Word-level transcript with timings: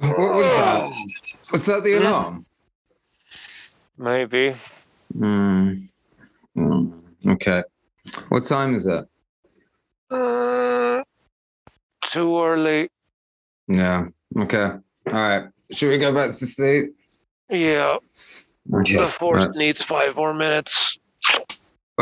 What 0.00 0.34
was 0.34 0.52
that? 0.52 0.92
Was 1.52 1.66
that 1.66 1.84
the 1.84 1.94
alarm? 1.94 2.44
Maybe. 3.98 4.56
Mm. 5.16 5.82
Mm. 6.56 6.92
Okay. 7.26 7.62
What 8.28 8.44
time 8.44 8.74
is 8.74 8.86
it? 8.86 9.04
Uh, 10.10 11.02
too 12.10 12.40
early. 12.42 12.88
Yeah. 13.68 14.06
Okay. 14.36 14.64
All 14.64 14.80
right. 15.12 15.44
Should 15.70 15.90
we 15.90 15.98
go 15.98 16.12
back 16.12 16.26
to 16.30 16.32
sleep? 16.46 16.94
Yeah. 17.48 17.96
Okay. 18.74 18.96
The 18.96 19.08
force 19.08 19.46
Right. 19.46 19.56
needs 19.56 19.82
five 19.82 20.16
more 20.16 20.34
minutes. 20.34 20.98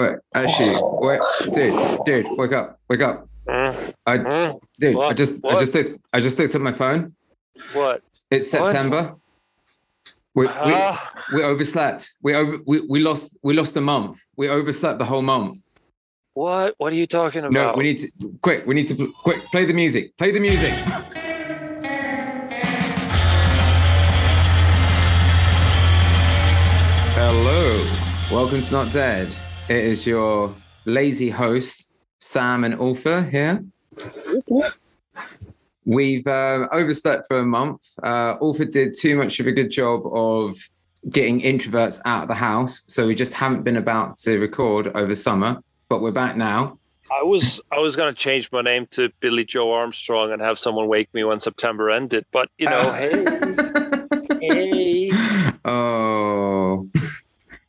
Wait, 0.00 0.18
actually, 0.34 0.74
wait, 0.80 1.20
dude, 1.52 2.04
dude, 2.06 2.26
wake 2.38 2.52
up, 2.52 2.78
wake 2.88 3.02
up. 3.02 3.28
Mm, 3.46 3.94
I, 4.06 4.16
mm. 4.18 4.60
dude, 4.78 4.94
I 4.94 4.98
What? 4.98 5.16
just, 5.16 5.44
I 5.44 5.58
just, 5.58 5.74
looked, 5.74 5.98
I 6.14 6.20
just 6.20 6.38
looked 6.38 6.54
at 6.54 6.60
my 6.62 6.72
phone. 6.72 7.14
What? 7.74 8.00
It's 8.30 8.50
What? 8.54 8.70
September. 8.70 9.16
We, 10.34 10.46
we, 10.46 10.52
Huh? 10.52 10.96
we 11.34 11.42
overslept. 11.42 12.14
We 12.22 12.34
over, 12.34 12.58
we, 12.66 12.80
we 12.88 13.00
lost, 13.00 13.38
we 13.42 13.52
lost 13.52 13.76
a 13.76 13.82
month. 13.82 14.22
We 14.36 14.48
overslept 14.48 14.98
the 14.98 15.04
whole 15.04 15.20
month. 15.20 15.62
What? 16.32 16.76
What 16.78 16.94
are 16.94 16.96
you 16.96 17.06
talking 17.06 17.40
about? 17.40 17.52
No, 17.52 17.74
we 17.74 17.82
need 17.84 17.98
to 17.98 18.08
quick. 18.40 18.66
We 18.66 18.74
need 18.74 18.86
to 18.86 19.12
quick 19.22 19.42
play 19.50 19.66
the 19.66 19.74
music. 19.74 20.16
Play 20.16 20.30
the 20.30 20.40
music. 20.40 20.72
Hello, 27.12 27.86
welcome 28.30 28.62
to 28.62 28.72
Not 28.72 28.92
Dead. 28.92 29.36
It 29.70 29.84
is 29.84 30.04
your 30.04 30.52
lazy 30.84 31.30
host 31.30 31.92
Sam 32.18 32.64
and 32.64 32.74
Ulfa 32.74 33.30
here. 33.30 33.64
We've 35.84 36.26
uh, 36.26 36.66
overslept 36.72 37.26
for 37.28 37.38
a 37.38 37.46
month. 37.46 37.86
Uh, 38.02 38.36
Ulfa 38.38 38.68
did 38.68 38.94
too 38.98 39.14
much 39.14 39.38
of 39.38 39.46
a 39.46 39.52
good 39.52 39.70
job 39.70 40.02
of 40.12 40.56
getting 41.08 41.40
introverts 41.42 42.00
out 42.04 42.22
of 42.22 42.28
the 42.28 42.34
house, 42.34 42.82
so 42.88 43.06
we 43.06 43.14
just 43.14 43.32
haven't 43.32 43.62
been 43.62 43.76
about 43.76 44.16
to 44.16 44.40
record 44.40 44.88
over 44.96 45.14
summer. 45.14 45.62
But 45.88 46.00
we're 46.00 46.10
back 46.10 46.36
now. 46.36 46.80
I 47.08 47.22
was 47.22 47.60
I 47.70 47.78
was 47.78 47.94
gonna 47.94 48.12
change 48.12 48.50
my 48.50 48.62
name 48.62 48.88
to 48.90 49.12
Billie 49.20 49.44
Joe 49.44 49.72
Armstrong 49.72 50.32
and 50.32 50.42
have 50.42 50.58
someone 50.58 50.88
wake 50.88 51.14
me 51.14 51.22
when 51.22 51.38
September 51.38 51.90
ended, 51.90 52.26
but 52.32 52.48
you 52.58 52.66
know, 52.66 52.92
hey, 52.92 53.24
hey. 55.10 55.10
oh. 55.64 56.90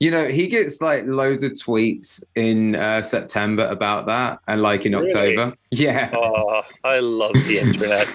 You 0.02 0.10
know, 0.10 0.28
he 0.30 0.48
gets 0.48 0.82
like 0.82 1.06
loads 1.06 1.44
of 1.44 1.52
tweets 1.52 2.24
in 2.34 2.76
uh, 2.76 3.04
September 3.04 3.68
about 3.68 4.08
that 4.08 4.40
and 4.48 4.64
like 4.64 4.88
in 4.88 4.94
Really? 4.94 5.06
October. 5.06 5.56
Yeah. 5.70 6.10
Oh, 6.12 6.64
I 6.84 6.98
love 7.02 7.34
the 7.34 7.60
internet. 7.60 8.08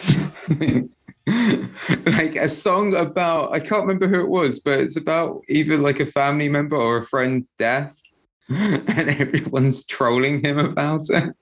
like 2.19 2.35
a 2.35 2.49
song 2.49 2.97
about, 2.97 3.53
I 3.53 3.61
can't 3.61 3.83
remember 3.87 4.09
who 4.09 4.21
it 4.21 4.29
was, 4.29 4.59
but 4.59 4.81
it's 4.81 4.97
about 4.97 5.43
either 5.49 5.79
like 5.79 6.01
a 6.01 6.07
family 6.07 6.49
member 6.49 6.75
or 6.75 6.97
a 6.97 7.05
friend's 7.05 7.51
death. 7.57 7.95
And 8.49 9.09
everyone's 9.09 9.87
trolling 9.87 10.45
him 10.45 10.59
about 10.59 11.09
it. 11.11 11.37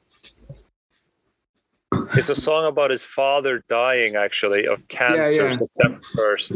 It's 2.17 2.29
a 2.29 2.35
song 2.35 2.67
about 2.67 2.91
his 2.91 3.03
father 3.03 3.65
dying, 3.71 4.15
actually, 4.15 4.67
of 4.67 4.87
cancer 4.89 5.33
yeah. 5.33 5.57
September 5.57 6.01
first, 6.15 6.51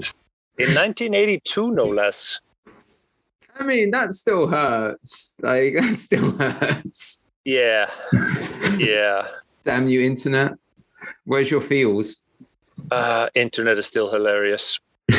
in 0.58 0.68
1982, 0.74 1.70
no 1.70 1.86
less. 1.86 2.40
I 3.58 3.64
mean, 3.64 3.90
that 3.90 4.12
still 4.12 4.46
hurts. 4.46 5.36
Like, 5.40 5.74
that 5.80 5.94
still 5.96 6.32
hurts. 6.32 7.24
Yeah, 7.44 7.90
yeah. 8.76 9.28
Damn 9.64 9.88
you, 9.88 10.02
internet. 10.02 10.52
Where's 11.24 11.50
your 11.50 11.60
feels? 11.60 12.28
Uh, 12.90 13.28
internet 13.34 13.78
is 13.78 13.86
still 13.86 14.10
hilarious. 14.10 14.78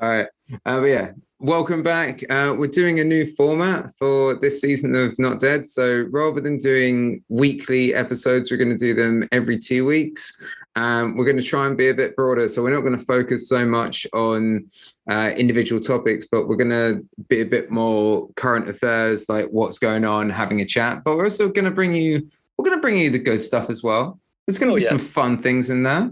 All 0.00 0.08
right. 0.08 0.26
Uh, 0.66 0.80
but 0.80 0.86
yeah, 0.86 1.10
welcome 1.38 1.82
back. 1.82 2.22
Uh, 2.30 2.54
we're 2.58 2.66
doing 2.66 3.00
a 3.00 3.04
new 3.04 3.26
format 3.26 3.92
for 3.98 4.34
this 4.34 4.60
season 4.60 4.94
of 4.94 5.18
Not 5.18 5.40
Dead. 5.40 5.66
So 5.66 6.06
rather 6.10 6.40
than 6.40 6.58
doing 6.58 7.22
weekly 7.28 7.94
episodes, 7.94 8.50
we're 8.50 8.56
going 8.56 8.76
to 8.76 8.76
do 8.76 8.94
them 8.94 9.28
every 9.32 9.58
two 9.58 9.84
weeks. 9.84 10.42
Um, 10.74 11.16
we're 11.16 11.24
going 11.26 11.36
to 11.38 11.42
try 11.42 11.66
and 11.66 11.76
be 11.76 11.88
a 11.90 11.94
bit 11.94 12.16
broader. 12.16 12.48
So 12.48 12.62
we're 12.62 12.72
not 12.72 12.80
going 12.80 12.98
to 12.98 13.04
focus 13.04 13.48
so 13.48 13.66
much 13.66 14.06
on 14.14 14.64
uh, 15.10 15.32
individual 15.36 15.80
topics, 15.80 16.26
but 16.30 16.48
we're 16.48 16.56
going 16.56 16.70
to 16.70 17.06
be 17.28 17.40
a 17.42 17.46
bit 17.46 17.70
more 17.70 18.28
current 18.36 18.68
affairs, 18.68 19.28
like 19.28 19.46
what's 19.50 19.78
going 19.78 20.04
on, 20.04 20.30
having 20.30 20.60
a 20.60 20.64
chat. 20.64 21.02
But 21.04 21.16
we're 21.16 21.24
also 21.24 21.50
going 21.50 21.66
to 21.66 21.70
bring 21.70 21.94
you, 21.94 22.26
we're 22.56 22.64
going 22.64 22.78
to 22.78 22.80
bring 22.80 22.98
you 22.98 23.10
the 23.10 23.18
good 23.18 23.40
stuff 23.40 23.68
as 23.68 23.82
well. 23.82 24.18
There's 24.46 24.58
going 24.58 24.68
to 24.70 24.74
Oh, 24.74 24.76
be 24.76 24.82
yeah. 24.82 24.88
some 24.88 24.98
fun 24.98 25.42
things 25.42 25.68
in 25.70 25.82
there 25.82 26.10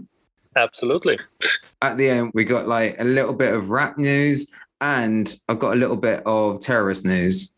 Absolutely. 0.55 1.17
at 1.81 1.97
the 1.97 2.07
end 2.09 2.31
we 2.33 2.43
got 2.43 2.67
like 2.67 2.95
a 2.99 3.03
little 3.03 3.33
bit 3.33 3.53
of 3.53 3.69
rap 3.69 3.97
news 3.97 4.53
and 4.81 5.37
i've 5.49 5.59
got 5.59 5.73
a 5.73 5.75
little 5.79 5.95
bit 5.97 6.21
of 6.25 6.59
terrorist 6.59 7.05
news 7.05 7.57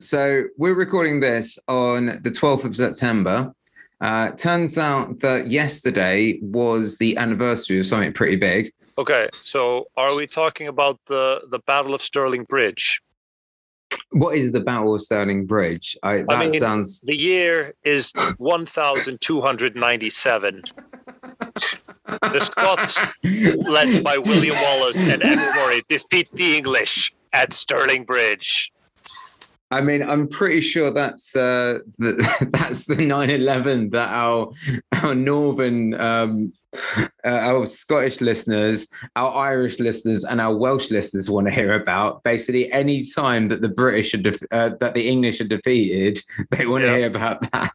so 0.00 0.44
we're 0.56 0.74
recording 0.74 1.20
this 1.20 1.58
on 1.68 2.06
the 2.22 2.30
12th 2.30 2.64
of 2.64 2.74
september 2.76 3.52
uh, 4.00 4.30
turns 4.32 4.78
out 4.78 5.20
that 5.20 5.50
yesterday 5.50 6.38
was 6.42 6.98
the 6.98 7.16
anniversary 7.16 7.78
of 7.78 7.86
something 7.86 8.12
pretty 8.12 8.36
big 8.36 8.70
Okay, 8.96 9.28
so 9.44 9.86
are 9.96 10.16
we 10.16 10.26
talking 10.26 10.66
about 10.66 10.98
the 11.06 11.42
the 11.50 11.60
Battle 11.60 11.94
of 11.94 12.02
Stirling 12.02 12.44
Bridge? 12.44 13.00
what 14.10 14.36
is 14.36 14.52
the 14.52 14.60
battle 14.60 14.94
of 14.94 15.00
stirling 15.00 15.46
bridge 15.46 15.96
I, 16.02 16.18
that 16.28 16.38
mean- 16.38 16.50
sounds 16.52 17.00
The 17.02 17.16
year 17.16 17.74
is 17.84 18.12
1297. 18.36 20.62
The 22.22 22.40
Scots, 22.40 22.98
led 23.68 24.02
by 24.04 24.18
William 24.18 24.56
Wallace 24.56 24.96
and 24.96 25.22
Edward 25.22 25.52
Murray, 25.56 25.82
defeat 25.88 26.28
the 26.32 26.56
English 26.56 27.12
at 27.32 27.52
Stirling 27.52 28.04
Bridge. 28.04 28.72
I 29.70 29.80
mean, 29.82 30.02
I'm 30.02 30.28
pretty 30.28 30.62
sure 30.62 30.90
that's 30.90 31.36
uh, 31.36 31.80
the, 31.98 32.48
that's 32.52 32.86
the 32.86 32.94
9/11 32.96 33.90
that 33.92 34.08
our 34.10 34.50
our 35.02 35.14
northern, 35.14 35.92
um, 36.00 36.52
uh, 36.96 37.08
our 37.24 37.66
Scottish 37.66 38.20
listeners, 38.22 38.88
our 39.14 39.34
Irish 39.34 39.78
listeners, 39.78 40.24
and 40.24 40.40
our 40.40 40.56
Welsh 40.56 40.90
listeners 40.90 41.28
want 41.28 41.48
to 41.48 41.52
hear 41.52 41.74
about. 41.74 42.22
Basically, 42.22 42.72
any 42.72 43.04
time 43.04 43.48
that 43.48 43.60
the 43.60 43.68
British 43.68 44.14
are 44.14 44.18
def- 44.18 44.42
uh, 44.50 44.70
that 44.80 44.94
the 44.94 45.06
English 45.06 45.40
are 45.42 45.48
defeated, 45.48 46.18
they 46.50 46.66
want 46.66 46.84
to 46.84 46.90
hear 46.90 47.06
about 47.06 47.42
that. 47.52 47.70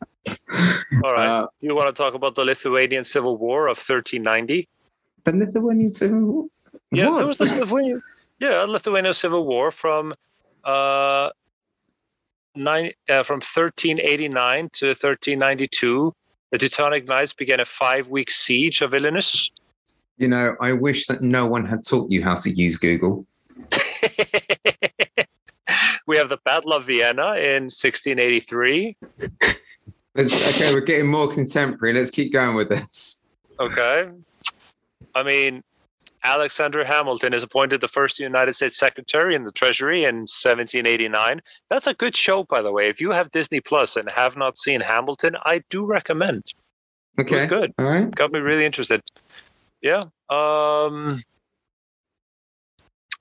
All 1.04 1.14
right. 1.14 1.28
Uh, 1.28 1.48
you 1.62 1.76
want 1.76 1.96
to 1.96 2.04
talk 2.04 2.14
about 2.16 2.34
the 2.36 2.46
Lithuanian 2.46 3.04
Civil 3.04 3.38
War 3.38 3.68
of 3.68 3.78
1390? 3.78 4.68
the 5.26 5.32
Lithuanian 5.32 5.92
Civil 5.94 6.20
War. 6.22 6.46
Yeah, 6.92 7.10
What? 7.10 7.18
there 7.18 7.28
was 7.28 7.40
a 7.42 7.46
Lithuanian, 7.60 8.04
yeah, 8.40 8.64
Lithuanian 8.64 9.14
Civil 9.14 9.46
War 9.46 9.72
from 9.72 10.14
uh, 10.66 11.30
nine 12.56 12.92
uh, 13.10 13.24
from 13.24 13.36
1389 13.36 14.70
to 14.74 14.88
1392. 14.88 16.14
The 16.52 16.58
Teutonic 16.58 17.08
Knights 17.08 17.34
began 17.34 17.60
a 17.60 17.66
five-week 17.66 18.30
siege 18.30 18.82
of 18.82 18.92
Vilnius. 18.92 19.50
you 20.18 20.28
know, 20.28 20.56
I 20.62 20.74
wish 20.74 21.08
that 21.08 21.22
no 21.22 21.46
one 21.48 21.66
had 21.66 21.84
taught 21.84 22.12
you 22.12 22.24
how 22.24 22.36
to 22.36 22.50
use 22.50 22.78
Google. 22.78 23.26
we 26.06 26.18
have 26.18 26.30
the 26.30 26.38
Battle 26.46 26.74
of 26.74 26.86
Vienna 26.86 27.36
in 27.36 27.64
1683. 27.64 28.98
Okay, 30.16 30.72
we're 30.72 30.82
getting 30.82 31.08
more 31.08 31.28
contemporary. 31.28 31.96
Let's 31.96 32.12
keep 32.12 32.32
going 32.32 32.56
with 32.56 32.70
this. 32.70 33.26
Okay. 33.60 34.12
I 35.16 35.24
mean, 35.24 35.64
Alexander 36.24 36.86
Hamilton 36.86 37.34
is 37.34 37.44
appointed 37.44 37.82
the 37.82 37.88
first 37.88 38.20
United 38.20 38.56
States 38.56 38.78
Secretary 38.78 39.36
in 39.36 39.44
the 39.44 39.52
Treasury 39.52 40.06
in 40.06 40.16
1789. 40.22 41.42
That's 41.70 41.88
a 41.88 41.94
good 41.94 42.16
show, 42.16 42.44
by 42.46 42.62
the 42.62 42.72
way. 42.72 42.88
If 42.88 43.02
you 43.02 43.12
have 43.12 43.30
Disney 43.32 43.60
Plus 43.60 43.98
and 43.98 44.10
have 44.10 44.38
not 44.38 44.58
seen 44.58 44.80
Hamilton, 44.80 45.36
I 45.46 45.64
do 45.70 45.86
recommend. 45.86 46.44
Okay. 47.20 47.36
It 47.36 47.40
was 47.40 47.48
good. 47.48 47.74
all 47.78 47.86
right. 47.86 48.10
Got 48.10 48.32
me 48.32 48.40
really 48.40 48.66
interested. 48.66 49.02
Yeah. 49.82 50.06
Um. 50.30 51.22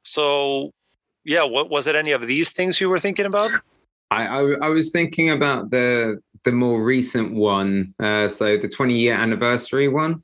So, 0.05 0.71
yeah. 1.25 1.45
What 1.45 1.71
was 1.71 1.87
it? 1.89 1.97
Any 1.97 2.13
of 2.13 2.27
these 2.27 2.51
things 2.51 2.81
you 2.81 2.89
were 2.89 3.01
thinking 3.01 3.27
about? 3.27 3.51
I, 4.11 4.27
I 4.27 4.41
I 4.63 4.69
was 4.69 4.93
thinking 4.93 5.31
about 5.31 5.71
the 5.71 6.21
the 6.45 6.53
more 6.53 6.83
recent 6.83 7.35
one, 7.35 7.95
uh, 8.01 8.29
so 8.29 8.57
the 8.57 8.69
20 8.69 8.95
year 8.95 9.15
anniversary 9.15 9.89
one. 9.89 10.23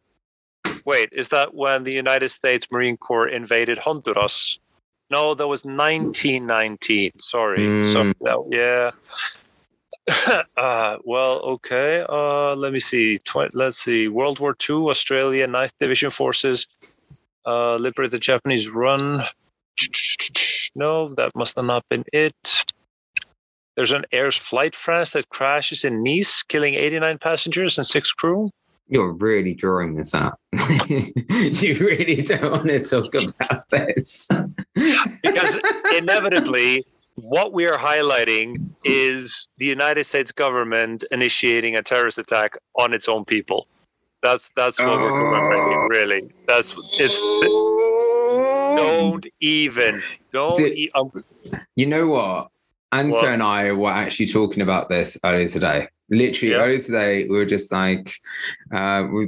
Wait, 0.88 1.10
is 1.12 1.28
that 1.28 1.52
when 1.52 1.84
the 1.84 1.92
United 1.92 2.30
States 2.30 2.66
Marine 2.70 2.96
Corps 2.96 3.28
invaded 3.28 3.76
Honduras? 3.76 4.58
No, 5.10 5.34
that 5.34 5.46
was 5.46 5.62
1919. 5.62 7.12
Sorry. 7.18 7.58
Mm. 7.58 7.92
So, 7.92 8.14
no, 8.22 8.48
yeah. 8.50 8.92
uh, 10.56 10.96
well, 11.04 11.40
okay. 11.40 12.06
Uh, 12.08 12.54
let 12.54 12.72
me 12.72 12.80
see. 12.80 13.18
Tw- 13.18 13.52
let's 13.52 13.76
see. 13.84 14.08
World 14.08 14.38
War 14.40 14.56
II, 14.66 14.88
Australia, 14.88 15.46
9th 15.46 15.72
Division 15.78 16.08
forces 16.08 16.66
uh, 17.44 17.76
liberate 17.76 18.10
the 18.10 18.18
Japanese 18.18 18.70
run. 18.70 19.24
No, 20.74 21.14
that 21.16 21.34
must 21.34 21.56
have 21.56 21.64
not 21.64 21.84
been 21.88 22.04
it. 22.12 22.64
There's 23.76 23.92
an 23.92 24.04
Air's 24.12 24.36
Flight 24.36 24.76
France 24.76 25.10
that 25.10 25.28
crashes 25.28 25.82
in 25.84 26.02
Nice, 26.02 26.42
killing 26.42 26.74
89 26.74 27.18
passengers 27.18 27.78
and 27.78 27.86
six 27.86 28.12
crew. 28.12 28.50
You're 28.88 29.12
really 29.12 29.54
drawing 29.54 29.96
this 29.96 30.14
up. 30.14 30.40
you 30.88 31.74
really 31.78 32.22
don't 32.22 32.50
want 32.50 32.68
to 32.68 32.80
talk 32.80 33.14
about 33.14 33.68
this. 33.70 34.28
because 34.74 35.56
inevitably, 35.96 36.86
what 37.16 37.52
we 37.52 37.66
are 37.66 37.76
highlighting 37.76 38.70
is 38.84 39.48
the 39.58 39.66
United 39.66 40.04
States 40.04 40.32
government 40.32 41.04
initiating 41.10 41.76
a 41.76 41.82
terrorist 41.82 42.18
attack 42.18 42.56
on 42.78 42.94
its 42.94 43.08
own 43.08 43.24
people. 43.24 43.66
That's 44.22 44.50
that's 44.56 44.78
what 44.78 44.88
oh. 44.88 44.98
we're 44.98 45.10
commemorating, 45.10 45.88
really. 45.88 46.34
That's 46.46 46.74
it's. 46.98 47.20
Don't 48.76 49.26
even. 49.40 50.02
Don't. 50.32 50.56
Did, 50.56 50.76
e- 50.76 50.90
um, 50.94 51.24
you 51.76 51.86
know 51.86 52.08
what? 52.08 52.48
Ansa 52.92 53.24
and 53.24 53.42
I 53.42 53.72
were 53.72 53.90
actually 53.90 54.26
talking 54.26 54.62
about 54.62 54.88
this 54.88 55.18
earlier 55.24 55.48
today. 55.48 55.88
Literally 56.10 56.52
yeah. 56.52 56.60
earlier 56.60 56.80
today, 56.80 57.28
we 57.28 57.36
were 57.36 57.44
just 57.44 57.70
like, 57.72 58.14
uh, 58.72 59.06
we 59.12 59.26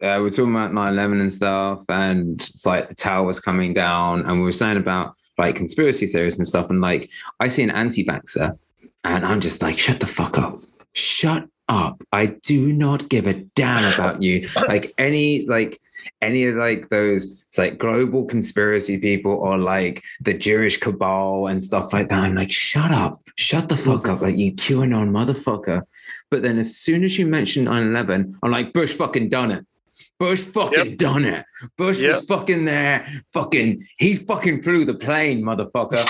uh, 0.00 0.20
we're 0.20 0.30
talking 0.30 0.54
about 0.54 0.72
9-11 0.72 1.20
and 1.20 1.32
stuff, 1.32 1.84
and 1.88 2.40
it's 2.40 2.66
like 2.66 2.88
the 2.88 2.94
tower 2.94 3.24
was 3.24 3.40
coming 3.40 3.74
down, 3.74 4.24
and 4.26 4.38
we 4.38 4.44
were 4.44 4.52
saying 4.52 4.76
about 4.76 5.14
like 5.38 5.56
conspiracy 5.56 6.06
theories 6.06 6.38
and 6.38 6.46
stuff. 6.46 6.70
And 6.70 6.80
like, 6.80 7.08
I 7.40 7.48
see 7.48 7.62
an 7.62 7.70
anti-vaxxer, 7.70 8.56
and 9.04 9.26
I'm 9.26 9.40
just 9.40 9.62
like, 9.62 9.78
shut 9.78 10.00
the 10.00 10.06
fuck 10.06 10.38
up. 10.38 10.60
Shut 10.92 11.48
up. 11.68 12.02
I 12.12 12.26
do 12.26 12.72
not 12.72 13.08
give 13.08 13.26
a 13.26 13.34
damn 13.34 13.92
about 13.92 14.22
you. 14.22 14.48
Like 14.68 14.92
any 14.98 15.46
like 15.46 15.80
any 16.20 16.46
of 16.46 16.56
like 16.56 16.88
those 16.88 17.38
it's 17.48 17.56
like 17.56 17.78
global 17.78 18.26
conspiracy 18.26 19.00
people 19.00 19.32
or 19.32 19.56
like 19.56 20.04
the 20.20 20.34
Jewish 20.34 20.78
cabal 20.78 21.46
and 21.46 21.62
stuff 21.62 21.94
like 21.94 22.08
that. 22.10 22.24
I'm 22.24 22.34
like, 22.34 22.50
shut 22.50 22.90
up, 22.90 23.22
shut 23.36 23.70
the 23.70 23.76
fuck 23.76 24.06
up, 24.06 24.20
like 24.20 24.36
you 24.36 24.52
QAnon 24.52 25.08
motherfucker. 25.08 25.82
But 26.30 26.42
then 26.42 26.58
as 26.58 26.76
soon 26.76 27.04
as 27.04 27.18
you 27.18 27.26
mention 27.26 27.64
9-11, 27.64 28.34
I'm 28.42 28.50
like, 28.50 28.74
Bush 28.74 28.92
fucking 28.92 29.30
done 29.30 29.50
it. 29.50 29.66
Bush 30.18 30.40
fucking 30.40 30.90
yep. 30.90 30.98
done 30.98 31.24
it. 31.24 31.46
Bush 31.78 32.00
yep. 32.00 32.16
was 32.16 32.24
fucking 32.26 32.66
there. 32.66 33.08
Fucking, 33.32 33.86
he 33.96 34.14
fucking 34.14 34.62
flew 34.62 34.84
the 34.84 34.94
plane, 34.94 35.42
motherfucker. 35.42 36.04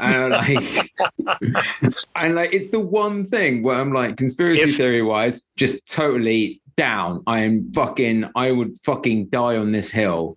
and 0.00 0.32
like, 0.32 1.94
and 2.16 2.34
like, 2.34 2.52
it's 2.52 2.70
the 2.70 2.80
one 2.80 3.24
thing 3.24 3.62
where 3.62 3.78
I'm 3.78 3.92
like, 3.92 4.16
conspiracy 4.16 4.70
if, 4.70 4.76
theory 4.76 5.02
wise, 5.02 5.50
just 5.56 5.88
totally 5.88 6.60
down. 6.76 7.22
I 7.26 7.40
am 7.40 7.70
fucking, 7.72 8.30
I 8.34 8.52
would 8.52 8.78
fucking 8.78 9.26
die 9.26 9.56
on 9.56 9.72
this 9.72 9.90
hill. 9.90 10.36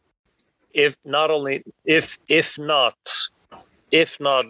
If 0.73 0.95
not 1.05 1.29
only, 1.29 1.63
if, 1.85 2.17
if 2.27 2.57
not, 2.57 2.97
if 3.91 4.19
not 4.19 4.45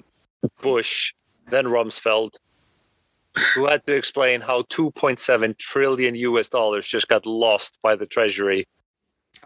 Bush, 0.62 1.14
then 1.50 1.66
Rumsfeld, 1.66 2.32
who 3.56 3.68
had 3.68 3.86
to 3.88 3.94
explain 3.94 4.42
how 4.42 4.62
2.7 4.64 5.58
trillion 5.58 6.16
US 6.16 6.50
dollars 6.50 6.86
just 6.86 7.08
got 7.08 7.26
lost 7.26 7.78
by 7.82 7.96
the 7.96 8.06
Treasury. 8.06 8.66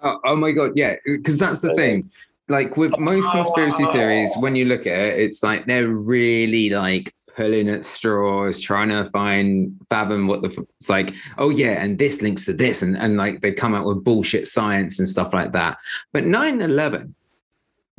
Oh, 0.03 0.19
oh 0.25 0.35
my 0.35 0.51
God. 0.51 0.73
Yeah. 0.75 0.95
Because 1.05 1.39
that's 1.39 1.61
the 1.61 1.73
thing. 1.75 2.11
Like 2.49 2.77
with 2.77 2.97
most 2.97 3.29
conspiracy 3.31 3.85
theories, 3.85 4.33
when 4.39 4.55
you 4.55 4.65
look 4.65 4.87
at 4.87 4.99
it, 4.99 5.19
it's 5.19 5.43
like 5.43 5.65
they're 5.65 5.89
really 5.89 6.69
like 6.69 7.13
pulling 7.37 7.69
at 7.69 7.85
straws, 7.85 8.59
trying 8.59 8.89
to 8.89 9.05
find 9.05 9.73
fathom 9.89 10.27
what 10.27 10.41
the 10.41 10.65
it's 10.77 10.89
like. 10.89 11.13
Oh 11.37 11.49
yeah, 11.49 11.81
and 11.81 11.97
this 11.97 12.21
links 12.21 12.45
to 12.45 12.53
this, 12.53 12.81
and 12.81 12.97
and 12.97 13.15
like 13.15 13.41
they 13.41 13.53
come 13.53 13.75
out 13.75 13.85
with 13.85 14.03
bullshit 14.03 14.47
science 14.47 14.99
and 14.99 15.07
stuff 15.07 15.33
like 15.33 15.53
that. 15.53 15.77
But 16.11 16.25
9/11, 16.25 17.13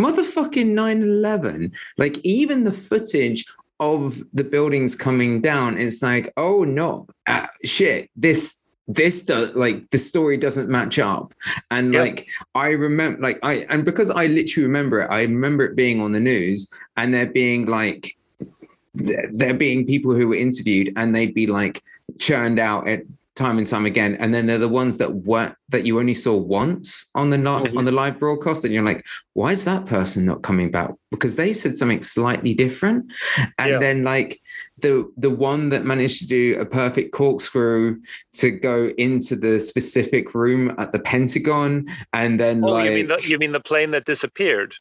motherfucking 0.03 0.73
9/11, 0.75 1.73
like 1.97 2.19
even 2.25 2.65
the 2.65 2.73
footage 2.73 3.47
of 3.81 4.23
the 4.35 4.45
buildings 4.45 4.97
coming 4.97 5.41
down, 5.41 5.79
it's 5.79 6.03
like, 6.03 6.33
oh 6.37 6.65
no, 6.65 7.07
uh, 7.29 7.47
shit, 7.65 8.11
this 8.17 8.65
this 8.89 9.23
does 9.23 9.55
like 9.55 9.89
the 9.91 9.99
story 9.99 10.39
doesn't 10.39 10.71
match 10.71 10.99
up 10.99 11.35
and 11.71 11.93
yep. 11.93 12.01
like 12.01 12.27
i 12.55 12.71
remember 12.71 13.21
like 13.21 13.39
i 13.43 13.67
and 13.69 13.85
because 13.85 14.11
i 14.11 14.27
literally 14.29 14.67
remember 14.67 15.03
it 15.03 15.11
i 15.11 15.21
remember 15.21 15.67
it 15.67 15.77
being 15.77 16.01
on 16.01 16.13
the 16.13 16.19
news 16.19 16.73
and 16.97 17.13
there 17.13 17.27
being 17.27 17.67
like 17.67 18.15
there 18.95 19.55
being 19.55 19.87
people 19.87 20.15
who 20.15 20.29
were 20.29 20.35
interviewed 20.35 20.93
and 20.97 21.15
they'd 21.15 21.35
be 21.35 21.47
like 21.47 21.83
churned 22.19 22.59
out 22.59 22.89
at 22.89 23.03
time 23.39 23.57
and 23.57 23.67
time 23.67 23.87
again. 23.87 24.17
And 24.17 24.35
then 24.35 24.47
they're 24.47 24.59
the 24.59 24.69
ones 24.69 24.99
that 24.99 25.15
weren't 25.15 25.55
that 25.69 25.85
you 25.85 25.99
only 25.99 26.15
saw 26.15 26.35
once 26.37 27.09
on 27.15 27.31
the 27.31 27.37
mm-hmm. 27.37 27.79
on 27.79 27.85
the 27.85 27.93
live 27.93 28.19
broadcast, 28.19 28.65
and 28.65 28.75
you're 28.75 28.83
like, 28.83 29.07
why 29.35 29.53
is 29.53 29.65
that 29.65 29.87
person 29.87 30.27
not 30.27 30.43
coming 30.43 30.71
back? 30.71 30.91
Because 31.11 31.37
they 31.37 31.53
said 31.53 31.77
something 31.77 32.03
slightly 32.03 32.53
different. 32.53 33.11
And 33.59 33.73
yeah. 33.73 33.79
then 33.79 34.03
like 34.03 34.41
the 34.79 35.11
the 35.17 35.31
one 35.31 35.71
that 35.71 35.85
managed 35.85 36.19
to 36.19 36.27
do 36.27 36.59
a 36.61 36.67
perfect 36.67 37.13
corkscrew 37.13 38.01
to 38.35 38.51
go 38.51 38.89
into 38.99 39.37
the 39.37 39.61
specific 39.61 40.35
room 40.35 40.75
at 40.77 40.93
the 40.93 40.99
Pentagon, 40.99 41.87
and 42.13 42.41
then 42.41 42.65
oh, 42.65 42.69
like 42.69 42.91
you 42.91 42.97
mean 42.97 43.07
the, 43.07 43.23
you 43.23 43.39
mean 43.39 43.53
the 43.53 43.61
plane 43.61 43.93
that 43.93 44.05
disappeared? 44.05 44.75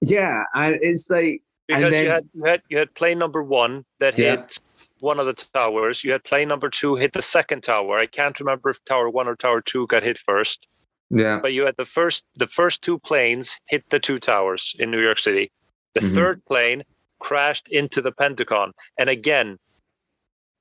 Yeah, 0.00 0.44
and 0.54 0.78
it's 0.80 1.10
like 1.10 1.42
because 1.68 1.90
then, 1.90 2.04
you 2.04 2.10
had 2.10 2.28
you 2.34 2.44
had 2.44 2.62
you 2.68 2.78
had 2.78 2.94
plane 2.94 3.18
number 3.18 3.42
one 3.42 3.84
that 4.00 4.14
hit 4.14 4.58
one 5.00 5.20
of 5.20 5.26
the 5.26 5.34
towers. 5.34 6.02
You 6.02 6.12
had 6.12 6.24
plane 6.24 6.48
number 6.48 6.70
two 6.70 6.96
hit 6.96 7.12
the 7.12 7.22
second 7.22 7.62
tower. 7.62 7.98
I 7.98 8.06
can't 8.06 8.38
remember 8.40 8.70
if 8.70 8.84
tower 8.84 9.10
one 9.10 9.28
or 9.28 9.36
tower 9.36 9.60
two 9.60 9.86
got 9.86 10.02
hit 10.02 10.18
first. 10.18 10.66
Yeah. 11.10 11.40
But 11.40 11.52
you 11.52 11.66
had 11.66 11.76
the 11.76 11.84
first 11.84 12.24
the 12.36 12.46
first 12.46 12.82
two 12.82 12.98
planes 12.98 13.56
hit 13.68 13.88
the 13.90 14.00
two 14.00 14.18
towers 14.18 14.74
in 14.78 14.90
New 14.90 15.00
York 15.00 15.18
City. 15.18 15.52
The 15.94 16.00
mm-hmm. 16.00 16.14
third 16.14 16.44
plane 16.46 16.84
crashed 17.18 17.68
into 17.68 18.00
the 18.00 18.12
Pentagon. 18.12 18.72
And 18.98 19.10
again, 19.10 19.58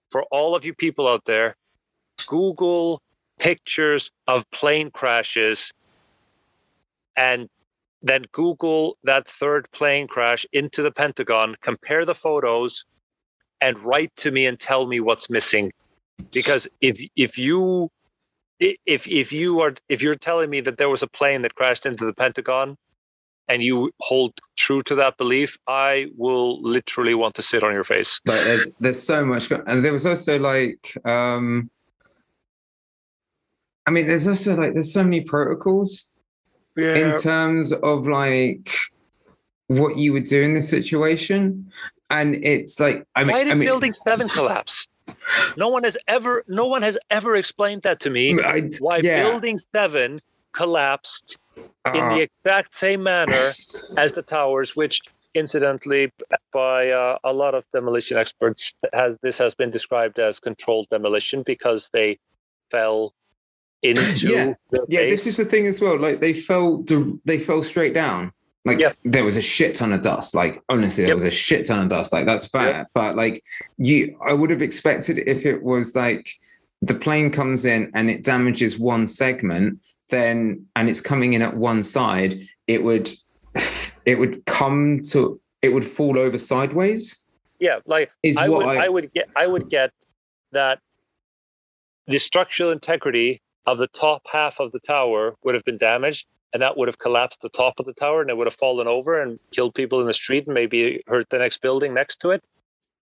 for 0.10 0.24
all 0.32 0.56
of 0.56 0.66
you 0.66 0.74
people 0.74 1.08
out 1.08 1.26
there, 1.26 1.56
Google 2.28 3.02
pictures 3.40 4.12
of 4.28 4.50
plane 4.52 4.92
crashes 4.92 5.72
and 7.16 7.50
then 8.02 8.26
Google 8.32 8.98
that 9.04 9.28
third 9.28 9.70
plane 9.72 10.08
crash 10.08 10.46
into 10.54 10.82
the 10.82 10.92
Pentagon, 10.92 11.56
compare 11.62 12.06
the 12.06 12.16
photos, 12.16 12.86
and 13.62 13.78
write 13.80 14.16
to 14.18 14.32
me 14.32 14.46
and 14.46 14.60
tell 14.60 14.88
me 14.88 15.00
what's 15.00 15.30
missing. 15.30 15.72
Because 16.32 16.68
if 16.82 17.00
if 17.16 17.38
you 17.38 17.90
if 18.60 19.08
if 19.08 19.32
you 19.32 19.60
are 19.62 19.74
if 19.90 20.02
you're 20.02 20.16
telling 20.16 20.50
me 20.50 20.62
that 20.62 20.78
there 20.78 20.90
was 20.90 21.04
a 21.04 21.08
plane 21.08 21.42
that 21.44 21.56
crashed 21.56 21.86
into 21.86 22.06
the 22.06 22.14
pentagon 22.14 22.76
and 23.48 23.64
you 23.64 23.92
hold 24.00 24.34
true 24.56 24.82
to 24.82 24.96
that 24.96 25.16
belief 25.18 25.58
i 25.68 26.08
will 26.18 26.62
literally 26.62 27.14
want 27.14 27.36
to 27.36 27.42
sit 27.42 27.64
on 27.64 27.72
your 27.72 27.84
face. 27.84 28.20
Like 28.26 28.44
there's 28.44 28.76
there's 28.80 29.02
so 29.02 29.26
much 29.26 29.52
and 29.52 29.86
there 29.86 29.94
was 29.94 30.08
also 30.08 30.40
like 30.40 30.98
um 31.06 31.70
i 33.86 33.92
mean 33.92 34.08
there's 34.08 34.28
also 34.28 34.56
like 34.56 34.74
there's 34.74 34.92
so 34.92 35.04
many 35.04 35.22
protocols 35.22 36.17
yeah. 36.78 36.96
in 36.96 37.20
terms 37.20 37.74
of 37.74 38.08
like 38.08 38.72
what 39.68 39.98
you 39.98 40.14
would 40.14 40.26
do 40.26 40.42
in 40.42 40.54
this 40.54 40.70
situation 40.70 41.70
and 42.10 42.36
it's 42.36 42.80
like 42.80 43.06
I 43.16 43.24
mean, 43.24 43.36
why 43.36 43.44
did 43.44 43.52
I 43.52 43.56
mean, 43.56 43.68
Building 43.68 43.94
Seven 43.94 44.30
collapse? 44.30 44.88
No 45.58 45.70
one 45.70 45.84
has 45.84 45.98
ever, 46.08 46.44
no 46.48 46.68
one 46.68 46.82
has 46.82 46.98
ever 47.10 47.36
explained 47.36 47.84
that 47.84 48.00
to 48.02 48.10
me. 48.10 48.40
I, 48.42 48.70
why 48.80 49.00
yeah. 49.02 49.24
Building 49.24 49.60
Seven 49.74 50.22
collapsed 50.54 51.38
uh, 51.58 51.92
in 51.94 52.10
the 52.10 52.22
uh. 52.22 52.28
exact 52.46 52.76
same 52.76 53.04
manner 53.04 53.52
as 53.98 54.14
the 54.14 54.22
towers, 54.22 54.76
which 54.76 55.02
incidentally 55.34 56.12
by 56.52 56.90
uh, 56.90 57.18
a 57.24 57.32
lot 57.34 57.54
of 57.54 57.66
demolition 57.74 58.18
experts 58.18 58.74
has 58.94 59.18
this 59.22 59.38
has 59.38 59.54
been 59.54 59.72
described 59.72 60.20
as 60.20 60.40
controlled 60.40 60.88
demolition 60.90 61.44
because 61.46 61.90
they 61.94 62.18
fell 62.72 63.14
into 63.84 64.28
yeah 64.34 64.54
yeah 64.90 65.02
this 65.02 65.28
is 65.28 65.38
the 65.38 65.46
thing 65.46 65.68
as 65.68 65.80
well 65.80 66.00
like 66.00 66.20
they 66.20 66.34
fell 66.34 66.84
they 67.26 67.38
fell 67.38 67.64
straight 67.64 67.94
down 67.94 68.32
like 68.68 68.80
yep. 68.80 68.98
there 69.06 69.24
was 69.24 69.38
a 69.38 69.42
shit 69.42 69.76
ton 69.76 69.94
of 69.94 70.02
dust. 70.02 70.36
Like 70.36 70.62
honestly, 70.68 71.04
there 71.04 71.12
yep. 71.12 71.16
was 71.16 71.24
a 71.24 71.32
shit 71.32 71.66
ton 71.66 71.80
of 71.80 71.90
dust. 71.90 72.12
Like 72.12 72.26
that's 72.26 72.48
fair. 72.48 72.76
Yep. 72.76 72.88
But 72.94 73.16
like 73.16 73.42
you, 73.78 74.20
I 74.28 74.34
would 74.34 74.50
have 74.50 74.62
expected 74.62 75.20
if 75.20 75.46
it 75.46 75.64
was 75.64 75.96
like 75.96 76.30
the 76.82 76.94
plane 76.94 77.32
comes 77.32 77.64
in 77.64 77.90
and 77.96 78.10
it 78.10 78.26
damages 78.26 78.78
one 78.78 79.08
segment, 79.08 79.80
then 80.10 80.66
and 80.76 80.90
it's 80.90 81.00
coming 81.00 81.32
in 81.32 81.42
at 81.42 81.56
one 81.56 81.82
side, 81.82 82.42
it 82.68 82.84
would 82.84 83.10
it 84.06 84.20
would 84.20 84.46
come 84.46 85.00
to 85.12 85.40
it 85.62 85.70
would 85.70 85.86
fall 85.86 86.20
over 86.20 86.38
sideways. 86.38 87.26
Yeah, 87.60 87.80
like 87.86 88.12
is 88.22 88.38
I 88.38 88.50
would 88.50 88.66
I, 88.66 88.84
I 88.86 88.90
would 88.90 89.14
get 89.14 89.30
I 89.38 89.48
would 89.48 89.70
get 89.70 89.94
that 90.52 90.80
the 92.06 92.20
structural 92.20 92.72
integrity 92.72 93.42
of 93.68 93.78
the 93.78 93.88
top 93.88 94.24
half 94.32 94.60
of 94.60 94.72
the 94.72 94.80
tower 94.80 95.36
would 95.44 95.54
have 95.54 95.66
been 95.66 95.78
damaged 95.78 96.26
and 96.54 96.62
that 96.62 96.78
would 96.78 96.88
have 96.88 96.98
collapsed 96.98 97.42
the 97.42 97.50
top 97.50 97.80
of 97.80 97.86
the 97.86 97.94
tower 97.94 98.22
and 98.22 98.30
it 98.30 98.38
would 98.38 98.48
have 98.48 98.56
fallen 98.56 98.88
over 98.88 99.22
and 99.22 99.40
killed 99.52 99.76
people 99.76 100.00
in 100.00 100.08
the 100.08 100.14
street 100.14 100.46
and 100.48 100.54
maybe 100.54 101.04
hurt 101.08 101.30
the 101.30 101.38
next 101.38 101.62
building 101.62 101.94
next 101.94 102.22
to 102.22 102.32
it. 102.32 102.44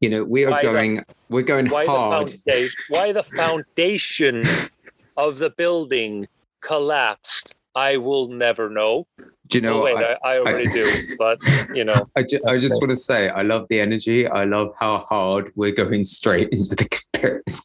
You 0.02 0.10
know, 0.10 0.24
we 0.26 0.44
are 0.44 0.52
why 0.52 0.62
going, 0.62 0.96
the, 0.96 1.06
we're 1.30 1.44
going 1.44 1.70
why 1.70 1.86
hard. 1.86 2.34
The 2.46 2.70
why 2.90 3.12
the 3.12 3.24
foundation 3.24 4.44
of 5.18 5.38
the 5.38 5.52
building 5.52 6.28
collapsed, 6.62 7.56
I 7.76 7.98
will 7.98 8.28
never 8.28 8.70
know. 8.70 9.08
Do 9.48 9.58
you 9.58 9.62
know? 9.62 9.80
What 9.80 9.96
wait, 9.96 10.06
I, 10.24 10.34
I 10.36 10.38
already 10.40 10.70
do, 10.72 11.16
but 11.20 11.40
you 11.74 11.84
know, 11.84 12.08
I, 12.16 12.24
ju- 12.24 12.42
I 12.48 12.58
just 12.60 12.82
want 12.82 12.90
to 12.92 12.96
say 12.96 13.30
I 13.30 13.44
love 13.44 13.68
the 13.70 13.80
energy. 13.80 14.28
I 14.28 14.44
love 14.46 14.74
how 14.80 15.00
hard 15.00 15.52
we're 15.56 15.72
going 15.72 16.04
straight 16.04 16.50
into 16.50 16.76
the 16.76 16.88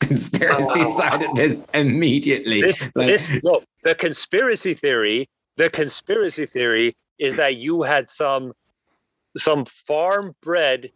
conspiracy 0.07 0.81
Oh. 0.81 0.99
side 0.99 1.25
of 1.25 1.35
this 1.37 1.67
immediately. 1.75 2.63
this, 2.63 2.81
Like- 2.95 3.07
this 3.07 3.43
look, 3.43 3.65
the 3.85 3.95
conspiracy 3.95 4.75
theory, 4.75 5.29
the 5.57 5.71
conspiracy 5.71 6.47
theory 6.47 6.97
is 7.19 7.35
that 7.37 7.57
you 7.57 7.83
had 7.83 8.11
some 8.11 8.53
some 9.37 9.65
farm 9.65 10.35
bred 10.43 10.91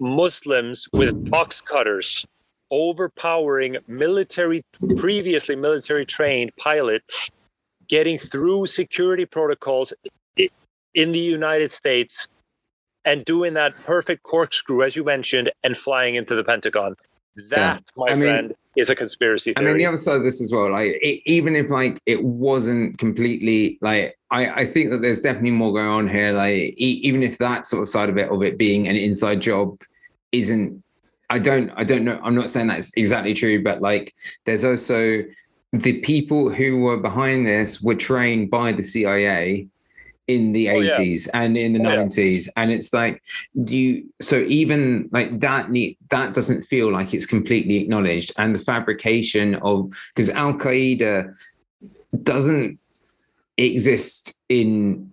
Muslims 0.00 0.86
with 0.92 1.30
box 1.30 1.60
cutters 1.60 2.24
overpowering 2.70 3.76
military 3.88 4.64
previously 4.96 5.54
military 5.54 6.04
trained 6.04 6.50
pilots 6.56 7.30
getting 7.88 8.18
through 8.18 8.66
security 8.66 9.24
protocols 9.24 9.92
in 10.36 11.12
the 11.12 11.18
United 11.18 11.72
States 11.72 12.28
and 13.04 13.24
doing 13.24 13.54
that 13.54 13.74
perfect 13.84 14.22
corkscrew 14.22 14.82
as 14.82 14.96
you 14.96 15.04
mentioned 15.04 15.50
and 15.62 15.76
flying 15.76 16.16
into 16.16 16.34
the 16.34 16.42
Pentagon. 16.42 16.96
That, 17.50 17.84
my 17.96 18.08
I 18.08 18.14
mean- 18.14 18.28
friend, 18.28 18.54
is 18.76 18.90
a 18.90 18.94
conspiracy 18.94 19.54
theory. 19.54 19.66
I 19.66 19.68
mean, 19.70 19.78
the 19.78 19.86
other 19.86 19.96
side 19.96 20.16
of 20.16 20.24
this 20.24 20.42
as 20.42 20.52
well, 20.52 20.70
like 20.70 20.98
it, 21.00 21.22
even 21.24 21.56
if 21.56 21.70
like 21.70 21.98
it 22.04 22.22
wasn't 22.22 22.98
completely 22.98 23.78
like, 23.80 24.18
I, 24.30 24.50
I 24.50 24.64
think 24.66 24.90
that 24.90 25.00
there's 25.00 25.20
definitely 25.20 25.52
more 25.52 25.72
going 25.72 25.86
on 25.86 26.08
here. 26.08 26.32
Like 26.32 26.74
e- 26.76 27.00
even 27.02 27.22
if 27.22 27.38
that 27.38 27.64
sort 27.64 27.82
of 27.82 27.88
side 27.88 28.10
of 28.10 28.18
it, 28.18 28.30
of 28.30 28.42
it 28.42 28.58
being 28.58 28.86
an 28.86 28.96
inside 28.96 29.40
job, 29.40 29.78
isn't, 30.32 30.82
I 31.30 31.38
don't, 31.38 31.70
I 31.74 31.84
don't 31.84 32.04
know. 32.04 32.20
I'm 32.22 32.34
not 32.34 32.50
saying 32.50 32.66
that's 32.66 32.92
exactly 32.98 33.32
true, 33.32 33.62
but 33.62 33.80
like 33.80 34.14
there's 34.44 34.64
also 34.64 35.22
the 35.72 36.00
people 36.00 36.50
who 36.50 36.78
were 36.78 36.96
behind 36.96 37.46
this 37.46 37.80
were 37.82 37.94
trained 37.94 38.50
by 38.50 38.72
the 38.72 38.82
CIA 38.82 39.66
in 40.28 40.52
the 40.52 40.68
Oh, 40.70 40.80
yeah. 40.80 40.90
80s 40.98 41.28
and 41.34 41.56
in 41.56 41.72
the 41.72 41.80
Oh, 41.80 41.92
yeah. 41.92 42.04
90s 42.04 42.48
and 42.56 42.72
it's 42.72 42.92
like 42.92 43.22
do 43.62 43.76
you 43.76 44.06
so 44.20 44.38
even 44.48 45.08
like 45.12 45.38
that 45.40 45.70
need 45.70 45.96
that 46.10 46.34
doesn't 46.34 46.64
feel 46.64 46.90
like 46.90 47.14
it's 47.14 47.26
completely 47.26 47.76
acknowledged 47.76 48.32
and 48.36 48.52
the 48.54 48.58
fabrication 48.58 49.54
of 49.56 49.90
because 50.14 50.30
Al 50.30 50.54
Qaeda 50.54 51.32
doesn't 52.24 52.78
exist 53.56 54.40
in 54.48 55.12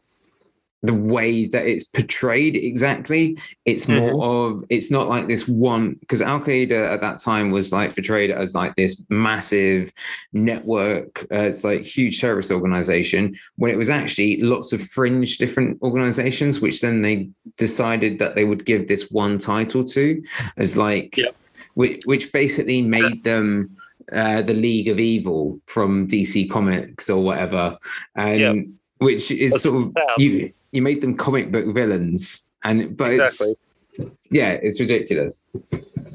the 0.86 0.94
way 0.94 1.46
that 1.46 1.66
it's 1.66 1.86
portrayed 1.86 2.56
exactly 2.58 3.38
it's 3.66 3.86
Mm-hmm. 3.86 4.00
more 4.18 4.48
of 4.52 4.64
it's 4.70 4.92
not 4.92 5.08
like 5.08 5.28
this 5.28 5.48
one 5.48 5.94
because 6.02 6.22
Al 6.22 6.40
Qaeda 6.42 6.92
at 6.94 7.02
that 7.02 7.20
time 7.20 7.52
was 7.52 7.72
like 7.72 7.96
portrayed 7.96 8.32
as 8.32 8.54
like 8.54 8.76
this 8.76 9.06
massive 9.10 9.92
network 10.34 11.24
uh, 11.32 11.40
it's 11.50 11.64
like 11.64 11.82
huge 11.84 12.20
terrorist 12.20 12.52
organization 12.52 13.34
when 13.56 13.72
it 13.72 13.78
was 13.78 13.90
actually 13.90 14.42
lots 14.42 14.74
of 14.74 14.82
fringe 14.82 15.38
different 15.38 15.82
organizations 15.82 16.60
which 16.60 16.82
then 16.82 17.02
they 17.02 17.30
decided 17.58 18.20
that 18.20 18.36
they 18.36 18.44
would 18.46 18.66
give 18.66 18.88
this 18.88 19.10
one 19.12 19.38
title 19.38 19.84
to 19.84 20.22
as 20.58 20.76
like 20.76 21.16
Yeah. 21.18 21.28
which, 21.76 22.02
which 22.06 22.32
basically 22.34 22.82
made 22.82 23.24
them 23.24 23.76
uh, 24.12 24.42
the 24.42 24.54
League 24.54 24.90
of 24.90 25.00
Evil 25.00 25.60
from 25.66 26.08
DC 26.08 26.50
Comics 26.50 27.10
or 27.10 27.24
whatever, 27.24 27.78
and 28.16 28.40
Yeah. 28.40 28.54
which 28.98 29.32
is 29.32 29.52
That's- 29.52 29.64
sort 29.64 29.88
of 29.88 29.94
you 30.18 30.52
you 30.74 30.82
made 30.82 31.00
them 31.02 31.16
comic 31.16 31.52
book 31.52 31.66
villains, 31.74 32.52
and 32.64 32.98
but 32.98 33.14
Exactly. 33.14 33.54
it's 33.94 34.12
yeah, 34.32 34.52
it's 34.52 34.80
ridiculous. 34.80 35.48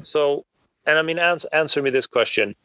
So, 0.03 0.45
and 0.85 0.99
I 0.99 1.01
mean, 1.01 1.17
ans- 1.17 1.45
answer 1.53 1.81
me 1.81 1.89
this 1.89 2.05
question. 2.05 2.55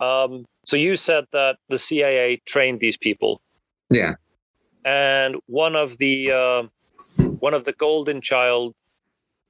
Um, 0.00 0.46
so 0.66 0.76
you 0.76 0.96
said 0.96 1.24
that 1.32 1.56
the 1.68 1.78
CIA 1.78 2.42
trained 2.46 2.78
these 2.80 2.96
people, 2.96 3.40
Yeah, 3.90 4.14
and 4.84 5.36
one 5.46 5.74
of 5.74 5.96
the 5.98 6.30
uh, 6.30 6.62
one 7.40 7.54
of 7.54 7.64
the 7.64 7.72
golden 7.72 8.20
child, 8.20 8.74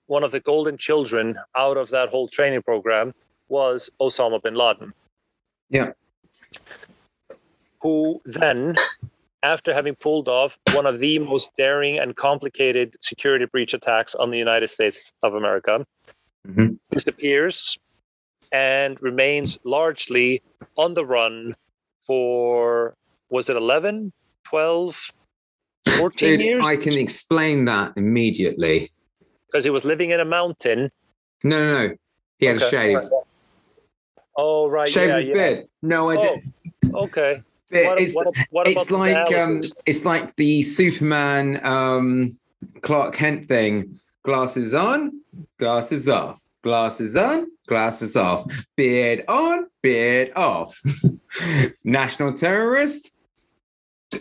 one 0.07 0.23
of 0.23 0.31
the 0.31 0.41
golden 0.41 0.77
children 0.79 1.37
out 1.57 1.77
of 1.77 1.91
that 1.91 2.09
whole 2.09 2.29
training 2.29 2.63
program 2.63 3.13
was 3.49 3.91
Osama 4.01 4.41
bin 4.43 4.55
Laden. 4.55 4.93
Yeah. 5.71 5.93
Who 7.81 8.21
then, 8.25 8.77
after 9.45 9.75
having 9.75 9.95
pulled 9.95 10.27
off 10.29 10.57
one 10.73 10.87
of 10.87 10.99
the 10.99 11.19
most 11.19 11.51
daring 11.57 11.99
and 11.99 12.17
complicated 12.17 12.97
security 13.01 13.45
breach 13.45 13.75
attacks 13.75 14.15
on 14.15 14.31
the 14.31 14.39
United 14.39 14.69
States 14.71 15.13
of 15.23 15.35
America, 15.35 15.87
Mhm. 16.49 16.79
disappears 16.91 17.79
and 18.53 19.01
remains 19.03 19.59
largely 19.65 20.43
on 20.77 20.95
the 20.95 21.05
run 21.05 21.55
for 22.07 22.95
was 23.31 23.49
it 23.49 23.57
11 23.57 24.13
12 24.45 24.97
14 25.97 26.29
Dude, 26.39 26.41
years 26.41 26.65
I 26.67 26.77
can 26.77 26.95
explain 26.95 27.65
that 27.67 27.93
immediately. 27.97 28.89
because 29.47 29.65
he 29.65 29.71
was 29.71 29.85
living 29.85 30.11
in 30.11 30.21
a 30.21 30.25
mountain 30.25 30.91
No, 31.45 31.57
no, 31.71 31.87
no. 31.89 31.95
He 32.39 32.47
had 32.47 32.57
a 32.57 32.71
shave. 32.71 32.99
oh 34.37 34.69
right 34.69 34.89
Shaved 34.89 35.09
yeah, 35.09 35.17
his 35.17 35.27
yeah. 35.29 35.35
beard. 35.35 35.69
No, 35.83 36.11
I 36.11 36.17
Oh, 36.17 36.23
didn't. 36.23 36.55
okay 36.95 37.43
what, 37.75 38.01
it's 38.01 38.15
what, 38.15 38.35
what 38.51 38.69
it's 38.69 38.91
like 38.91 39.33
um 39.35 39.63
it's 39.87 40.05
like 40.05 40.35
the 40.37 40.63
Superman 40.63 41.65
um 41.67 42.31
Clark 42.81 43.15
Kent 43.15 43.47
thing. 43.47 44.01
Glasses 44.23 44.75
on, 44.75 45.21
glasses 45.59 46.09
off. 46.09 46.43
Glasses 46.63 47.15
on, 47.17 47.47
glasses 47.67 48.17
off. 48.17 48.47
Beard 48.77 49.25
on, 49.29 49.67
beard 49.83 50.33
off. 50.35 50.81
National 51.85 52.33
terrorist, 52.33 53.17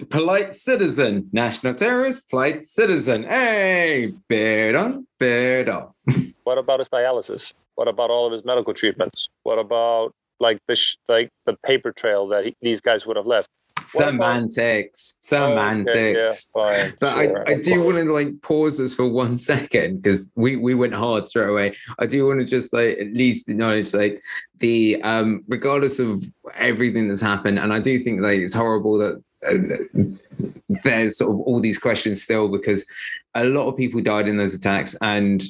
polite 0.09 0.53
citizen. 0.53 1.29
National 1.31 1.73
terrorist, 1.73 2.29
polite 2.29 2.65
citizen. 2.65 3.23
Hey, 3.23 4.13
beard 4.27 4.75
on, 4.75 5.07
beard 5.19 5.69
off. 5.69 5.93
what 6.43 6.57
about 6.57 6.79
his 6.79 6.89
dialysis 6.89 7.53
what 7.75 7.87
about 7.87 8.09
all 8.09 8.25
of 8.25 8.31
his 8.31 8.45
medical 8.45 8.73
treatments 8.73 9.29
what 9.43 9.57
about 9.57 10.13
like 10.43 10.59
the 10.67 10.75
sh- 10.75 10.97
like 11.07 11.29
the 11.47 11.55
paper 11.65 11.91
trail 11.91 12.27
that 12.27 12.45
he, 12.45 12.55
these 12.61 12.81
guys 12.81 13.05
would 13.07 13.17
have 13.17 13.25
left 13.25 13.49
Semantics. 13.87 15.15
Semantics. 15.19 15.89
Okay, 15.89 16.13
yeah, 16.13 16.81
fine, 16.83 16.93
But 16.99 17.13
sure, 17.13 17.47
I, 17.47 17.51
I 17.51 17.55
do 17.55 17.71
fine. 17.71 17.83
want 17.83 17.97
to 17.97 18.13
like 18.13 18.41
pause 18.41 18.77
this 18.77 18.93
for 18.93 19.07
one 19.07 19.37
second 19.51 20.01
because 20.01 20.31
we, 20.35 20.55
we 20.55 20.73
went 20.75 20.93
hard 20.93 21.27
straight 21.27 21.49
away. 21.49 21.75
I 21.99 22.05
do 22.05 22.25
want 22.27 22.39
to 22.39 22.45
just 22.45 22.73
like 22.73 22.97
at 22.97 23.13
least 23.13 23.49
acknowledge 23.49 23.93
like 23.93 24.21
the 24.59 25.01
um 25.03 25.43
regardless 25.47 25.99
of 25.99 26.23
everything 26.55 27.07
that's 27.07 27.21
happened, 27.21 27.59
and 27.59 27.73
I 27.73 27.79
do 27.79 27.97
think 27.99 28.21
like 28.21 28.39
it's 28.39 28.53
horrible 28.53 28.97
that 28.99 29.23
uh, 29.45 30.47
there's 30.83 31.17
sort 31.17 31.31
of 31.31 31.41
all 31.41 31.59
these 31.59 31.79
questions 31.79 32.23
still 32.23 32.49
because 32.49 32.89
a 33.35 33.43
lot 33.45 33.67
of 33.67 33.77
people 33.77 34.01
died 34.01 34.27
in 34.27 34.37
those 34.37 34.55
attacks, 34.55 34.95
and 35.01 35.43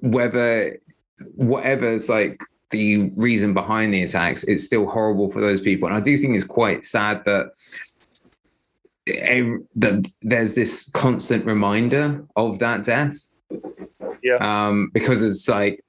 whether 0.00 0.78
whatever's 1.36 2.08
like 2.08 2.40
the 2.74 3.10
reason 3.16 3.54
behind 3.54 3.94
the 3.94 4.02
attacks, 4.02 4.42
it's 4.42 4.64
still 4.64 4.86
horrible 4.86 5.30
for 5.30 5.40
those 5.40 5.60
people. 5.60 5.86
And 5.86 5.96
I 5.96 6.00
do 6.00 6.16
think 6.16 6.34
it's 6.34 6.44
quite 6.44 6.84
sad 6.84 7.24
that 7.24 7.52
that 9.76 10.10
there's 10.22 10.54
this 10.54 10.90
constant 10.90 11.44
reminder 11.44 12.24
of 12.34 12.58
that 12.58 12.82
death. 12.82 13.30
Yeah. 14.22 14.38
Um, 14.40 14.90
because 14.92 15.22
it's 15.22 15.48
like 15.48 15.84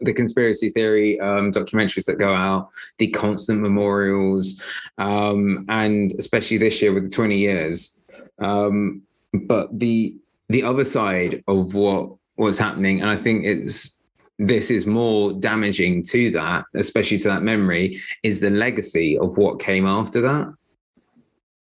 the 0.00 0.14
conspiracy 0.14 0.70
theory 0.70 1.20
um, 1.20 1.52
documentaries 1.52 2.06
that 2.06 2.18
go 2.18 2.32
out, 2.32 2.70
the 2.98 3.08
constant 3.08 3.60
memorials, 3.60 4.62
um, 4.96 5.66
and 5.68 6.12
especially 6.18 6.56
this 6.56 6.80
year 6.80 6.94
with 6.94 7.04
the 7.04 7.10
20 7.10 7.36
years. 7.36 8.02
Um, 8.38 9.02
but 9.34 9.76
the 9.78 10.16
the 10.48 10.62
other 10.62 10.84
side 10.84 11.42
of 11.48 11.74
what 11.74 12.12
was 12.36 12.58
happening, 12.58 13.00
and 13.02 13.10
I 13.10 13.16
think 13.16 13.44
it's 13.44 13.98
this 14.46 14.70
is 14.70 14.86
more 14.86 15.32
damaging 15.34 16.02
to 16.02 16.30
that, 16.32 16.64
especially 16.74 17.18
to 17.18 17.28
that 17.28 17.42
memory, 17.42 17.98
is 18.22 18.40
the 18.40 18.50
legacy 18.50 19.16
of 19.18 19.36
what 19.38 19.60
came 19.60 19.86
after 19.86 20.20
that. 20.20 20.52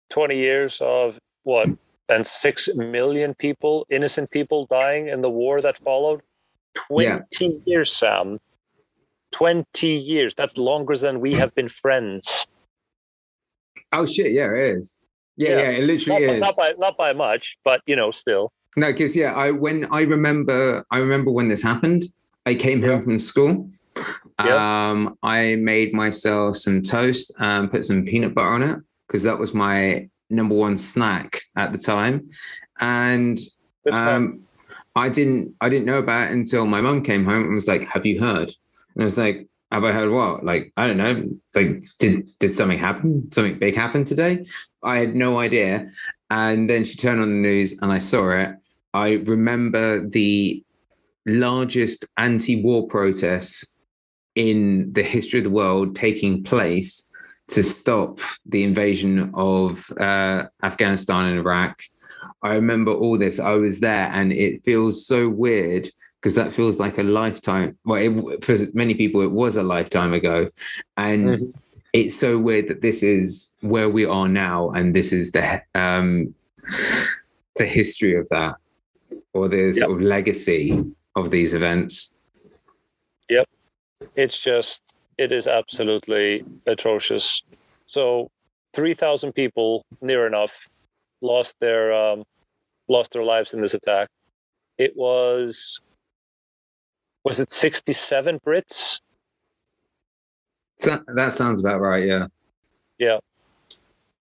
20 0.10 0.36
years 0.38 0.78
of 0.82 1.18
what 1.44 1.70
and 2.10 2.28
6 2.28 2.70
million 2.76 3.34
people 3.36 3.86
innocent 3.90 4.30
people 4.32 4.66
dying 4.66 5.08
in 5.08 5.22
the 5.22 5.30
war 5.30 5.62
that 5.62 5.78
followed 5.78 6.22
20 6.90 7.06
Yeah. 7.06 7.20
years 7.66 7.96
sam 7.96 8.38
20 9.32 9.88
years 9.88 10.36
that's 10.36 10.58
longer 10.58 10.98
than 10.98 11.22
we 11.22 11.34
have 11.36 11.56
been 11.56 11.70
friends 11.70 12.46
Oh 13.94 14.06
shit! 14.06 14.32
Yeah, 14.32 14.52
it 14.54 14.78
is. 14.78 15.04
Yeah, 15.38 15.50
Yeah. 15.50 15.56
yeah, 15.58 15.70
it 15.80 15.84
literally 15.86 16.28
by- 16.28 16.34
is. 16.34 16.42
not 16.42 16.56
by 16.58 16.70
not 16.78 16.98
by 16.98 17.14
much 17.14 17.58
but 17.64 17.82
you 17.86 17.96
know 17.96 18.12
still 18.12 18.52
No, 18.76 18.88
because 18.92 19.16
yeah, 19.16 19.34
I 19.34 19.52
when 19.52 19.86
I 19.92 20.02
remember, 20.04 20.86
I 20.92 20.98
remember 21.00 21.32
when 21.32 21.48
this 21.48 21.62
happened. 21.64 22.04
I 22.46 22.56
came 22.56 22.82
home 22.82 23.02
from 23.04 23.20
school. 23.20 23.70
Yeah. 24.44 24.90
Um, 24.90 25.18
I 25.22 25.56
made 25.56 25.94
myself 25.94 26.58
some 26.58 26.82
toast 26.82 27.32
and 27.40 27.72
put 27.72 27.86
some 27.86 28.06
peanut 28.06 28.34
butter 28.34 28.50
on 28.50 28.64
it 28.64 28.80
because 29.08 29.24
that 29.24 29.38
was 29.38 29.54
my 29.54 30.10
number 30.30 30.56
one 30.56 30.78
snack 30.78 31.42
at 31.56 31.72
the 31.72 31.78
time. 31.78 32.30
And 32.80 33.40
um, 33.92 34.42
I 34.96 35.10
didn't, 35.10 35.54
I 35.62 35.70
didn't 35.70 35.86
know 35.86 36.00
about 36.00 36.30
it 36.30 36.34
until 36.34 36.66
my 36.66 36.82
mum 36.82 37.04
came 37.04 37.26
home 37.26 37.44
and 37.44 37.54
was 37.54 37.68
like, 37.68 37.88
"Have 37.88 38.06
you 38.06 38.20
heard?" 38.20 38.52
And 38.96 39.02
I 39.02 39.04
was 39.04 39.18
like, 39.18 39.48
"Have 39.72 39.84
I 39.84 39.92
heard 39.92 40.12
what?" 40.12 40.44
Like, 40.44 40.74
I 40.78 40.88
don't 40.88 40.98
know. 40.98 41.30
Like, 41.54 41.86
did 42.00 42.30
did 42.40 42.56
something 42.56 42.80
happen? 42.80 43.32
Something 43.32 43.60
big 43.60 43.76
happen 43.76 44.04
today? 44.04 44.46
I 44.84 44.98
had 44.98 45.16
no 45.16 45.40
idea. 45.40 45.92
And 46.32 46.70
then 46.70 46.86
she 46.86 46.96
turned 46.98 47.22
on 47.22 47.30
the 47.30 47.36
news 47.36 47.80
and 47.82 47.92
I 47.92 48.00
saw 48.00 48.32
it. 48.32 48.56
I 48.94 49.14
remember 49.14 50.08
the 50.08 50.64
largest 51.26 52.06
anti 52.18 52.62
war 52.64 52.88
protests 52.88 53.78
in 54.36 54.92
the 54.94 55.04
history 55.04 55.40
of 55.40 55.44
the 55.44 55.50
world 55.50 55.96
taking 55.96 56.44
place 56.44 57.12
to 57.50 57.64
stop 57.64 58.20
the 58.46 58.64
invasion 58.64 59.30
of 59.34 59.92
uh, 60.00 60.44
Afghanistan 60.64 61.26
and 61.26 61.40
Iraq. 61.40 61.82
I 62.42 62.56
remember 62.56 62.92
all 62.92 63.18
this. 63.18 63.40
I 63.40 63.54
was 63.54 63.82
there, 63.82 64.10
and 64.14 64.32
it 64.32 64.64
feels 64.64 65.06
so 65.06 65.30
weird 65.30 65.90
because 66.20 66.36
that 66.36 66.54
feels 66.54 66.80
like 66.80 66.98
a 66.98 67.04
lifetime. 67.04 67.78
Well, 67.84 68.30
it, 68.30 68.44
for 68.44 68.56
many 68.74 68.94
people, 68.94 69.22
it 69.22 69.32
was 69.32 69.58
a 69.58 69.64
lifetime 69.64 70.14
ago, 70.14 70.48
and 70.98 71.26
mm-hmm. 71.28 71.60
it's 71.94 72.16
so 72.16 72.40
weird 72.40 72.70
that 72.70 72.82
this 72.82 73.04
is 73.04 73.56
where 73.62 73.90
we 73.90 74.06
are 74.06 74.30
now, 74.30 74.70
and 74.72 74.96
this 74.96 75.12
is 75.12 75.34
the 75.34 75.62
um, 75.76 76.34
the 77.58 77.66
history 77.66 78.16
of 78.16 78.30
that, 78.30 78.56
or 79.34 79.50
the 79.50 79.58
yep. 79.58 79.76
sort 79.76 79.92
of 79.92 80.02
legacy 80.02 80.86
of 81.16 81.32
these 81.32 81.54
events. 81.54 82.18
Yep, 83.30 83.48
it's 84.16 84.40
just 84.40 84.82
it 85.18 85.32
is 85.32 85.48
absolutely 85.48 86.44
atrocious. 86.68 87.44
So, 87.88 88.30
three 88.74 88.94
thousand 88.94 89.34
people, 89.34 89.86
near 90.02 90.26
enough, 90.26 90.52
lost 91.22 91.56
their 91.60 91.94
um, 91.94 92.24
lost 92.88 93.14
their 93.14 93.24
lives 93.24 93.54
in 93.54 93.62
this 93.62 93.74
attack. 93.74 94.10
It 94.78 94.96
was 94.96 95.82
was 97.24 97.40
it 97.40 97.52
67 97.52 98.40
Brits? 98.40 99.00
That 100.80 101.34
sounds 101.34 101.60
about 101.60 101.80
right, 101.80 102.06
yeah. 102.06 102.28
Yeah. 102.98 103.20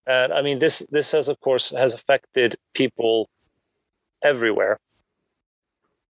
And 0.05 0.33
I 0.33 0.41
mean 0.41 0.59
this 0.59 0.83
this 0.91 1.11
has 1.11 1.27
of 1.27 1.39
course 1.39 1.69
has 1.71 1.93
affected 1.93 2.57
people 2.73 3.29
everywhere. 4.23 4.77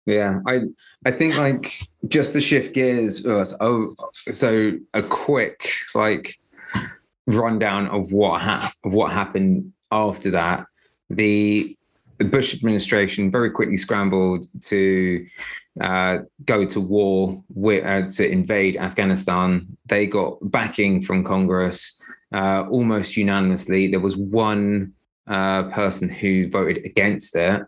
Yeah, 0.07 0.41
I 0.47 0.63
I 1.05 1.11
think 1.11 1.37
like 1.37 1.73
just 2.07 2.33
to 2.35 2.41
shift 2.41 2.75
gears 2.75 3.27
oh 3.61 3.95
so 4.31 4.73
a 4.95 5.03
quick 5.03 5.69
like 5.95 6.37
rundown 7.27 7.89
of 7.89 8.13
what 8.13 8.41
ha- 8.41 8.73
of 8.85 8.93
what 8.93 9.13
happened 9.13 9.73
after 9.91 10.31
that. 10.31 10.67
The 11.11 11.77
the 12.19 12.25
Bush 12.25 12.55
administration 12.55 13.31
very 13.31 13.51
quickly 13.51 13.77
scrambled 13.77 14.47
to 14.63 15.27
uh, 15.81 16.19
go 16.45 16.65
to 16.65 16.81
war 16.81 17.45
with, 17.55 17.85
uh, 17.85 18.09
to 18.09 18.31
invade 18.31 18.77
Afghanistan. 18.79 19.67
They 19.87 20.07
got 20.07 20.39
backing 20.41 21.03
from 21.03 21.25
Congress 21.25 22.01
uh, 22.33 22.65
almost 22.71 23.17
unanimously. 23.17 23.89
There 23.89 24.01
was 24.01 24.17
one 24.17 24.95
uh, 25.27 25.65
person 25.65 26.09
who 26.09 26.49
voted 26.49 26.85
against 26.87 27.37
it, 27.37 27.63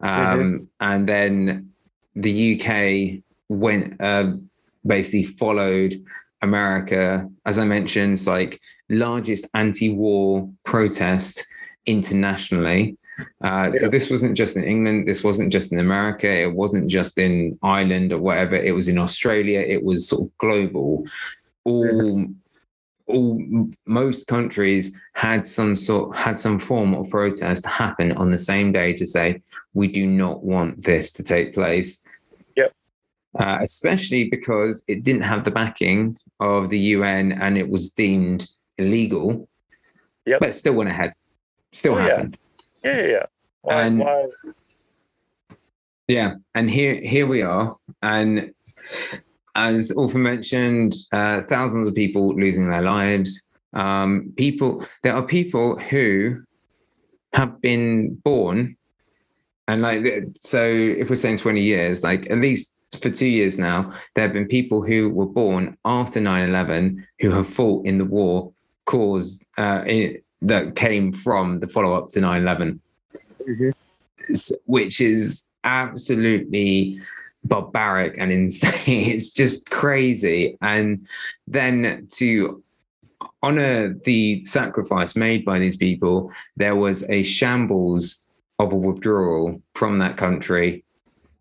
um, 0.00 0.08
mm-hmm. 0.10 0.64
and 0.80 1.08
then 1.08 1.73
the 2.14 2.60
UK 2.60 3.22
went 3.48 4.00
uh, 4.00 4.32
basically 4.86 5.24
followed 5.24 5.94
America. 6.42 7.28
As 7.46 7.58
I 7.58 7.64
mentioned, 7.64 8.14
it's 8.14 8.26
like 8.26 8.60
largest 8.88 9.46
anti-war 9.54 10.48
protest 10.64 11.46
internationally. 11.86 12.96
Uh, 13.42 13.70
so 13.70 13.88
this 13.88 14.10
wasn't 14.10 14.36
just 14.36 14.56
in 14.56 14.64
England. 14.64 15.06
This 15.06 15.22
wasn't 15.22 15.52
just 15.52 15.72
in 15.72 15.78
America. 15.78 16.28
It 16.28 16.52
wasn't 16.52 16.90
just 16.90 17.18
in 17.18 17.58
Ireland 17.62 18.12
or 18.12 18.18
whatever. 18.18 18.56
It 18.56 18.74
was 18.74 18.88
in 18.88 18.98
Australia. 18.98 19.60
It 19.60 19.84
was 19.84 20.08
sort 20.08 20.22
of 20.22 20.38
global. 20.38 21.06
All, 21.64 22.26
all 23.06 23.40
most 23.86 24.26
countries 24.26 25.00
had 25.14 25.46
some 25.46 25.76
sort 25.76 26.16
had 26.16 26.38
some 26.38 26.58
form 26.58 26.94
of 26.94 27.08
protest 27.10 27.64
happen 27.66 28.12
on 28.12 28.30
the 28.30 28.38
same 28.38 28.72
day 28.72 28.92
to 28.94 29.06
say 29.06 29.40
we 29.74 29.88
do 29.88 30.06
not 30.06 30.42
want 30.42 30.82
this 30.82 31.12
to 31.12 31.22
take 31.22 31.54
place. 31.54 32.06
Yep. 32.56 32.72
Uh, 33.38 33.58
especially 33.60 34.28
because 34.30 34.84
it 34.88 35.02
didn't 35.02 35.22
have 35.22 35.44
the 35.44 35.50
backing 35.50 36.16
of 36.40 36.70
the 36.70 36.78
UN 36.78 37.32
and 37.32 37.58
it 37.58 37.68
was 37.68 37.92
deemed 37.92 38.48
illegal. 38.78 39.48
Yep. 40.26 40.40
But 40.40 40.48
it 40.50 40.52
still 40.52 40.74
went 40.74 40.90
ahead. 40.90 41.12
Still 41.72 41.94
oh, 41.94 41.98
happened. 41.98 42.38
Yeah. 42.84 42.96
Yeah, 42.96 43.06
yeah. 43.06 43.26
Why, 43.62 43.82
and 43.82 43.98
why? 44.00 44.26
yeah, 46.06 46.34
and 46.54 46.70
here 46.70 47.00
here 47.00 47.26
we 47.26 47.40
are, 47.40 47.74
and 48.02 48.52
as 49.54 49.90
Ulfa 49.96 50.16
mentioned, 50.16 50.94
uh, 51.12 51.42
thousands 51.42 51.88
of 51.88 51.94
people 51.94 52.34
losing 52.34 52.68
their 52.68 52.82
lives. 52.82 53.50
Um, 53.72 54.32
people, 54.36 54.84
there 55.02 55.14
are 55.14 55.22
people 55.22 55.78
who 55.78 56.42
have 57.32 57.60
been 57.60 58.14
born, 58.16 58.76
and 59.68 59.82
like 59.82 60.04
so, 60.34 60.62
if 60.64 61.08
we're 61.10 61.16
saying 61.16 61.38
twenty 61.38 61.62
years, 61.62 62.02
like 62.02 62.30
at 62.30 62.38
least 62.38 62.78
for 62.96 63.10
two 63.10 63.26
years 63.26 63.58
now, 63.58 63.92
there 64.14 64.24
have 64.24 64.32
been 64.32 64.46
people 64.46 64.82
who 64.82 65.10
were 65.10 65.26
born 65.26 65.76
after 65.84 66.20
9-11 66.20 67.04
who 67.20 67.30
have 67.30 67.46
fought 67.46 67.84
in 67.86 67.98
the 67.98 68.04
war 68.04 68.52
caused 68.84 69.46
uh, 69.58 69.82
in, 69.86 70.18
that 70.42 70.76
came 70.76 71.12
from 71.12 71.60
the 71.60 71.66
follow 71.66 71.94
up 71.94 72.08
to 72.08 72.20
9 72.20 72.42
11, 72.42 72.80
mm-hmm. 73.48 73.70
which 74.66 75.00
is 75.00 75.48
absolutely 75.64 77.00
barbaric 77.44 78.16
and 78.18 78.32
insane. 78.40 79.10
It's 79.10 79.32
just 79.32 79.70
crazy. 79.70 80.56
And 80.60 81.06
then 81.46 82.06
to 82.12 82.62
honor 83.42 83.94
the 84.04 84.44
sacrifice 84.44 85.16
made 85.16 85.44
by 85.44 85.58
these 85.58 85.76
people, 85.76 86.30
there 86.56 86.76
was 86.76 87.08
a 87.10 87.22
shambles 87.22 88.23
of 88.58 88.72
a 88.72 88.76
withdrawal 88.76 89.60
from 89.74 89.98
that 89.98 90.16
country. 90.16 90.84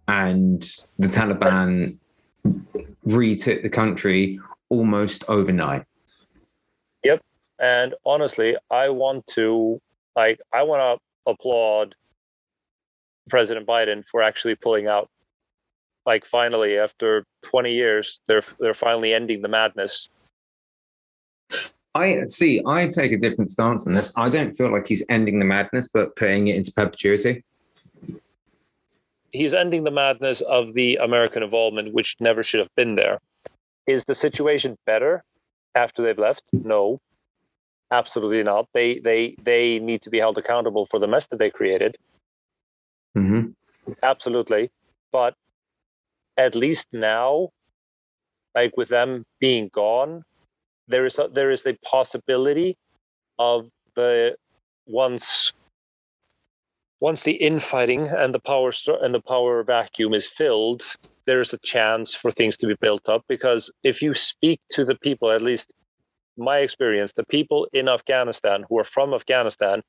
And 0.08 0.62
the 1.00 1.08
Taliban 1.08 1.98
retook 3.06 3.62
the 3.62 3.70
country 3.70 4.40
almost 4.70 5.24
overnight. 5.30 5.86
Yep, 7.04 7.22
and 7.60 7.94
honestly, 8.06 8.58
I 8.70 8.90
want 8.90 9.26
to 9.36 9.82
like 10.16 10.40
I 10.52 10.64
want 10.64 11.00
to 11.00 11.32
applaud 11.32 11.96
President 13.30 13.68
Biden 13.68 14.06
for 14.06 14.22
actually 14.22 14.56
pulling 14.56 14.88
out. 14.88 15.10
Like 16.06 16.26
finally, 16.26 16.78
after 16.78 17.26
20 17.44 17.74
years, 17.74 18.20
they're 18.28 18.44
they're 18.60 18.74
finally 18.74 19.14
ending 19.14 19.42
the 19.42 19.48
madness. 19.48 20.10
I 21.96 22.26
see. 22.28 22.62
I 22.66 22.88
take 22.88 23.12
a 23.12 23.18
different 23.18 23.52
stance 23.52 23.86
on 23.88 23.94
this. 23.94 24.12
I 24.16 24.30
don't 24.30 24.56
feel 24.56 24.72
like 24.72 24.88
he's 24.88 25.06
ending 25.10 25.40
the 25.40 25.46
madness, 25.46 25.88
but 25.88 26.16
putting 26.16 26.48
it 26.48 26.56
into 26.56 26.72
perpetuity. 26.72 27.44
He's 29.32 29.54
ending 29.54 29.84
the 29.84 29.92
madness 29.92 30.42
of 30.42 30.74
the 30.74 30.98
American 30.98 31.44
involvement, 31.44 31.94
which 31.94 32.16
never 32.20 32.44
should 32.44 32.60
have 32.60 32.74
been 32.76 32.96
there. 32.96 33.20
Is 33.88 34.06
the 34.06 34.16
situation 34.16 34.78
better 34.86 35.24
after 35.76 36.04
they've 36.04 36.18
left? 36.18 36.44
No. 36.52 37.00
Absolutely 37.92 38.42
not. 38.42 38.68
They 38.74 38.98
they 38.98 39.36
they 39.44 39.78
need 39.78 40.02
to 40.02 40.10
be 40.10 40.18
held 40.18 40.40
accountable 40.40 40.88
for 40.88 41.00
the 41.00 41.08
mess 41.08 41.28
that 41.28 41.38
they 41.38 41.52
created. 41.52 41.96
Mm-hmm. 43.16 43.52
Absolutely, 44.02 44.72
but 45.12 45.36
at 46.36 46.56
least 46.56 46.88
now, 46.92 47.50
like 48.56 48.76
with 48.78 48.90
them 48.90 49.26
being 49.40 49.70
gone, 49.72 50.24
there 50.88 51.06
is 51.06 51.18
a, 51.20 51.30
there 51.34 51.52
is 51.52 51.66
a 51.66 51.78
possibility 51.84 52.78
of 53.40 53.70
the 53.96 54.36
once 54.86 55.54
once 57.00 57.24
the 57.24 57.34
infighting 57.34 58.08
and 58.08 58.34
the 58.34 58.40
power 58.40 58.72
and 59.02 59.14
the 59.14 59.20
power 59.20 59.62
vacuum 59.62 60.14
is 60.14 60.26
filled, 60.26 60.84
there 61.26 61.42
is 61.42 61.52
a 61.52 61.58
chance 61.58 62.16
for 62.16 62.32
things 62.32 62.56
to 62.56 62.66
be 62.66 62.76
built 62.80 63.10
up. 63.10 63.26
Because 63.28 63.70
if 63.84 64.02
you 64.02 64.14
speak 64.14 64.62
to 64.72 64.86
the 64.86 64.96
people, 64.96 65.30
at 65.30 65.42
least 65.42 65.74
my 66.38 66.60
experience, 66.60 67.12
the 67.12 67.26
people 67.26 67.68
in 67.74 67.90
Afghanistan 67.90 68.64
who 68.70 68.80
are 68.80 68.86
from 68.86 69.14
Afghanistan, 69.14 69.82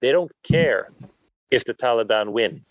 they 0.00 0.12
don't 0.12 0.32
care 0.44 0.88
if 1.50 1.62
the 1.66 1.74
Taliban 1.74 2.32
win, 2.32 2.64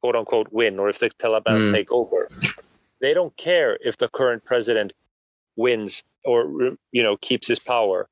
quote 0.00 0.14
unquote 0.14 0.52
win, 0.52 0.78
or 0.78 0.88
if 0.88 1.00
the 1.00 1.10
Taliban 1.10 1.60
mm. 1.60 1.72
take 1.72 1.90
over. 1.90 2.28
They 3.00 3.14
don't 3.14 3.36
care 3.36 3.76
if 3.80 3.96
the 3.98 4.08
current 4.08 4.44
president 4.44 4.92
wins 5.56 6.02
or 6.24 6.76
you 6.92 7.02
know 7.02 7.16
keeps 7.16 7.48
his 7.48 7.58
power. 7.58 8.08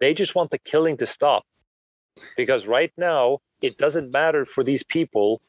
They 0.00 0.14
just 0.14 0.34
want 0.34 0.50
the 0.50 0.58
killing 0.58 0.96
to 0.98 1.06
stop. 1.06 1.44
Because 2.36 2.66
right 2.66 2.92
now, 2.96 3.38
it 3.62 3.78
doesn't 3.78 4.12
matter 4.12 4.44
for 4.44 4.64
these 4.64 4.82
people 4.82 5.40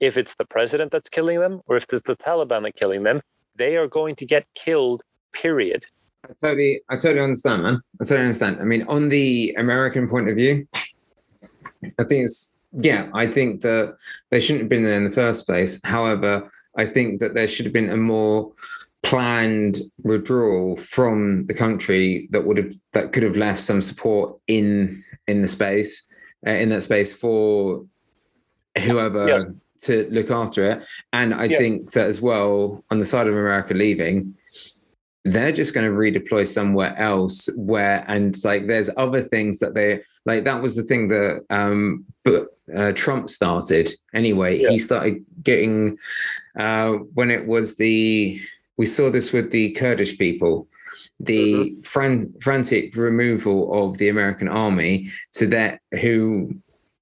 if 0.00 0.16
it's 0.16 0.34
the 0.34 0.44
president 0.44 0.92
that's 0.92 1.08
killing 1.08 1.40
them 1.40 1.60
or 1.66 1.76
if 1.76 1.86
it's 1.92 2.02
the 2.02 2.16
Taliban 2.16 2.62
that's 2.62 2.78
killing 2.78 3.02
them. 3.02 3.20
They 3.56 3.76
are 3.76 3.86
going 3.86 4.16
to 4.16 4.26
get 4.26 4.46
killed, 4.54 5.02
period. 5.32 5.84
I 6.24 6.32
totally, 6.40 6.80
I 6.88 6.96
totally 6.96 7.20
understand, 7.20 7.62
man. 7.62 7.80
I 8.00 8.04
totally 8.04 8.20
understand. 8.20 8.60
I 8.60 8.64
mean, 8.64 8.82
on 8.88 9.08
the 9.08 9.54
American 9.56 10.08
point 10.08 10.28
of 10.28 10.36
view, 10.36 10.66
I 11.98 12.04
think 12.04 12.24
it's 12.26 12.54
yeah. 12.72 13.08
I 13.14 13.26
think 13.26 13.62
that 13.62 13.96
they 14.30 14.40
shouldn't 14.40 14.62
have 14.62 14.68
been 14.68 14.84
there 14.84 14.96
in 14.96 15.04
the 15.04 15.10
first 15.10 15.46
place. 15.46 15.80
However, 15.84 16.50
I 16.76 16.84
think 16.84 17.20
that 17.20 17.34
there 17.34 17.48
should 17.48 17.64
have 17.64 17.72
been 17.72 17.90
a 17.90 17.96
more 17.96 18.52
planned 19.02 19.78
withdrawal 20.02 20.76
from 20.76 21.46
the 21.46 21.54
country 21.54 22.26
that 22.30 22.44
would 22.44 22.56
have 22.56 22.74
that 22.92 23.12
could 23.12 23.22
have 23.22 23.36
left 23.36 23.60
some 23.60 23.80
support 23.80 24.36
in 24.48 25.02
in 25.28 25.42
the 25.42 25.48
space 25.48 26.08
uh, 26.46 26.50
in 26.50 26.68
that 26.70 26.82
space 26.82 27.12
for 27.12 27.84
whoever 28.84 29.28
to 29.82 30.08
look 30.10 30.30
after 30.30 30.64
it. 30.72 30.86
And 31.12 31.34
I 31.34 31.48
think 31.58 31.92
that 31.92 32.06
as 32.06 32.20
well, 32.20 32.82
on 32.90 32.98
the 32.98 33.04
side 33.04 33.26
of 33.26 33.34
America 33.34 33.74
leaving, 33.74 34.34
they're 35.24 35.52
just 35.52 35.74
going 35.74 35.86
to 35.88 35.96
redeploy 35.96 36.46
somewhere 36.46 36.96
else 36.98 37.48
where 37.56 38.04
and 38.08 38.36
like 38.44 38.66
there's 38.66 38.90
other 38.96 39.20
things 39.22 39.58
that 39.58 39.74
they 39.74 40.00
like 40.24 40.44
that 40.44 40.62
was 40.62 40.76
the 40.76 40.82
thing 40.84 41.08
that 41.08 41.44
um 41.50 42.04
but 42.24 42.46
uh, 42.74 42.92
Trump 42.92 43.28
started 43.28 43.92
anyway 44.14 44.58
Yeah. 44.58 44.70
he 44.70 44.78
started 44.78 45.24
getting 45.42 45.98
uh 46.58 46.92
when 47.14 47.30
it 47.32 47.44
was 47.46 47.76
the 47.76 48.40
we 48.78 48.86
saw 48.86 49.10
this 49.10 49.32
with 49.32 49.50
the 49.50 49.70
Kurdish 49.72 50.18
people 50.18 50.68
the 51.20 51.54
mm-hmm. 51.54 51.80
fran- 51.82 52.32
frantic 52.40 52.96
removal 52.96 53.72
of 53.72 53.98
the 53.98 54.08
American 54.08 54.48
army 54.48 55.10
to 55.32 55.46
that 55.46 55.80
who 56.00 56.50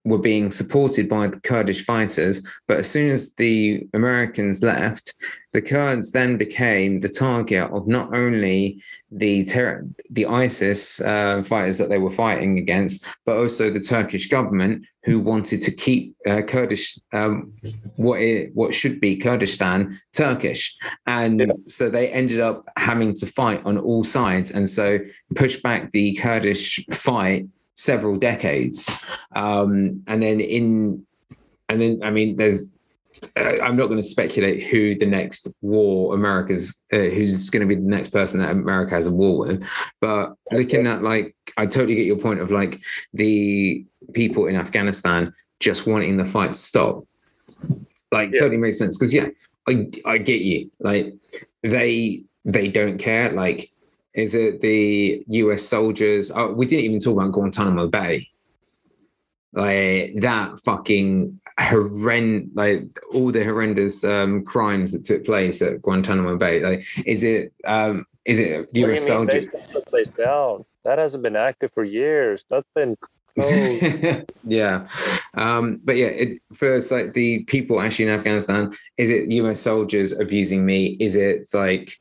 were 0.05 0.19
being 0.19 0.51
supported 0.51 1.09
by 1.09 1.27
the 1.27 1.41
Kurdish 1.41 1.85
fighters 1.85 2.47
but 2.69 2.79
as 2.79 2.91
soon 2.91 3.11
as 3.11 3.35
the 3.35 3.87
Americans 3.95 4.63
left 4.63 5.15
the 5.55 5.63
Kurds 5.63 6.11
then 6.11 6.37
became 6.37 6.99
the 6.99 7.09
target 7.09 7.71
of 7.71 7.87
not 7.87 8.15
only 8.15 8.83
the 9.13 9.45
ter- 9.45 9.87
the 10.11 10.27
ISIS 10.27 11.01
uh, 11.01 11.45
fighters 11.45 11.79
that 11.79 11.89
they 11.89 11.99
were 11.99 12.11
fighting 12.11 12.59
against, 12.59 13.07
but 13.25 13.37
also 13.37 13.71
the 13.71 13.79
Turkish 13.79 14.29
government 14.29 14.85
who 15.05 15.21
wanted 15.21 15.61
to 15.63 15.71
keep 15.71 16.17
uh, 16.27 16.43
Kurdish 16.43 16.99
um, 17.13 17.53
what 17.97 18.21
it, 18.21 18.51
what 18.55 18.75
should 18.75 19.01
be 19.01 19.17
Kurdistan 19.17 19.97
Turkish, 20.13 20.77
and 21.07 21.39
Yeah. 21.39 21.47
so 21.67 21.89
they 21.89 22.09
ended 22.09 22.41
up 22.41 22.65
having 22.77 23.15
to 23.15 23.27
fight 23.27 23.63
on 23.65 23.79
all 23.79 24.03
sides, 24.03 24.51
and 24.51 24.69
so 24.69 24.99
pushed 25.37 25.63
back 25.63 25.93
the 25.93 26.15
Kurdish 26.17 26.85
fight 26.91 27.47
several 27.75 28.17
decades, 28.17 29.03
um, 29.35 30.03
and 30.07 30.23
then 30.23 30.41
in 30.41 31.05
and 31.69 31.81
then 31.81 32.01
I 32.03 32.11
mean 32.11 32.37
there's 32.37 32.75
uh, 33.37 33.57
I'm 33.63 33.77
not 33.77 33.87
going 33.87 33.99
to 33.99 34.03
speculate 34.03 34.65
who 34.65 34.99
the 34.99 35.07
next 35.07 35.49
war 35.63 36.15
America's 36.15 36.83
uh, 36.93 36.97
who's 36.99 37.49
going 37.51 37.67
to 37.67 37.75
be 37.75 37.81
the 37.81 37.89
next 37.89 38.11
person 38.11 38.41
that 38.41 38.51
America 38.51 38.95
has 38.95 39.07
a 39.07 39.13
war 39.13 39.39
with, 39.47 39.69
but 40.01 40.35
looking 40.53 40.87
at 40.87 41.03
like 41.03 41.35
I 41.57 41.67
totally 41.67 41.95
get 41.95 42.07
your 42.07 42.19
point 42.19 42.41
of 42.41 42.51
like 42.51 42.81
the 43.13 43.85
people 44.13 44.47
in 44.47 44.57
Afghanistan 44.57 45.33
just 45.61 45.87
wanting 45.87 46.17
the 46.17 46.25
fight 46.25 46.55
to 46.55 46.61
stop. 46.61 47.05
Like 48.13 48.31
Yeah. 48.33 48.41
totally 48.41 48.59
makes 48.59 48.79
sense 48.79 48.99
because 48.99 49.15
yeah, 49.15 49.29
I 49.69 49.89
I 50.05 50.19
get 50.19 50.43
you. 50.43 50.71
Like 50.81 51.15
they 51.63 52.25
they 52.45 52.69
don't 52.69 52.99
care. 52.99 53.31
Like 53.33 53.71
is 54.15 54.35
it 54.35 54.61
the 54.61 55.25
U.S. 55.27 55.63
soldiers? 55.63 56.31
Oh, 56.35 56.53
we 56.53 56.67
didn't 56.67 56.85
even 56.85 56.99
talk 57.01 57.15
about 57.15 57.33
Guantanamo 57.33 57.89
Bay. 57.89 58.29
Like 59.53 60.15
that 60.21 60.59
fucking 60.65 61.41
horrend 61.59 62.51
like 62.55 62.99
all 63.13 63.31
the 63.31 63.45
horrendous 63.45 64.03
um, 64.05 64.45
crimes 64.45 64.93
that 64.93 65.05
took 65.05 65.25
place 65.25 65.63
at 65.63 65.83
Guantanamo 65.83 66.37
Bay. 66.37 66.61
Like, 66.61 66.85
is 67.07 67.23
it 67.25 67.53
um, 67.65 68.07
is 68.25 68.41
it 68.41 68.59
What 68.59 68.73
do 68.73 68.81
you 68.81 68.87
U.S. 68.87 69.01
mean 69.01 69.07
soldier? 69.07 69.41
they 69.41 69.47
shut 69.47 69.73
the 69.73 69.91
place 69.91 70.09
down? 70.11 70.65
That 70.85 70.99
hasn't 70.99 71.23
been 71.23 71.37
active 71.37 71.73
for 71.73 71.85
years. 71.85 72.45
That's 72.51 72.69
been 72.75 72.97
yeah, 74.45 74.87
um, 75.35 75.81
but 75.83 75.97
yeah, 75.97 76.07
it, 76.07 76.39
first 76.53 76.93
like 76.93 77.15
the 77.15 77.43
people 77.45 77.81
actually 77.81 78.05
in 78.05 78.13
Afghanistan. 78.13 78.73
Is 78.97 79.11
it 79.11 79.29
U.S. 79.29 79.61
soldiers 79.61 80.17
abusing 80.19 80.65
me? 80.65 80.97
Is 81.01 81.17
it 81.17 81.45
like 81.53 81.99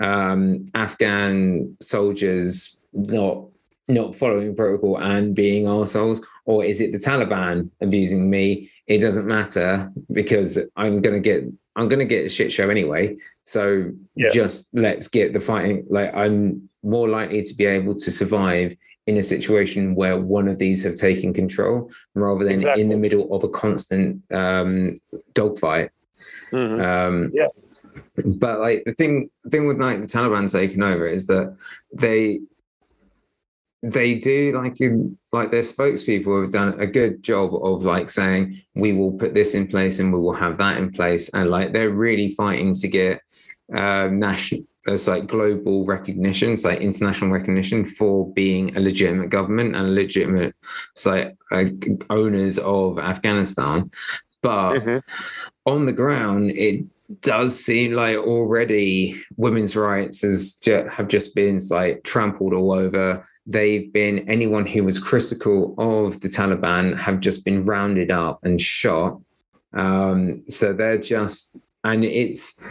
um, 0.00 0.66
Afghan 0.74 1.76
soldiers 1.80 2.80
not 2.92 3.44
not 3.88 4.16
following 4.16 4.54
protocol 4.56 4.98
and 4.98 5.32
being 5.34 5.66
assholes, 5.68 6.20
or 6.44 6.64
is 6.64 6.80
it 6.80 6.90
the 6.90 6.98
Taliban 6.98 7.70
abusing 7.80 8.28
me? 8.28 8.68
It 8.88 9.00
doesn't 9.00 9.26
matter 9.28 9.92
because 10.12 10.58
I'm 10.76 11.00
gonna 11.00 11.20
get 11.20 11.44
I'm 11.76 11.88
gonna 11.88 12.04
get 12.04 12.26
a 12.26 12.28
shit 12.28 12.52
show 12.52 12.68
anyway. 12.70 13.16
So 13.44 13.90
Yeah. 14.16 14.30
just 14.32 14.68
let's 14.72 15.06
get 15.08 15.32
the 15.34 15.40
fighting. 15.40 15.84
Like 15.88 16.12
I'm 16.14 16.68
more 16.82 17.08
likely 17.08 17.42
to 17.44 17.54
be 17.54 17.66
able 17.66 17.94
to 17.94 18.10
survive 18.10 18.74
in 19.06 19.18
a 19.18 19.22
situation 19.22 19.94
where 19.94 20.18
one 20.18 20.48
of 20.48 20.58
these 20.58 20.82
have 20.82 20.96
taken 20.96 21.32
control 21.32 21.88
rather 22.14 22.44
than 22.44 22.54
Exactly. 22.60 22.82
in 22.82 22.88
the 22.88 22.96
middle 22.96 23.32
of 23.34 23.44
a 23.44 23.48
constant 23.48 24.20
um, 24.32 24.96
dogfight. 25.34 25.90
Mhm. 26.50 26.80
Um, 26.84 27.30
Yeah. 27.32 27.48
But 28.38 28.60
like 28.60 28.84
the 28.84 28.94
thing, 28.94 29.28
the 29.44 29.50
thing 29.50 29.66
with 29.66 29.80
like 29.80 30.00
the 30.00 30.06
Taliban 30.06 30.50
taking 30.50 30.82
over 30.82 31.06
is 31.06 31.26
that 31.26 31.56
they 31.92 32.40
they 33.82 34.14
do 34.16 34.52
like 34.52 34.80
in, 34.80 35.16
like 35.32 35.50
their 35.50 35.62
spokespeople 35.62 36.42
have 36.42 36.52
done 36.52 36.80
a 36.80 36.86
good 36.86 37.22
job 37.22 37.54
of 37.54 37.84
like 37.84 38.10
saying 38.10 38.60
we 38.74 38.92
will 38.92 39.12
put 39.12 39.34
this 39.34 39.54
in 39.54 39.66
place 39.66 39.98
and 39.98 40.12
we 40.12 40.18
will 40.18 40.32
have 40.32 40.58
that 40.58 40.78
in 40.78 40.90
place 40.90 41.28
and 41.34 41.50
like 41.50 41.72
they're 41.72 41.90
really 41.90 42.30
fighting 42.34 42.72
to 42.74 42.88
get 42.88 43.20
um 43.76 44.18
national 44.18 44.62
it's 44.86 45.06
like 45.06 45.26
global 45.26 45.84
recognition 45.84 46.52
it's 46.52 46.64
like 46.64 46.80
international 46.80 47.30
recognition 47.30 47.84
for 47.84 48.32
being 48.32 48.74
a 48.76 48.80
legitimate 48.80 49.28
government 49.28 49.76
and 49.76 49.94
legitimate 49.94 50.54
it's 50.92 51.06
like 51.06 51.36
uh, 51.52 51.64
owners 52.10 52.58
of 52.58 52.98
afghanistan 52.98 53.90
but 54.42 54.74
Mhm. 54.74 55.02
on 55.66 55.86
the 55.86 55.92
ground, 55.92 56.50
it 56.52 56.84
does 57.20 57.58
seem 57.58 57.92
like 57.92 58.16
already 58.16 59.22
women's 59.36 59.76
rights 59.76 60.22
has 60.22 60.56
ju- 60.56 60.88
have 60.90 61.08
just 61.08 61.34
been 61.34 61.60
like 61.70 62.02
trampled 62.02 62.52
all 62.52 62.72
over. 62.72 63.26
They've 63.46 63.92
been 63.92 64.28
anyone 64.28 64.66
who 64.66 64.82
was 64.82 64.98
critical 64.98 65.74
of 65.78 66.20
the 66.20 66.28
Taliban 66.28 66.96
have 66.96 67.20
just 67.20 67.44
been 67.44 67.62
rounded 67.62 68.10
up 68.10 68.40
and 68.44 68.60
shot. 68.60 69.20
Um, 69.72 70.42
so 70.48 70.72
they're 70.72 70.98
just, 70.98 71.56
and 71.84 72.04
it's 72.04 72.62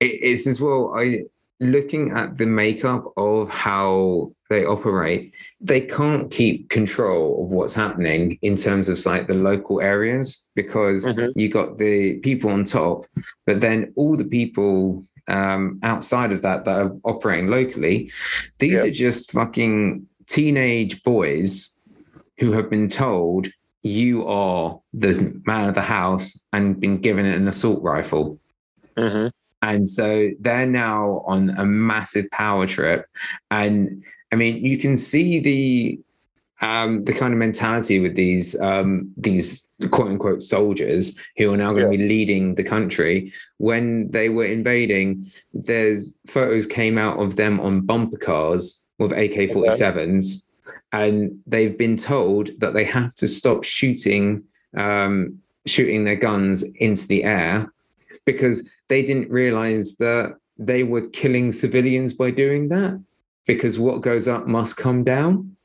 it- 0.00 0.18
it's 0.22 0.46
as 0.46 0.60
well. 0.60 0.92
I 0.96 1.20
looking 1.60 2.10
at 2.10 2.36
the 2.38 2.46
makeup 2.46 3.04
of 3.16 3.48
how 3.48 4.32
they 4.52 4.64
operate 4.66 5.32
they 5.60 5.80
can't 5.80 6.30
keep 6.30 6.68
control 6.68 7.44
of 7.44 7.50
what's 7.56 7.74
happening 7.74 8.38
in 8.42 8.56
terms 8.56 8.88
of 8.88 8.96
like 9.06 9.26
the 9.28 9.34
local 9.34 9.80
areas 9.80 10.48
because 10.54 10.98
Mhm. 11.06 11.32
you 11.36 11.48
got 11.48 11.78
the 11.78 12.18
people 12.28 12.50
on 12.50 12.64
top, 12.64 13.06
but 13.46 13.60
then 13.60 13.92
all 13.96 14.16
the 14.16 14.30
people 14.38 15.02
um, 15.28 15.78
outside 15.84 16.32
of 16.32 16.42
that 16.42 16.64
that 16.64 16.76
are 16.82 16.92
operating 17.04 17.46
locally, 17.58 18.10
these 18.58 18.80
Yeah. 18.82 18.88
are 18.90 18.94
just 19.06 19.30
fucking 19.30 20.08
teenage 20.26 20.94
boys 21.04 21.78
who 22.40 22.50
have 22.56 22.68
been 22.68 22.88
told 22.88 23.46
you 23.84 24.26
are 24.26 24.80
the 24.92 25.14
man 25.46 25.68
of 25.68 25.76
the 25.76 25.88
house 25.98 26.44
and 26.52 26.80
been 26.80 26.98
given 26.98 27.24
an 27.24 27.46
assault 27.46 27.80
rifle. 27.84 28.26
Mhm. 28.98 29.30
And 29.62 29.88
so 29.88 30.08
they're 30.40 30.66
now 30.66 31.22
on 31.32 31.50
a 31.50 31.64
massive 31.64 32.28
power 32.32 32.66
trip. 32.66 33.06
And 33.48 34.02
I 34.32 34.36
mean, 34.36 34.64
you 34.64 34.78
can 34.78 34.96
see 34.96 35.38
the 35.38 36.00
um, 36.62 37.04
the 37.04 37.12
kind 37.12 37.32
of 37.32 37.38
mentality 37.38 37.98
with 38.00 38.14
these 38.14 38.58
um, 38.60 39.12
these 39.16 39.68
quote 39.90 40.08
unquote 40.08 40.42
soldiers 40.42 41.20
who 41.36 41.52
are 41.52 41.56
now 41.56 41.72
going 41.72 41.90
to 41.90 41.98
be 41.98 42.06
leading 42.06 42.54
the 42.54 42.64
country. 42.64 43.32
When 43.58 44.10
they 44.10 44.28
were 44.28 44.44
invading, 44.44 45.26
there's 45.52 46.18
photos 46.26 46.66
came 46.66 46.98
out 46.98 47.18
of 47.20 47.36
them 47.36 47.60
on 47.60 47.82
bumper 47.82 48.16
cars 48.16 48.86
with 48.98 49.12
AK 49.12 49.50
47s, 49.50 50.48
and 50.92 51.42
they've 51.46 51.76
been 51.76 51.96
told 51.96 52.50
that 52.60 52.74
they 52.74 52.84
have 52.84 53.14
to 53.16 53.28
stop 53.28 53.64
shooting 53.64 54.44
um, 54.76 55.38
shooting 55.66 56.04
their 56.04 56.16
guns 56.16 56.62
into 56.76 57.06
the 57.06 57.24
air 57.24 57.72
because 58.24 58.72
they 58.88 59.02
didn't 59.02 59.30
realize 59.30 59.96
that 59.96 60.36
they 60.58 60.84
were 60.84 61.06
killing 61.08 61.50
civilians 61.50 62.14
by 62.14 62.30
doing 62.30 62.68
that 62.68 63.00
because 63.46 63.78
what 63.78 64.00
goes 64.02 64.28
up 64.28 64.46
must 64.46 64.76
come 64.76 65.04
down 65.04 65.56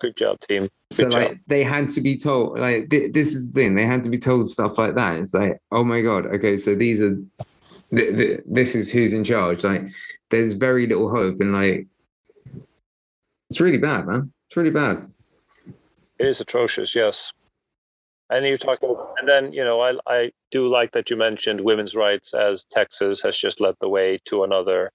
Good 0.00 0.16
job, 0.16 0.38
team. 0.48 0.68
so 0.90 1.04
Good 1.04 1.12
like 1.12 1.28
job. 1.30 1.38
they 1.48 1.62
had 1.64 1.90
to 1.90 2.00
be 2.00 2.16
told 2.16 2.58
like 2.58 2.88
th- 2.90 3.12
this 3.12 3.34
is 3.34 3.52
the 3.52 3.60
thing 3.60 3.74
they 3.74 3.86
had 3.86 4.02
to 4.04 4.10
be 4.10 4.18
told 4.18 4.48
stuff 4.48 4.78
like 4.78 4.94
that 4.94 5.16
it's 5.18 5.34
like 5.34 5.58
oh 5.72 5.84
my 5.84 6.00
god 6.02 6.26
okay 6.26 6.56
so 6.56 6.74
these 6.74 7.00
are 7.02 7.16
th- 7.94 8.16
th- 8.16 8.40
this 8.46 8.74
is 8.74 8.90
who's 8.92 9.12
in 9.14 9.24
charge 9.24 9.64
like 9.64 9.88
there's 10.30 10.52
very 10.52 10.86
little 10.86 11.10
hope 11.10 11.40
and 11.40 11.52
like 11.52 11.86
it's 13.50 13.60
really 13.60 13.78
bad 13.78 14.06
man 14.06 14.32
it's 14.48 14.56
really 14.56 14.70
bad 14.70 15.10
It 16.18 16.26
is 16.26 16.40
atrocious, 16.40 16.94
yes. 16.94 17.32
And 18.30 18.44
you're 18.44 18.58
talking, 18.58 18.94
and 19.18 19.26
then 19.28 19.52
you 19.54 19.64
know, 19.64 19.80
I 19.80 19.94
I 20.06 20.32
do 20.50 20.68
like 20.68 20.90
that 20.92 21.08
you 21.10 21.16
mentioned 21.16 21.60
women's 21.62 21.94
rights 21.94 22.34
as 22.34 22.66
Texas 22.72 23.20
has 23.22 23.38
just 23.38 23.58
led 23.60 23.74
the 23.80 23.88
way 23.88 24.18
to 24.26 24.42
another 24.44 24.90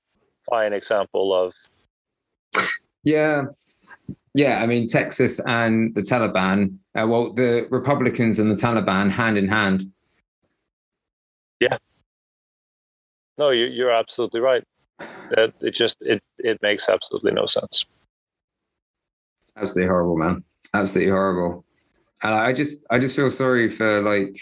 fine 0.50 0.74
example 0.74 1.34
of 1.34 1.54
yeah 3.04 3.44
yeah 4.34 4.62
i 4.64 4.66
mean 4.66 4.88
texas 4.88 5.40
and 5.46 5.94
the 5.96 6.02
taliban 6.02 6.78
uh, 6.96 7.06
well 7.08 7.34
the 7.34 7.68
republicans 7.70 8.40
and 8.40 8.50
the 8.50 8.56
taliban 8.56 9.10
hand 9.12 9.38
in 9.38 9.48
hand 9.48 9.92
Yeah. 11.60 11.78
no, 13.38 13.50
you 13.52 13.66
you're 13.66 13.92
absolutely 13.92 14.42
right. 14.42 14.64
That 15.32 15.54
it 15.62 15.74
just 15.74 15.98
it 16.02 16.22
it 16.38 16.62
makes 16.62 16.90
absolutely 16.90 17.32
no 17.32 17.46
sense. 17.46 17.86
absolutely 19.58 19.88
horrible 19.90 20.18
man 20.18 20.44
absolutely 20.74 21.12
horrible 21.12 21.64
And 22.24 22.34
I 22.34 22.54
just 22.54 22.86
I 22.90 23.00
just 23.00 23.16
feel 23.16 23.32
sorry 23.32 23.70
for 23.70 24.02
like 24.02 24.36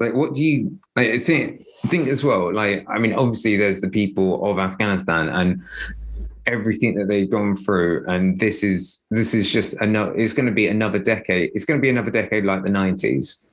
like 0.00 0.14
what 0.14 0.34
do 0.34 0.42
you 0.42 0.78
like 0.96 1.22
think 1.22 1.60
think 1.86 2.08
as 2.08 2.22
well 2.24 2.52
like 2.52 2.84
I 2.88 2.98
mean 2.98 3.14
obviously 3.14 3.56
there's 3.56 3.80
the 3.80 3.90
people 3.90 4.44
of 4.48 4.58
Afghanistan 4.58 5.28
and 5.28 5.62
everything 6.46 6.94
that 6.94 7.08
they've 7.08 7.30
gone 7.30 7.56
through 7.56 8.04
and 8.06 8.38
this 8.38 8.62
is 8.62 9.06
this 9.10 9.34
is 9.34 9.50
just 9.50 9.74
another 9.80 10.12
it's 10.14 10.32
going 10.32 10.46
to 10.46 10.52
be 10.52 10.68
another 10.68 10.98
decade 10.98 11.50
it's 11.54 11.64
going 11.64 11.78
to 11.78 11.82
be 11.82 11.88
another 11.90 12.10
decade 12.10 12.44
like 12.44 12.62
the 12.62 12.68
90s 12.68 13.48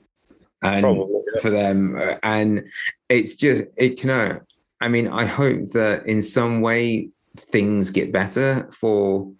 and 0.61 0.83
Probably, 0.83 1.21
yeah. 1.33 1.41
for 1.41 1.49
them 1.49 1.95
uh, 1.97 2.15
and 2.23 2.63
it's 3.09 3.35
just 3.35 3.63
it 3.77 3.97
can 3.99 4.41
i 4.81 4.87
mean 4.87 5.07
i 5.07 5.25
hope 5.25 5.71
that 5.71 6.05
in 6.05 6.21
some 6.21 6.61
way 6.61 7.09
things 7.37 7.89
get 7.89 8.11
better 8.11 8.67
for 8.71 9.31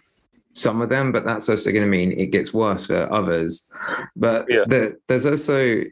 some 0.54 0.82
of 0.82 0.90
them 0.90 1.12
but 1.12 1.26
that's 1.26 1.50
also 1.50 1.72
going 1.72 1.84
to 1.84 1.90
mean 1.90 2.12
it 2.14 2.28
gets 2.28 2.54
worse 2.54 2.88
for 2.88 3.12
others 3.12 3.72
but 4.16 4.46
Yeah. 4.50 4.64
the, 4.68 4.98
there's 5.08 5.26
also 5.26 5.84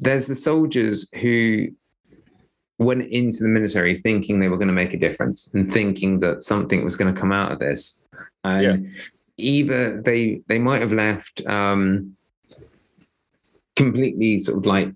there's 0.00 0.26
the 0.26 0.34
soldiers 0.34 1.10
who 1.20 1.68
went 2.84 3.04
into 3.10 3.42
the 3.42 3.48
military 3.48 3.94
thinking 3.94 4.40
they 4.40 4.48
were 4.48 4.56
going 4.56 4.68
to 4.68 4.74
make 4.74 4.94
a 4.94 4.98
difference 4.98 5.52
and 5.54 5.70
thinking 5.72 6.18
that 6.20 6.42
something 6.42 6.82
was 6.84 6.96
going 6.96 7.12
to 7.12 7.20
come 7.20 7.32
out 7.32 7.52
of 7.52 7.58
this. 7.58 8.04
And 8.44 8.62
either 9.36 10.00
they 10.02 10.42
they 10.48 10.58
might 10.58 10.80
have 10.80 10.92
left 10.92 11.44
um 11.46 12.16
completely 13.76 14.38
sort 14.38 14.58
of 14.58 14.66
like 14.66 14.92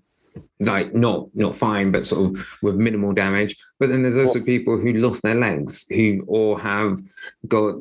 like 0.59 0.93
not 0.93 1.27
not 1.35 1.55
fine 1.55 1.91
but 1.91 2.05
sort 2.05 2.25
of 2.25 2.57
with 2.61 2.75
minimal 2.75 3.13
damage. 3.13 3.55
But 3.79 3.89
then 3.89 4.01
there's 4.03 4.17
also 4.17 4.41
people 4.41 4.77
who 4.77 4.93
lost 4.93 5.23
their 5.23 5.35
legs 5.35 5.85
who 5.89 6.23
or 6.27 6.59
have 6.59 6.99
got 7.47 7.75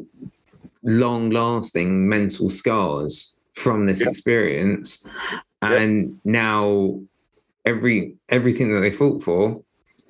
long 0.83 1.31
lasting 1.31 2.09
mental 2.09 2.49
scars 2.49 3.37
from 3.55 3.87
this 3.87 4.03
Yeah. 4.03 4.11
experience. 4.11 5.09
And 5.63 6.21
now 6.25 7.01
every 7.65 8.15
everything 8.29 8.73
that 8.75 8.81
they 8.81 8.91
fought 8.91 9.23
for 9.23 9.63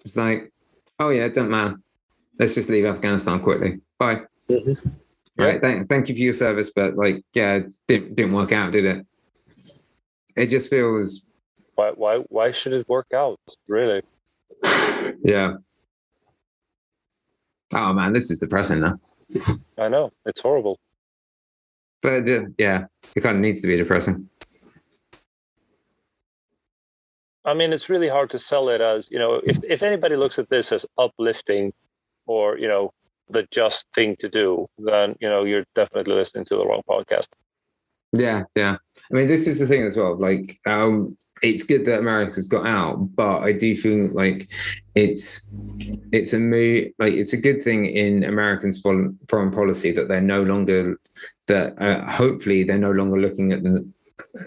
is 0.06 0.16
like 0.16 0.50
oh 0.98 1.10
yeah 1.10 1.24
it 1.24 1.34
doesn't 1.34 1.50
matter 1.50 1.74
let's 2.38 2.54
just 2.54 2.70
leave 2.70 2.84
afghanistan 2.86 3.40
quickly 3.40 3.80
bye 3.98 4.20
Mhm. 4.48 4.92
right 5.36 5.60
thank, 5.60 5.88
thank 5.88 6.08
you 6.08 6.14
for 6.14 6.20
your 6.20 6.32
service 6.32 6.70
but 6.74 6.94
like 6.96 7.22
yeah 7.34 7.56
it 7.56 7.66
didn't, 7.88 8.14
didn't 8.14 8.32
work 8.32 8.52
out 8.52 8.72
did 8.72 8.84
it 8.84 9.06
it 10.36 10.46
just 10.46 10.70
feels 10.70 11.30
Why 11.74 11.90
why 11.90 12.18
why 12.28 12.52
should 12.52 12.72
it 12.72 12.88
work 12.88 13.08
out? 13.12 13.40
Really? 13.68 14.02
yeah 15.24 15.54
oh 17.72 17.92
man 17.92 18.12
this 18.12 18.30
is 18.30 18.38
depressing 18.38 18.80
now 18.80 18.94
I 19.76 19.88
know 19.88 20.12
it's 20.24 20.40
horrible. 20.40 20.78
but 22.02 22.28
uh, 22.28 22.44
yeah 22.58 22.84
it 23.16 23.20
kind 23.20 23.36
of 23.36 23.42
needs 23.42 23.60
to 23.62 23.66
be 23.66 23.76
depressing 23.76 24.28
I 27.46 27.54
mean, 27.54 27.72
it's 27.72 27.88
really 27.88 28.08
hard 28.08 28.30
to 28.30 28.38
sell 28.38 28.68
it 28.68 28.80
as 28.80 29.08
you 29.10 29.18
know, 29.18 29.40
if 29.44 29.58
if 29.62 29.82
anybody 29.82 30.16
looks 30.16 30.38
at 30.38 30.50
this 30.50 30.72
as 30.72 30.84
uplifting, 30.98 31.72
or 32.26 32.58
you 32.58 32.68
know, 32.68 32.92
the 33.30 33.46
just 33.50 33.86
thing 33.94 34.16
to 34.20 34.28
do, 34.28 34.66
then 34.78 35.14
you 35.20 35.28
know 35.28 35.44
you're 35.44 35.64
definitely 35.74 36.14
listening 36.14 36.44
to 36.46 36.56
the 36.56 36.66
wrong 36.66 36.82
podcast. 36.88 37.28
Yeah, 38.12 38.44
yeah. 38.54 38.76
I 39.10 39.14
mean, 39.14 39.28
this 39.28 39.46
is 39.46 39.58
the 39.58 39.66
thing 39.66 39.82
as 39.82 39.96
well. 39.96 40.16
Like, 40.16 40.58
um, 40.66 41.16
it's 41.42 41.64
good 41.64 41.84
that 41.86 41.98
America's 41.98 42.46
got 42.46 42.66
out, 42.66 42.96
but 43.14 43.40
I 43.40 43.52
do 43.52 43.76
feel 43.76 44.08
like 44.12 44.50
it's 44.94 45.50
it's 46.12 46.32
a 46.32 46.38
move. 46.38 46.88
Like, 46.98 47.14
it's 47.14 47.32
a 47.32 47.40
good 47.40 47.62
thing 47.62 47.86
in 47.86 48.24
Americans' 48.24 48.80
foreign 48.80 49.18
foreign 49.28 49.50
policy 49.50 49.92
that 49.92 50.08
they're 50.08 50.20
no 50.20 50.42
longer 50.42 50.98
that 51.46 51.80
uh, 51.80 52.10
hopefully 52.10 52.64
they're 52.64 52.78
no 52.78 52.92
longer 52.92 53.20
looking 53.20 53.52
at 53.52 53.62
them, 53.62 53.94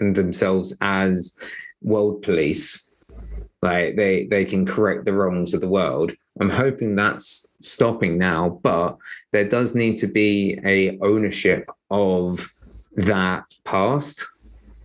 themselves 0.00 0.76
as 0.80 1.38
world 1.82 2.22
police. 2.22 2.89
Like 3.62 3.96
they 3.96 4.24
they 4.26 4.44
can 4.44 4.64
correct 4.64 5.04
the 5.04 5.12
wrongs 5.12 5.52
of 5.52 5.60
the 5.60 5.68
world. 5.68 6.12
I'm 6.40 6.48
hoping 6.48 6.96
that's 6.96 7.52
stopping 7.60 8.16
now, 8.16 8.60
but 8.62 8.96
there 9.32 9.44
does 9.44 9.74
need 9.74 9.96
to 9.98 10.06
be 10.06 10.58
a 10.64 10.98
ownership 11.00 11.68
of 11.90 12.50
that 12.96 13.44
past 13.64 14.26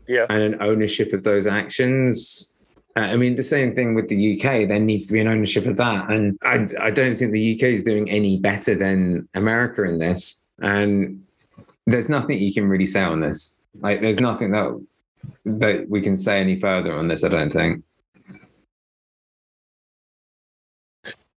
Yeah. 0.07 0.25
and 0.29 0.41
an 0.41 0.61
ownership 0.61 1.13
of 1.13 1.23
those 1.23 1.47
actions. 1.47 2.55
Uh, 2.97 3.01
I 3.01 3.15
mean, 3.15 3.35
the 3.35 3.43
same 3.43 3.73
thing 3.75 3.93
with 3.93 4.09
the 4.09 4.33
UK. 4.35 4.67
There 4.67 4.79
needs 4.79 5.05
to 5.07 5.13
be 5.13 5.19
an 5.21 5.27
ownership 5.29 5.65
of 5.65 5.77
that, 5.77 6.11
and 6.11 6.37
I, 6.43 6.67
I 6.81 6.91
don't 6.91 7.15
think 7.15 7.31
the 7.31 7.55
UK 7.55 7.63
is 7.63 7.83
doing 7.83 8.09
any 8.09 8.37
better 8.37 8.75
than 8.75 9.27
America 9.35 9.83
in 9.83 9.99
this. 9.99 10.45
And 10.61 11.23
there's 11.87 12.09
nothing 12.09 12.39
you 12.39 12.53
can 12.53 12.67
really 12.67 12.85
say 12.85 13.03
on 13.03 13.19
this. 13.21 13.61
Like, 13.79 14.01
there's 14.01 14.19
nothing 14.19 14.51
that 14.51 14.85
that 15.45 15.89
we 15.89 16.01
can 16.01 16.15
say 16.17 16.39
any 16.41 16.59
further 16.59 16.93
on 16.93 17.07
this. 17.07 17.23
I 17.23 17.29
don't 17.29 17.51
think. 17.51 17.83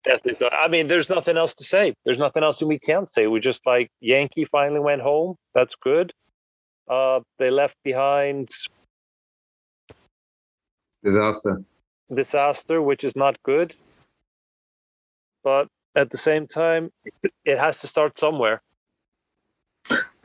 That's 0.08 0.22
it's 0.24 0.40
I 0.40 0.68
mean, 0.68 0.88
there's 0.88 1.10
nothing 1.10 1.36
else 1.36 1.52
to 1.54 1.64
say. 1.64 1.94
There's 2.06 2.16
nothing 2.18 2.42
else 2.42 2.58
that 2.60 2.66
we 2.66 2.78
can 2.78 3.04
say. 3.06 3.26
We 3.26 3.40
just 3.40 3.66
like 3.66 3.90
Yankee 4.00 4.46
finally 4.46 4.80
went 4.80 5.02
home. 5.02 5.36
That's 5.54 5.74
good. 5.76 6.14
Uh, 6.88 7.20
they 7.38 7.50
left 7.50 7.76
behind 7.84 8.48
Disaster. 11.04 11.62
disaster, 12.12 12.80
which 12.80 13.04
is 13.04 13.14
not 13.14 13.36
good. 13.42 13.74
But 15.44 15.68
at 15.94 16.08
the 16.08 16.16
same 16.16 16.46
time, 16.46 16.90
it 17.44 17.58
has 17.58 17.78
to 17.80 17.86
start 17.86 18.18
somewhere. 18.18 18.62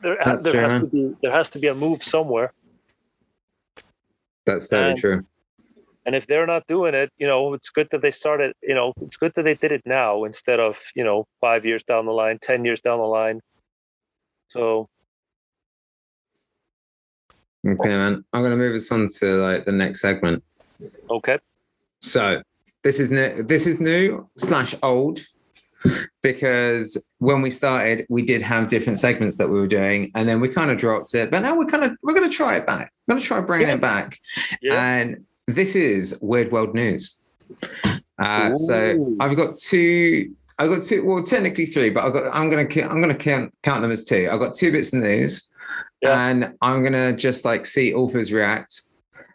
There, 0.00 0.16
there 0.16 0.22
has 0.24 0.44
man. 0.54 0.80
to 0.80 0.86
be 0.86 1.14
there 1.20 1.30
has 1.30 1.50
to 1.50 1.58
be 1.58 1.68
a 1.68 1.74
move 1.74 2.02
somewhere. 2.02 2.52
That's 4.46 4.68
totally 4.68 4.92
And- 4.92 4.98
true. 4.98 5.26
And 6.06 6.14
if 6.14 6.26
they're 6.26 6.46
not 6.46 6.66
doing 6.66 6.94
it, 6.94 7.10
you 7.16 7.26
know, 7.26 7.54
it's 7.54 7.70
good 7.70 7.88
that 7.90 8.02
they 8.02 8.10
started. 8.12 8.52
You 8.62 8.74
know, 8.74 8.92
it's 9.00 9.16
good 9.16 9.32
that 9.36 9.44
they 9.44 9.54
did 9.54 9.72
it 9.72 9.82
now 9.86 10.24
instead 10.24 10.60
of 10.60 10.76
you 10.94 11.02
know 11.04 11.26
five 11.40 11.64
years 11.64 11.82
down 11.84 12.04
the 12.06 12.12
line, 12.12 12.38
ten 12.42 12.64
years 12.64 12.80
down 12.80 12.98
the 12.98 13.04
line. 13.06 13.40
So 14.48 14.88
Okay, 17.66 17.88
man. 17.88 18.22
I'm 18.34 18.42
going 18.42 18.50
to 18.50 18.56
move 18.58 18.74
us 18.74 18.92
on 18.92 19.08
to 19.20 19.36
like 19.42 19.64
the 19.64 19.72
next 19.72 20.00
segment. 20.02 20.44
okay, 21.08 21.38
So 22.02 22.42
this 22.82 23.00
is 23.00 23.10
new. 23.10 23.42
This 23.42 23.66
is 23.66 23.80
new 23.80 24.28
slash 24.36 24.74
old 24.82 25.20
because 26.22 27.10
when 27.18 27.40
we 27.40 27.50
started, 27.50 28.06
we 28.10 28.20
did 28.22 28.42
have 28.42 28.68
different 28.68 28.98
segments 28.98 29.36
that 29.38 29.48
we 29.48 29.58
were 29.58 29.66
doing, 29.66 30.10
and 30.14 30.28
then 30.28 30.42
we 30.42 30.48
kind 30.50 30.70
of 30.70 30.76
dropped 30.76 31.14
it. 31.14 31.30
But 31.30 31.40
now 31.40 31.56
we're 31.56 31.64
kind 31.64 31.84
of 31.84 31.92
we're 32.02 32.12
going 32.14 32.28
to 32.30 32.36
try 32.36 32.56
it 32.56 32.66
back. 32.66 32.92
We're 33.08 33.14
going 33.14 33.22
to 33.22 33.26
try 33.26 33.40
bringing 33.40 33.68
Yeah. 33.68 33.74
it 33.76 33.80
back. 33.80 34.18
yeah, 34.60 34.74
And 34.98 35.24
this 35.46 35.76
is 35.76 36.18
Weird 36.22 36.52
World 36.52 36.74
News. 36.74 37.22
Uh, 38.18 38.56
so 38.56 39.16
I've 39.20 39.36
got 39.36 39.56
two. 39.56 40.34
I've 40.58 40.70
got 40.70 40.84
two. 40.84 41.04
Well, 41.04 41.22
technically 41.22 41.66
three, 41.66 41.90
but 41.90 42.04
I've 42.04 42.12
got. 42.12 42.34
I'm 42.34 42.48
gonna. 42.50 42.68
I'm 42.88 43.00
gonna 43.00 43.14
count 43.14 43.52
count 43.62 43.82
them 43.82 43.90
as 43.90 44.04
two. 44.04 44.28
I've 44.30 44.40
got 44.40 44.54
two 44.54 44.72
bits 44.72 44.92
of 44.92 45.02
news, 45.02 45.50
Yeah. 46.02 46.28
and 46.28 46.54
I'm 46.62 46.82
gonna 46.82 47.12
just 47.14 47.44
like 47.44 47.66
see 47.66 47.92
authors 47.92 48.32
react. 48.32 48.82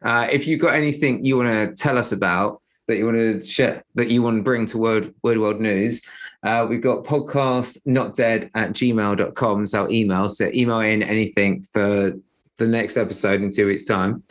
Uh, 0.02 0.28
if 0.32 0.48
you've 0.48 0.62
got 0.62 0.76
anything 0.76 1.24
you 1.26 1.38
want 1.38 1.50
to 1.50 1.76
tell 1.82 1.98
us 1.98 2.14
about 2.14 2.62
that 2.88 2.96
you 2.98 3.06
want 3.06 3.18
to 3.18 3.44
share, 3.44 3.84
that 3.96 4.10
you 4.10 4.22
want 4.24 4.38
to 4.38 4.44
bring 4.44 4.66
to 4.68 4.78
Word 4.78 5.14
Word 5.24 5.38
World 5.38 5.60
News, 5.60 6.10
uh, 6.44 6.66
we've 6.70 6.82
got 6.82 7.04
podcast 7.04 7.80
not 7.86 8.16
dead 8.16 8.50
at 8.56 8.72
gmail.com. 8.72 9.68
So 9.68 9.82
our 9.84 9.90
email. 9.92 10.30
So 10.30 10.50
email 10.54 10.80
in 10.80 11.04
anything 11.04 11.64
for 11.64 12.14
the 12.58 12.68
next 12.68 12.96
episode 12.98 13.42
in 13.42 13.52
two 13.52 13.68
weeks' 13.68 13.86
time. 13.86 14.24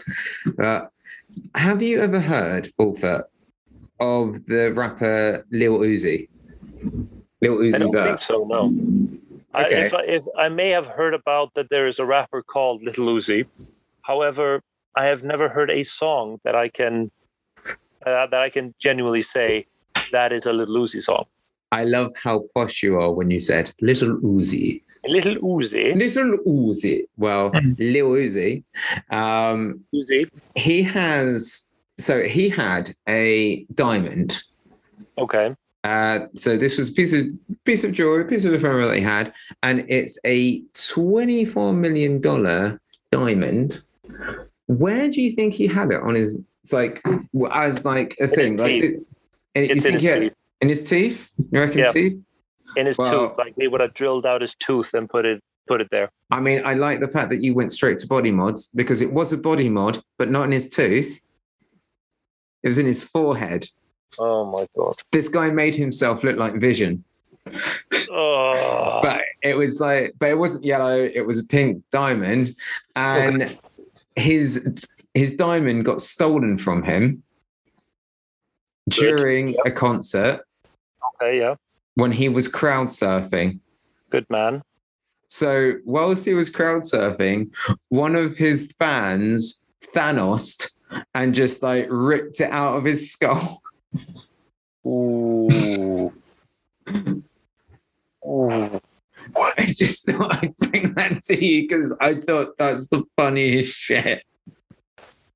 Uh, 0.59 0.87
have 1.55 1.83
you 1.83 2.01
ever 2.01 2.21
heard, 2.21 2.71
Ulfa, 2.81 3.25
of 4.01 4.45
the 4.47 4.73
rapper 4.75 5.45
Lil 5.51 5.79
Uzi? 5.79 6.29
Lil 7.43 7.53
I 7.55 7.65
Uzi 7.65 7.79
don't 7.79 7.93
Vert. 7.93 8.07
think 8.07 8.23
so. 8.23 8.45
No. 8.45 8.73
I, 9.55 9.65
if, 9.67 9.95
I, 9.95 10.03
if 10.03 10.23
I 10.37 10.49
may 10.49 10.71
have 10.71 10.87
heard 10.87 11.15
about 11.15 11.55
that, 11.55 11.71
there 11.71 11.87
is 11.87 11.99
a 11.99 12.05
rapper 12.05 12.43
called 12.43 12.83
Little 12.83 13.07
Uzi. 13.07 13.47
However, 14.03 14.63
I 14.95 15.07
have 15.07 15.23
never 15.23 15.49
heard 15.49 15.71
a 15.71 15.85
song 15.85 16.41
that 16.45 16.55
I 16.55 16.69
can 16.69 17.11
uh, 18.07 18.27
that 18.27 18.35
I 18.35 18.51
can 18.51 18.75
genuinely 18.81 19.23
say 19.23 19.67
that 20.13 20.33
is 20.33 20.47
a 20.47 20.53
Little 20.53 20.77
Uzi 20.77 21.03
song. 21.03 21.25
I 21.73 21.85
love 21.85 22.13
how 22.23 22.45
posh 22.55 22.83
you 22.83 22.99
are 22.99 23.13
when 23.13 23.31
you 23.31 23.41
said 23.41 23.73
Little 23.81 24.17
Uzi. 24.19 24.81
Little 25.09 25.37
Uzi, 25.37 25.95
Little 25.97 26.39
Uzi. 26.47 27.03
Well, 27.17 27.51
Lil 27.79 28.09
Uzi. 28.11 28.63
Um, 29.11 29.81
Uzi. 29.95 30.29
he 30.55 30.83
has, 30.83 31.73
so 31.99 32.23
he 32.23 32.49
had 32.49 32.95
a 33.09 33.65
diamond. 33.75 34.43
Okay. 35.19 35.55
Uh, 35.85 36.21
so 36.35 36.57
this 36.57 36.77
was 36.77 36.91
a 36.91 36.93
piece 36.93 37.13
of 37.15 37.25
piece 37.65 37.85
of 37.85 37.93
jewelry, 37.93 38.25
piece 38.25 38.45
of 38.45 38.53
ephemera 38.53 38.87
that 38.89 38.97
he 38.97 39.01
had, 39.01 39.33
and 39.63 39.85
it's 39.89 40.19
a 40.27 40.61
twenty-four 40.89 41.73
million 41.73 42.21
dollar 42.21 42.81
diamond. 43.13 43.83
Where 44.67 45.09
do 45.09 45.23
you 45.23 45.31
think 45.31 45.55
he 45.55 45.67
had 45.67 45.91
it 45.91 46.01
on 46.03 46.15
his? 46.15 46.39
It's 46.63 46.73
like 46.73 47.01
as 47.53 47.85
like 47.85 48.17
a 48.21 48.27
thing, 48.27 48.57
like. 48.57 48.83
And 49.55 49.67
you 49.69 49.77
think 49.77 50.01
he 50.01 50.07
had 50.07 50.21
teeth. 50.21 50.33
in 50.61 50.69
his 50.69 50.85
teeth? 50.85 51.31
You 51.51 51.61
reckon 51.61 51.79
Yeah. 51.79 51.93
teeth? 51.93 52.19
In 52.77 52.87
his 52.87 52.99
Well- 52.99 53.31
tooth, 53.31 53.39
like 53.39 53.57
they 53.57 53.69
would 53.69 53.81
have 53.81 53.95
drilled 53.95 54.27
out 54.27 54.41
his 54.41 54.55
tooth 54.57 54.93
and 54.95 55.09
put 55.09 55.25
it 55.25 55.43
put 55.67 55.81
it 55.83 55.89
there. 55.91 56.11
I 56.31 56.41
mean, 56.41 56.63
I 56.65 56.73
like 56.75 57.01
the 57.01 57.09
fact 57.09 57.29
that 57.29 57.43
you 57.43 57.55
went 57.55 57.73
straight 57.73 57.99
to 57.99 58.07
body 58.07 58.31
mods 58.33 58.69
because 58.75 59.03
it 59.03 59.13
was 59.13 59.35
a 59.35 59.37
body 59.39 59.69
mod, 59.69 60.03
but 60.17 60.31
not 60.31 60.45
in 60.45 60.53
his 60.53 60.71
tooth. 60.71 61.23
It 62.63 62.69
was 62.69 62.79
in 62.79 62.87
his 62.87 63.03
forehead. 63.03 63.67
Oh 64.19 64.51
my 64.51 64.67
god. 64.75 64.95
This 65.13 65.29
guy 65.29 65.51
made 65.51 65.75
himself 65.77 66.25
look 66.25 66.39
like 66.39 66.55
Vision, 66.55 67.05
Oh, 68.11 69.01
but 69.03 69.21
it 69.43 69.57
was 69.57 69.81
like, 69.81 70.15
but 70.19 70.31
it 70.31 70.39
wasn't 70.39 70.65
yellow. 70.65 70.99
It 70.99 71.27
was 71.27 71.39
a 71.39 71.45
pink 71.45 71.83
diamond, 71.91 72.55
and 72.97 73.59
his 74.17 74.87
his 75.15 75.37
diamond 75.37 75.85
got 75.85 76.01
stolen 76.01 76.59
from 76.59 76.83
him 76.83 77.23
during 78.89 79.55
a 79.67 79.71
concert 79.71 80.41
okay, 81.21 81.39
yeah. 81.39 81.55
When 81.99 82.13
he 82.13 82.29
was 82.29 82.47
crowd 82.47 82.87
surfing. 82.87 83.59
Good 84.11 84.25
man. 84.31 84.63
So 85.27 85.73
whilst 85.85 86.25
he 86.25 86.33
was 86.33 86.49
crowd 86.49 86.83
surfing, 86.83 87.51
one 87.89 88.15
of 88.15 88.37
his 88.37 88.73
fans 88.79 89.67
Thanos 89.97 90.77
and 91.13 91.35
just 91.35 91.61
like 91.61 91.89
ripped 91.91 92.41
it 92.41 92.53
out 92.53 92.77
of 92.77 92.85
his 92.85 93.11
skull. 93.11 93.63
Ooh. 94.87 96.13
Ooh. 98.25 98.81
I 99.37 99.67
just 99.67 100.07
thought 100.07 100.37
I'd 100.41 100.57
bring 100.57 100.95
that 100.95 101.21
to 101.25 101.45
you 101.45 101.63
because 101.63 101.99
I 102.01 102.15
thought 102.15 102.57
that's 102.59 102.87
the 102.87 103.03
funniest 103.17 103.75
shit. 103.75 104.23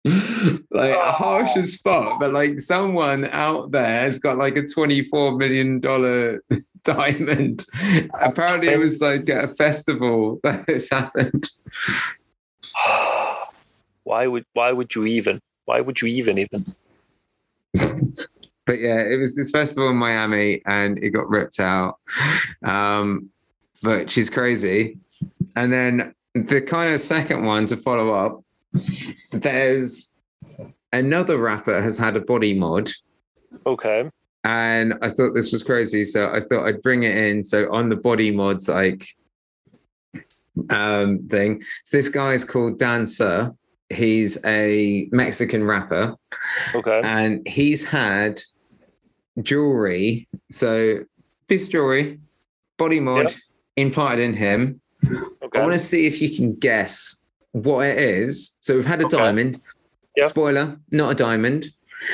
like 0.70 0.96
harsh 0.96 1.56
as 1.56 1.76
fuck, 1.76 2.18
but 2.18 2.32
like 2.32 2.58
someone 2.58 3.26
out 3.26 3.70
there 3.70 4.00
has 4.00 4.18
got 4.18 4.36
like 4.36 4.56
a 4.56 4.62
$24 4.62 5.38
million 5.38 5.80
diamond. 6.82 7.64
Apparently, 8.20 8.68
it 8.68 8.78
was 8.78 9.00
like 9.00 9.28
at 9.30 9.44
a 9.44 9.48
festival 9.48 10.40
that 10.42 10.66
this 10.66 10.90
happened. 10.90 11.48
why 14.02 14.26
would 14.26 14.44
why 14.54 14.72
would 14.72 14.94
you 14.94 15.06
even? 15.06 15.40
Why 15.66 15.80
would 15.80 16.00
you 16.00 16.08
even 16.08 16.38
even? 16.38 16.64
but 18.66 18.80
yeah, 18.80 19.02
it 19.02 19.18
was 19.18 19.36
this 19.36 19.50
festival 19.50 19.90
in 19.90 19.96
Miami 19.96 20.62
and 20.66 20.98
it 20.98 21.10
got 21.10 21.28
ripped 21.28 21.60
out. 21.60 21.98
Um, 22.64 23.30
but 23.82 24.10
she's 24.10 24.30
crazy. 24.30 24.98
And 25.56 25.72
then 25.72 26.14
the 26.34 26.60
kind 26.60 26.92
of 26.92 27.00
second 27.00 27.44
one 27.44 27.66
to 27.66 27.76
follow 27.76 28.12
up, 28.12 28.41
there's 29.32 30.14
another 30.92 31.38
rapper 31.38 31.80
has 31.80 31.98
had 31.98 32.16
a 32.16 32.20
body 32.20 32.54
mod. 32.54 32.90
Okay. 33.66 34.10
And 34.44 34.94
I 35.02 35.08
thought 35.08 35.34
this 35.34 35.52
was 35.52 35.62
crazy. 35.62 36.04
So 36.04 36.32
I 36.32 36.40
thought 36.40 36.66
I'd 36.66 36.82
bring 36.82 37.04
it 37.04 37.16
in. 37.16 37.44
So 37.44 37.72
on 37.72 37.88
the 37.88 37.96
body 37.96 38.30
mods, 38.30 38.68
like 38.68 39.06
um 40.70 41.26
thing. 41.28 41.62
So 41.84 41.96
this 41.96 42.08
guy 42.08 42.32
is 42.32 42.44
called 42.44 42.78
Dan 42.78 43.06
Sur. 43.06 43.54
He's 43.90 44.42
a 44.44 45.08
Mexican 45.12 45.64
rapper 45.64 46.16
Okay. 46.74 47.00
and 47.04 47.46
he's 47.46 47.84
had 47.84 48.40
jewelry. 49.42 50.28
So 50.50 51.04
piece 51.46 51.66
of 51.66 51.72
jewelry, 51.72 52.18
body 52.78 53.00
mod 53.00 53.34
implanted 53.76 54.20
in 54.20 54.34
him. 54.34 54.80
Okay. 55.42 55.58
I 55.58 55.62
want 55.62 55.74
to 55.74 55.78
see 55.78 56.06
if 56.06 56.20
you 56.22 56.34
can 56.34 56.54
guess 56.54 57.21
what 57.52 57.86
it 57.86 57.98
is. 57.98 58.58
So 58.60 58.74
we've 58.76 58.86
had 58.86 59.00
a 59.00 59.06
Okay. 59.06 59.16
diamond. 59.16 59.60
Yeah. 60.16 60.26
Spoiler, 60.28 60.78
not 60.90 61.12
a 61.12 61.14
diamond. 61.14 61.68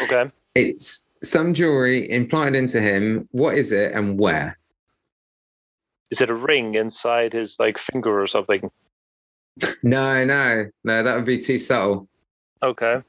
Okay. 0.05 0.31
It's 0.55 1.09
some 1.23 1.55
jewelry 1.55 2.11
implanted 2.11 2.57
into 2.57 2.81
him. 2.81 3.29
What 3.33 3.57
is 3.57 3.73
it 3.73 3.93
and 3.93 4.19
where? 4.19 4.59
Is 6.11 6.21
it 6.21 6.31
a 6.31 6.35
ring 6.35 6.75
inside 6.75 7.33
his 7.33 7.57
like 7.59 7.79
finger 7.79 8.21
or 8.23 8.27
something? 8.27 8.71
No, 9.83 10.25
no, 10.25 10.67
no, 10.85 11.03
that 11.03 11.17
would 11.17 11.25
be 11.25 11.39
too 11.39 11.59
subtle. 11.59 12.09
Okay. 12.63 13.03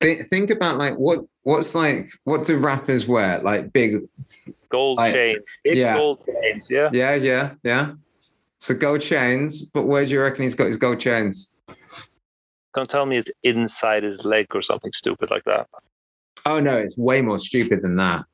Think, 0.00 0.26
think 0.26 0.50
about 0.50 0.76
like 0.78 0.94
what 0.96 1.20
what's 1.42 1.74
like 1.74 2.10
what 2.24 2.44
do 2.44 2.58
rappers 2.58 3.06
wear? 3.08 3.38
Like 3.40 3.72
big 3.72 4.02
Gold 4.68 5.00
I- 5.00 5.12
chain. 5.12 5.36
Big 5.64 5.76
yeah. 5.78 5.96
gold 5.96 6.24
chains. 6.26 6.66
Yeah. 6.68 6.90
Yeah, 6.92 7.14
yeah, 7.14 7.54
yeah. 7.62 7.92
So 8.58 8.74
gold 8.74 9.00
chains, 9.02 9.64
but 9.64 9.82
where 9.84 10.04
do 10.04 10.12
you 10.12 10.20
reckon 10.20 10.42
he's 10.42 10.54
got 10.54 10.66
his 10.66 10.76
gold 10.78 11.00
chains? 11.00 11.56
Don't 12.74 12.88
tell 12.90 13.06
me 13.06 13.18
it's 13.18 13.30
inside 13.42 14.02
his 14.02 14.24
leg 14.24 14.46
or 14.54 14.62
something 14.62 14.92
stupid 14.92 15.30
like 15.30 15.44
that. 15.44 15.66
Oh 16.46 16.60
no, 16.60 16.76
it's 16.76 16.96
way 16.98 17.22
more 17.22 17.38
stupid 17.38 17.82
than 17.82 17.96
that. 17.96 18.24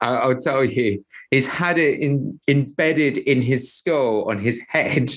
I, 0.00 0.16
I'll 0.16 0.34
tell 0.36 0.64
you, 0.64 1.04
he's 1.30 1.46
had 1.46 1.78
it 1.78 2.00
in, 2.00 2.40
embedded 2.48 3.18
in 3.18 3.40
his 3.42 3.72
skull 3.72 4.28
on 4.30 4.40
his 4.40 4.60
head, 4.68 5.10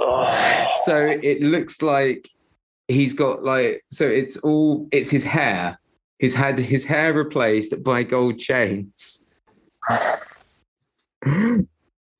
Oh. 0.00 0.68
so 0.84 0.96
it 1.06 1.40
looks 1.42 1.82
like 1.82 2.28
he's 2.86 3.14
got 3.14 3.42
like 3.42 3.82
so 3.90 4.04
it's 4.06 4.36
all 4.38 4.86
it's 4.92 5.10
his 5.10 5.24
hair. 5.24 5.78
He's 6.20 6.34
had 6.36 6.58
his 6.58 6.84
hair 6.86 7.12
replaced 7.12 7.82
by 7.82 8.02
gold 8.04 8.38
chains. 8.38 9.28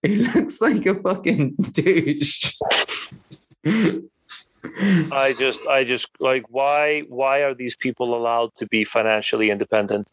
He 0.02 0.16
looks 0.34 0.60
like 0.60 0.86
a 0.86 0.94
fucking 0.94 1.56
douche. 1.72 2.54
I 5.10 5.34
just, 5.38 5.66
I 5.66 5.84
just 5.84 6.08
like, 6.20 6.44
why, 6.48 7.00
why 7.08 7.42
are 7.42 7.54
these 7.54 7.76
people 7.76 8.14
allowed 8.16 8.50
to 8.58 8.66
be 8.66 8.84
financially 8.84 9.50
independent? 9.50 10.06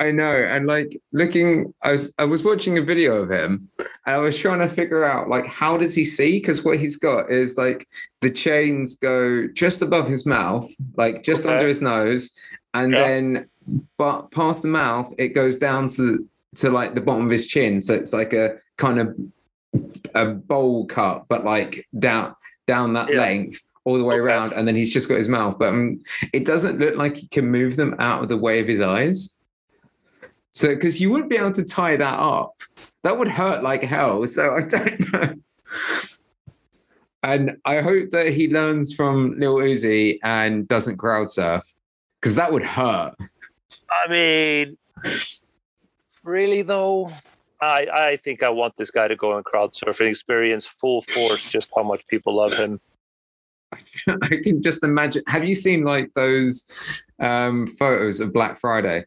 I 0.00 0.10
know, 0.10 0.32
and 0.32 0.66
like 0.66 0.96
looking, 1.12 1.72
I 1.84 1.92
was 1.92 2.12
I 2.18 2.24
was 2.24 2.44
watching 2.44 2.76
a 2.76 2.82
video 2.82 3.22
of 3.22 3.30
him, 3.30 3.68
and 3.78 3.88
I 4.04 4.18
was 4.18 4.36
trying 4.36 4.58
to 4.58 4.66
figure 4.74 5.04
out 5.04 5.28
like 5.28 5.46
how 5.46 5.76
does 5.76 5.94
he 5.94 6.04
see? 6.04 6.40
Because 6.40 6.64
what 6.64 6.80
he's 6.80 6.96
got 6.96 7.30
is 7.30 7.56
like 7.56 7.86
the 8.20 8.30
chains 8.30 8.96
go 8.96 9.46
just 9.46 9.80
above 9.80 10.08
his 10.08 10.26
mouth, 10.26 10.68
like 10.96 11.22
just 11.22 11.44
Okay. 11.46 11.54
under 11.54 11.68
his 11.68 11.80
nose, 11.82 12.36
and 12.74 12.92
Yeah. 12.92 12.98
then 12.98 13.48
but 13.96 14.32
past 14.32 14.62
the 14.62 14.68
mouth 14.68 15.14
it 15.18 15.28
goes 15.36 15.58
down 15.58 15.86
to 15.88 16.28
to 16.56 16.68
like 16.70 16.96
the 16.96 17.00
bottom 17.00 17.24
of 17.26 17.30
his 17.30 17.46
chin. 17.46 17.80
So 17.80 17.94
it's 17.94 18.12
like 18.12 18.32
a 18.32 18.56
kind 18.78 18.98
of 18.98 19.16
a 20.14 20.26
bowl 20.26 20.86
cut, 20.86 21.24
but 21.28 21.44
like 21.44 21.86
down 21.98 22.34
down 22.66 22.92
that 22.94 23.08
Yeah. 23.10 23.18
length 23.20 23.60
all 23.84 23.98
the 23.98 24.04
way 24.04 24.14
Okay. 24.14 24.20
around, 24.20 24.52
and 24.52 24.66
then 24.68 24.76
he's 24.76 24.92
just 24.92 25.08
got 25.08 25.16
his 25.16 25.28
mouth. 25.28 25.58
But 25.58 25.70
um, 25.70 26.00
it 26.32 26.44
doesn't 26.44 26.78
look 26.78 26.96
like 26.96 27.16
he 27.16 27.26
can 27.28 27.50
move 27.50 27.76
them 27.76 27.96
out 27.98 28.22
of 28.22 28.28
the 28.28 28.36
way 28.36 28.60
of 28.60 28.68
his 28.68 28.80
eyes. 28.80 29.40
So, 30.52 30.68
because 30.68 31.00
you 31.00 31.10
wouldn't 31.10 31.30
be 31.30 31.36
able 31.36 31.52
to 31.52 31.64
tie 31.64 31.96
that 31.96 32.18
up, 32.18 32.54
that 33.02 33.18
would 33.18 33.28
hurt 33.28 33.62
like 33.62 33.82
hell. 33.82 34.26
So, 34.28 34.54
I 34.56 34.60
don't 34.68 35.12
know. 35.12 35.34
And 37.24 37.56
I 37.64 37.80
hope 37.80 38.10
that 38.10 38.28
he 38.32 38.52
learns 38.52 38.94
from 38.94 39.38
Lil 39.38 39.56
Uzi 39.56 40.18
and 40.22 40.66
doesn't 40.66 40.96
crowd 40.96 41.30
surf 41.30 41.64
because 42.20 42.34
that 42.34 42.52
would 42.52 42.64
hurt. 42.64 43.14
I 43.90 44.10
mean, 44.10 44.76
really 46.24 46.62
though, 46.62 47.12
I, 47.62 47.86
I 47.94 48.16
think 48.24 48.42
I 48.42 48.48
want 48.48 48.74
this 48.76 48.90
guy 48.90 49.06
to 49.08 49.14
go 49.16 49.32
on 49.32 49.42
crowd 49.44 49.72
surfing, 49.72 50.10
experience 50.10 50.66
full 50.66 51.02
force 51.02 51.48
just 51.48 51.70
how 51.76 51.84
much 51.84 52.04
people 52.08 52.34
love 52.34 52.52
him. 52.54 52.80
I 54.08 54.28
can 54.42 54.60
just 54.62 54.82
imagine. 54.84 55.22
Have 55.28 55.44
you 55.44 55.54
seen 55.54 55.84
like 55.84 56.12
those 56.14 56.68
um, 57.20 57.66
photos 57.68 58.18
of 58.20 58.32
Black 58.32 58.58
Friday 58.58 59.04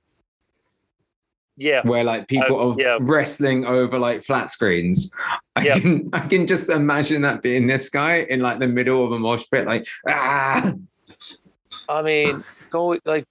Yeah. 1.57 1.81
where 1.83 2.03
like 2.05 2.27
people 2.29 2.59
Uh, 2.59 2.73
are 2.73 2.75
yeah. 2.81 2.97
wrestling 3.01 3.65
over 3.65 3.99
like 3.99 4.23
flat 4.23 4.49
screens? 4.51 5.13
I 5.55 5.65
Yeah. 5.65 5.79
can 5.79 6.09
I 6.13 6.19
can 6.21 6.47
just 6.47 6.69
imagine 6.69 7.21
that 7.23 7.41
being 7.43 7.67
this 7.67 7.89
guy 7.89 8.25
in 8.29 8.39
like 8.39 8.59
the 8.59 8.67
middle 8.67 9.05
of 9.05 9.11
a 9.11 9.19
mosh 9.19 9.43
pit, 9.51 9.67
like 9.67 9.85
ah. 10.09 10.73
I 11.89 12.01
mean, 12.01 12.43
go 12.71 12.97
like. 13.05 13.25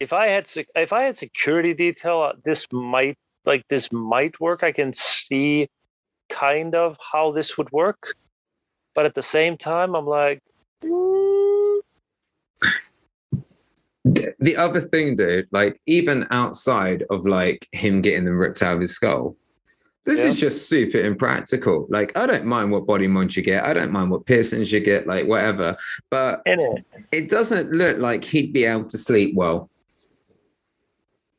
If 0.00 0.14
I 0.14 0.28
had 0.28 0.50
if 0.74 0.92
I 0.92 1.02
had 1.02 1.18
security 1.18 1.74
detail, 1.74 2.22
uh, 2.22 2.32
this 2.42 2.66
might 2.72 3.18
like 3.44 3.64
this 3.68 3.92
might 3.92 4.40
work. 4.40 4.62
I 4.62 4.72
can 4.72 4.94
see 4.94 5.68
kind 6.32 6.74
of 6.74 6.96
how 7.12 7.32
this 7.32 7.58
would 7.58 7.70
work, 7.70 8.14
but 8.94 9.04
at 9.04 9.14
the 9.14 9.22
same 9.22 9.58
time, 9.58 9.94
I'm 9.94 10.06
like, 10.06 10.40
mm, 10.82 11.80
the 14.04 14.34
the 14.40 14.56
other 14.56 14.80
thing, 14.80 15.16
dude, 15.16 15.48
like 15.52 15.78
even 15.86 16.26
outside 16.30 17.04
of 17.10 17.26
like 17.26 17.68
him 17.72 18.00
getting 18.00 18.24
them 18.24 18.38
ripped 18.38 18.62
out 18.62 18.76
of 18.76 18.80
his 18.80 18.92
skull, 18.92 19.36
this 20.04 20.24
Yeah. 20.24 20.30
is 20.30 20.36
just 20.36 20.68
super 20.68 20.98
impractical. 20.98 21.86
Like, 21.90 22.16
I 22.16 22.26
don't 22.26 22.46
mind 22.46 22.70
what 22.70 22.86
body 22.86 23.06
mods 23.06 23.36
you 23.36 23.42
get, 23.42 23.64
I 23.64 23.74
don't 23.74 23.92
mind 23.92 24.10
what 24.10 24.24
piercings 24.24 24.72
you 24.72 24.80
get, 24.80 25.06
like 25.06 25.26
whatever, 25.26 25.76
but 26.10 26.42
it. 26.46 26.84
it 27.12 27.28
doesn't 27.28 27.70
look 27.70 27.98
like 27.98 28.24
he'd 28.24 28.52
be 28.52 28.64
able 28.64 28.86
to 28.86 28.96
sleep 28.98 29.34
well. 29.34 29.68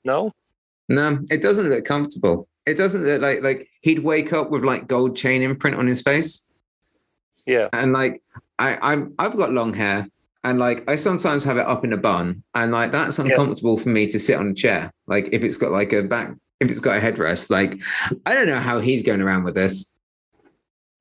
No, 0.04 0.32
No, 0.89 1.20
it 1.30 1.41
doesn't 1.41 1.70
look 1.70 1.86
comfortable. 1.86 2.47
It 2.66 2.76
doesn't 2.78 3.04
look 3.04 3.22
like 3.22 3.41
like 3.41 3.70
he'd 3.82 3.99
wake 3.99 4.34
up 4.34 4.52
with 4.52 4.64
like 4.64 4.88
gold 4.88 5.16
chain 5.16 5.41
imprint 5.41 5.76
on 5.78 5.88
his 5.88 6.02
face. 6.02 6.52
yeah, 7.45 7.70
and 7.74 7.93
like 7.93 8.22
I, 8.60 8.78
I'm 8.82 9.14
I've 9.20 9.36
got 9.38 9.52
long 9.52 9.74
hair 9.74 10.08
and 10.43 10.60
like 10.60 10.88
I 10.89 10.95
sometimes 10.95 11.43
have 11.43 11.58
it 11.58 11.66
up 11.66 11.84
in 11.84 11.93
a 11.93 11.97
bun 11.97 12.43
and 12.56 12.72
like 12.72 12.91
that's 12.91 13.20
uncomfortable 13.20 13.78
for 13.78 13.89
me 13.89 14.06
to 14.08 14.20
sit 14.20 14.38
on 14.38 14.47
a 14.49 14.54
chair 14.54 14.91
like 15.08 15.30
if 15.32 15.43
it's 15.43 15.58
got 15.58 15.72
like 15.72 15.91
a 15.93 16.04
back 16.04 16.34
if 16.60 16.70
it's 16.70 16.80
got 16.80 16.97
a 16.97 17.02
headrest. 17.02 17.49
Like, 17.49 17.80
I 18.28 18.36
don't 18.36 18.45
know 18.45 18.60
how 18.60 18.80
he's 18.80 19.02
going 19.02 19.20
around 19.22 19.43
with 19.45 19.56
this. 19.56 19.97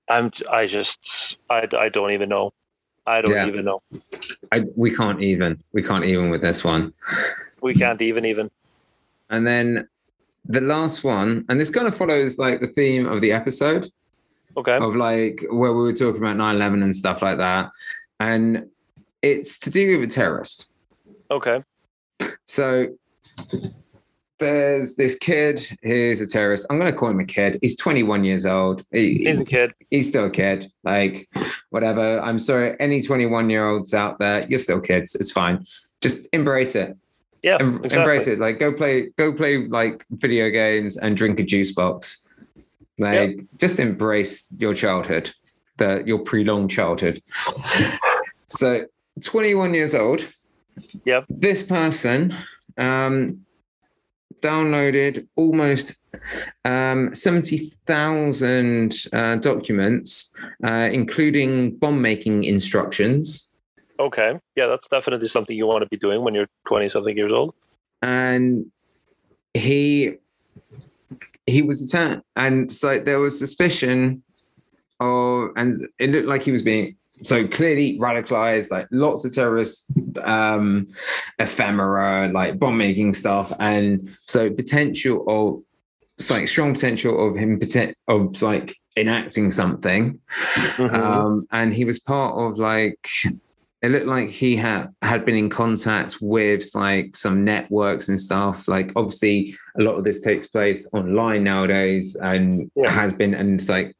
I'm. 0.09 0.30
I 0.51 0.66
just. 0.66 1.36
I. 1.51 1.68
I 1.76 1.90
don't 1.90 2.12
even 2.12 2.30
know. 2.30 2.53
I 3.07 3.20
don't 3.20 3.32
Yeah. 3.34 3.46
even 3.46 3.66
know. 3.66 3.82
I, 4.53 4.64
we 4.74 4.90
can't 4.94 5.20
even. 5.20 5.62
We 5.74 5.82
can't 5.82 6.07
even 6.07 6.30
with 6.30 6.40
this 6.40 6.64
one. 6.64 6.94
We 7.61 7.74
can't 7.74 8.01
even 8.01 8.24
even. 8.24 8.51
And 9.31 9.47
then 9.47 9.89
the 10.45 10.61
last 10.61 11.05
one, 11.05 11.45
and 11.49 11.61
this 11.61 11.70
kind 11.70 11.87
of 11.87 11.97
follows 11.97 12.39
like 12.39 12.61
the 12.61 12.66
theme 12.66 13.07
of 13.07 13.20
the 13.20 13.33
episode 13.33 13.89
Okay. 14.57 14.76
of 14.78 14.97
like 14.97 15.45
where 15.51 15.72
we 15.72 15.83
were 15.83 15.93
talking 15.93 16.20
about 16.22 16.37
9-11 16.37 16.83
and 16.83 16.95
stuff 16.97 17.22
like 17.22 17.39
that. 17.39 17.70
And 18.18 18.66
it's 19.22 19.59
to 19.61 19.70
do 19.70 19.99
with 19.99 20.09
a 20.09 20.12
terrorist. 20.12 20.72
Okay. 21.31 21.62
So 22.45 22.89
there's 24.39 24.95
this 24.97 25.16
kid 25.16 25.61
who's 25.83 26.20
a 26.20 26.26
terrorist. 26.26 26.66
I'm 26.70 26.78
going 26.78 26.91
to 26.91 26.99
call 26.99 27.11
him 27.11 27.20
a 27.20 27.24
kid. 27.26 27.59
He's 27.61 27.76
21 27.76 28.24
years 28.24 28.47
old. 28.47 28.85
He- 28.91 29.24
He's 29.24 29.39
a 29.39 29.45
kid. 29.45 29.74
he's 29.91 30.09
still 30.09 30.24
a 30.26 30.31
kid. 30.31 30.70
Like, 30.83 31.28
whatever. 31.68 32.20
I'm 32.20 32.39
sorry. 32.39 32.74
Any 32.81 33.03
21 33.03 33.51
year 33.51 33.68
olds 33.68 33.93
out 33.93 34.18
there, 34.18 34.43
you're 34.49 34.59
still 34.59 34.81
kids. 34.81 35.14
It's 35.14 35.31
fine. 35.31 35.64
Just 36.01 36.26
embrace 36.33 36.74
it. 36.74 36.97
Yeah. 37.43 37.57
Em- 37.61 37.76
exactly. 37.76 37.99
Embrace 37.99 38.26
it. 38.26 38.38
Like, 38.38 38.59
go 38.59 38.72
play, 38.72 39.11
go 39.16 39.32
play 39.32 39.66
like 39.66 40.05
video 40.11 40.51
games 40.51 40.97
and 40.97 41.16
drink 41.16 41.41
a 41.41 41.45
juice 41.45 41.72
box. 41.72 42.30
Like, 42.99 43.41
just 43.57 43.78
embrace 43.78 44.53
your 44.59 44.74
childhood, 44.74 45.30
the 45.78 46.03
your 46.05 46.18
prolonged 46.18 46.70
childhood. 46.70 47.22
so, 48.49 48.84
21 49.22 49.74
years 49.74 49.95
old. 49.95 50.26
Yep. 51.07 51.24
This 51.28 51.62
person 51.62 52.34
um, 52.76 53.45
downloaded 54.41 55.26
almost 55.36 56.05
um, 56.64 57.14
70,000 57.14 58.95
uh, 59.12 59.36
documents, 59.36 60.34
uh, 60.64 60.88
including 60.93 61.76
bomb 61.76 62.01
making 62.01 62.45
instructions. 62.45 63.49
Okay. 64.01 64.38
Yeah, 64.57 64.66
that's 64.66 64.88
definitely 64.88 65.28
something 65.28 65.55
you 65.55 65.66
want 65.66 65.82
to 65.82 65.88
be 65.88 65.98
doing 65.98 66.24
when 66.24 66.34
you're 66.34 66.48
20 66.66 66.88
something 66.88 67.16
years 67.16 67.32
old. 67.32 67.55
And 68.03 68.66
he 69.53 70.14
he 71.46 71.62
was 71.62 71.82
attacked, 71.82 72.22
and 72.36 72.72
so 72.72 72.98
there 72.98 73.18
was 73.20 73.38
suspicion 73.38 74.22
of, 75.01 75.51
and 75.57 75.74
it 75.98 76.11
looked 76.11 76.28
like 76.28 76.42
he 76.42 76.53
was 76.53 76.62
being 76.62 76.96
so 77.22 77.46
clearly 77.46 77.98
radicalized, 77.98 78.70
like 78.70 78.86
lots 78.90 79.24
of 79.24 79.34
terrorist 79.34 79.92
um, 80.22 80.86
ephemera, 81.38 82.30
like 82.32 82.59
bomb 82.59 82.78
making 82.78 83.12
stuff, 83.12 83.53
and 83.59 84.09
so 84.26 84.51
potential 84.51 85.24
of 85.28 85.62
it's 86.16 86.30
like 86.30 86.48
strong 86.48 86.72
potential 86.72 87.28
of 87.28 87.36
him 87.36 87.61
of 88.09 88.40
like 88.42 88.76
enacting 88.96 89.51
something. 89.51 90.18
Mhm. 90.76 90.94
Um, 90.94 91.46
and 91.51 91.74
he 91.74 91.84
was 91.84 91.98
part 91.98 92.34
of 92.36 92.59
like 92.59 92.98
it 93.83 93.91
looked 93.91 94.07
like 94.07 94.28
he 94.28 94.57
had 94.57 94.89
had 95.03 95.24
been 95.24 95.37
in 95.37 95.49
contact 95.49 96.18
with 96.20 96.68
like 96.74 97.16
some 97.16 97.45
networks 97.45 98.09
and 98.09 98.20
stuff. 98.20 98.68
Like 98.68 98.93
obviously 98.95 99.55
a 99.78 99.83
lot 99.83 99.95
of 99.97 100.05
this 100.05 100.20
takes 100.20 100.47
place 100.47 100.89
online 100.93 101.45
nowadays 101.45 102.14
and 102.16 102.70
Yeah. 102.76 102.91
has 102.91 103.12
been 103.12 103.35
and 103.35 103.59
it's 103.61 103.68
like 103.70 103.97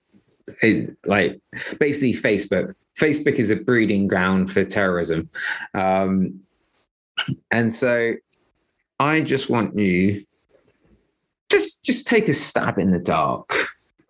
it, 0.63 0.97
like 1.07 1.41
basically 1.79 2.13
Facebook. 2.13 2.75
Facebook 2.99 3.35
is 3.37 3.51
a 3.51 3.57
breeding 3.57 4.07
ground 4.07 4.51
for 4.53 4.65
terrorism. 4.65 5.31
Um, 5.75 6.41
and 7.51 7.73
so 7.73 8.15
I 8.99 9.23
just 9.23 9.49
want 9.49 9.77
you 9.77 10.27
just 11.49 11.85
just 11.85 12.07
take 12.07 12.29
a 12.29 12.35
stab 12.35 12.79
in 12.79 12.91
the 12.91 12.99
dark. 13.01 13.51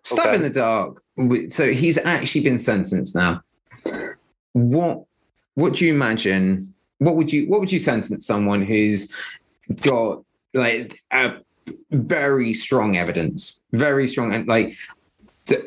Stab 0.02 0.26
Okay. 0.28 0.36
in 0.36 0.42
the 0.42 0.50
dark. 0.50 1.00
So 1.50 1.70
he's 1.72 1.98
actually 1.98 2.40
been 2.42 2.58
sentenced 2.58 3.14
now. 3.14 3.42
What 4.52 5.04
what 5.60 5.74
do 5.74 5.86
you 5.86 5.94
imagine? 5.94 6.74
What 6.98 7.16
would 7.16 7.32
you 7.32 7.48
what 7.48 7.60
would 7.60 7.70
you 7.70 7.78
sentence 7.78 8.26
someone 8.26 8.62
who's 8.62 9.14
got 9.82 10.22
like 10.54 10.98
a 11.12 11.34
very 11.90 12.54
strong 12.54 12.96
evidence, 12.96 13.62
very 13.72 14.08
strong 14.08 14.34
and 14.34 14.48
like 14.48 14.74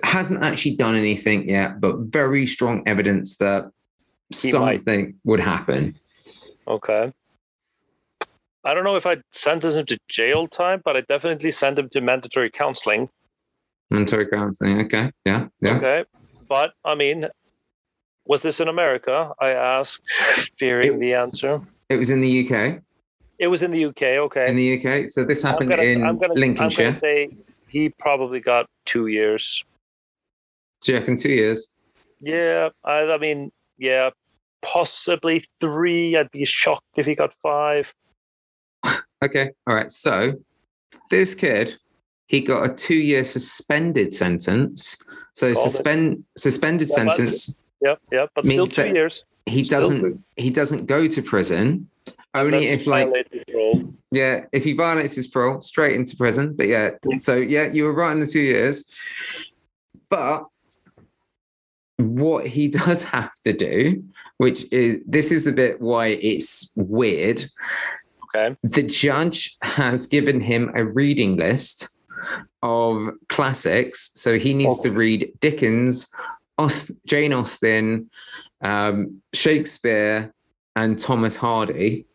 hasn't 0.03 0.43
actually 0.43 0.75
done 0.75 0.95
anything 0.95 1.49
yet, 1.49 1.79
but 1.79 1.97
very 1.99 2.45
strong 2.45 2.83
evidence 2.85 3.37
that 3.37 3.71
He 4.29 4.51
might. 4.53 4.77
something 4.77 5.15
would 5.23 5.39
happen. 5.39 5.97
Okay. 6.67 7.13
I 8.65 8.73
don't 8.73 8.85
know 8.85 8.95
if 8.95 9.05
I'd 9.05 9.21
sentence 9.33 9.75
him 9.75 9.85
to 9.87 9.99
jail 10.07 10.47
time, 10.47 10.81
but 10.85 10.95
I 10.95 11.01
definitely 11.01 11.51
send 11.51 11.77
him 11.77 11.89
to 11.89 11.99
mandatory 11.99 12.49
counseling. 12.49 13.09
Mental 13.91 14.25
counseling. 14.25 14.79
Okay. 14.85 15.11
Yeah. 15.25 15.47
Yeah. 15.59 15.77
Okay. 15.77 16.05
But 16.47 16.71
I 16.85 16.95
mean, 16.95 17.27
was 18.25 18.41
this 18.41 18.59
in 18.59 18.67
America? 18.67 19.31
I 19.39 19.49
asked, 19.49 19.99
fearing 20.57 20.93
It- 20.95 20.99
the 20.99 21.13
answer. 21.13 21.61
It 21.89 21.97
was 21.97 22.09
in 22.09 22.21
the 22.21 22.29
UK. 22.29 22.81
It 23.39 23.47
was 23.47 23.61
in 23.61 23.71
the 23.71 23.85
UK. 23.85 24.03
Okay. 24.19 24.47
In 24.47 24.55
the 24.55 24.77
UK. 24.77 25.09
So 25.09 25.25
this 25.25 25.43
happened 25.43 25.69
gonna, 25.69 25.83
in 25.83 26.03
I'm 26.03 26.17
gonna, 26.17 26.33
Lincolnshire. 26.33 26.87
I'm 26.87 26.93
gonna 26.93 27.01
say 27.01 27.29
he 27.67 27.89
probably 27.89 28.39
got 28.39 28.69
two 28.85 29.07
years. 29.07 29.63
Do 30.81 30.93
you 30.93 30.99
reckon 30.99 31.15
two 31.17 31.29
years? 31.33 31.75
Yeah. 32.21 32.69
I, 32.83 33.01
I 33.11 33.17
mean, 33.17 33.51
yeah, 33.77 34.11
possibly 34.61 35.43
three. 35.59 36.15
I'd 36.15 36.31
be 36.31 36.45
shocked 36.45 36.85
if 36.95 37.05
he 37.05 37.15
got 37.15 37.33
five. 37.41 37.93
Okay. 39.23 39.51
All 39.67 39.73
right. 39.75 39.89
So 39.89 40.33
this 41.09 41.33
kid, 41.33 41.77
he 42.27 42.41
got 42.41 42.69
a 42.69 42.73
two-year 42.73 43.23
suspended 43.23 44.11
sentence. 44.11 45.01
So 45.31 45.53
suspend 45.53 46.25
suspended 46.37 46.89
Yeah, 46.89 46.95
sentence. 46.95 47.57
Yep. 47.83 47.99
Yep. 48.11 48.29
But 48.35 48.45
still 48.45 48.65
two 48.67 48.93
years. 48.93 49.25
He 49.45 49.63
Still 49.65 49.81
doesn't 49.81 50.01
two. 50.01 50.19
he 50.37 50.49
doesn't 50.49 50.85
go 50.85 51.07
to 51.07 51.21
prison. 51.21 51.89
Only 52.33 52.67
Unless 52.69 52.81
if 52.81 52.87
like 52.87 53.09
yeah, 54.11 54.45
if 54.51 54.63
he 54.63 54.73
violates 54.73 55.15
his 55.15 55.27
parole, 55.27 55.61
straight 55.61 55.95
into 55.95 56.15
prison. 56.15 56.53
But 56.53 56.67
yeah, 56.67 56.91
Yeah. 57.07 57.17
so 57.17 57.35
yeah, 57.35 57.71
you 57.71 57.83
were 57.83 57.93
right 57.93 58.11
in 58.11 58.19
the 58.19 58.25
two 58.27 58.41
years. 58.41 58.89
But 60.09 60.45
what 61.97 62.47
he 62.47 62.67
does 62.85 63.03
have 63.03 63.33
to 63.43 63.53
do, 63.53 64.03
which 64.37 64.65
is 64.71 64.99
this 65.05 65.31
is 65.31 65.43
the 65.43 65.51
bit 65.51 65.81
why 65.81 66.07
it's 66.07 66.73
weird. 66.75 67.43
Okay. 68.35 68.55
The 68.63 68.83
judge 68.83 69.57
has 69.61 70.07
given 70.07 70.39
him 70.41 70.71
a 70.75 70.85
reading 70.85 71.35
list 71.37 71.95
of 72.63 73.09
classics. 73.29 74.11
So 74.15 74.39
he 74.39 74.53
needs 74.53 74.79
to 74.79 74.91
read 74.91 75.33
Dickens, 75.39 76.11
Aust- 76.57 76.91
Jane 77.05 77.33
Austen, 77.33 78.09
um, 78.61 79.21
Shakespeare, 79.33 80.33
and 80.75 80.97
Thomas 80.97 81.35
Hardy 81.35 82.05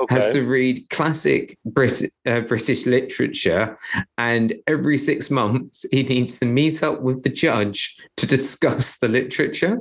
Okay. 0.00 0.14
has 0.16 0.32
to 0.32 0.42
read 0.42 0.88
classic 0.90 1.56
Brit- 1.64 2.12
uh, 2.26 2.40
British 2.40 2.86
literature, 2.86 3.78
and 4.18 4.54
every 4.66 4.98
six 4.98 5.30
months 5.30 5.86
he 5.92 6.02
needs 6.02 6.38
to 6.40 6.46
meet 6.46 6.82
up 6.82 7.02
with 7.02 7.22
the 7.22 7.28
judge 7.28 7.96
to 8.16 8.26
discuss 8.26 8.98
the 8.98 9.08
literature. 9.08 9.78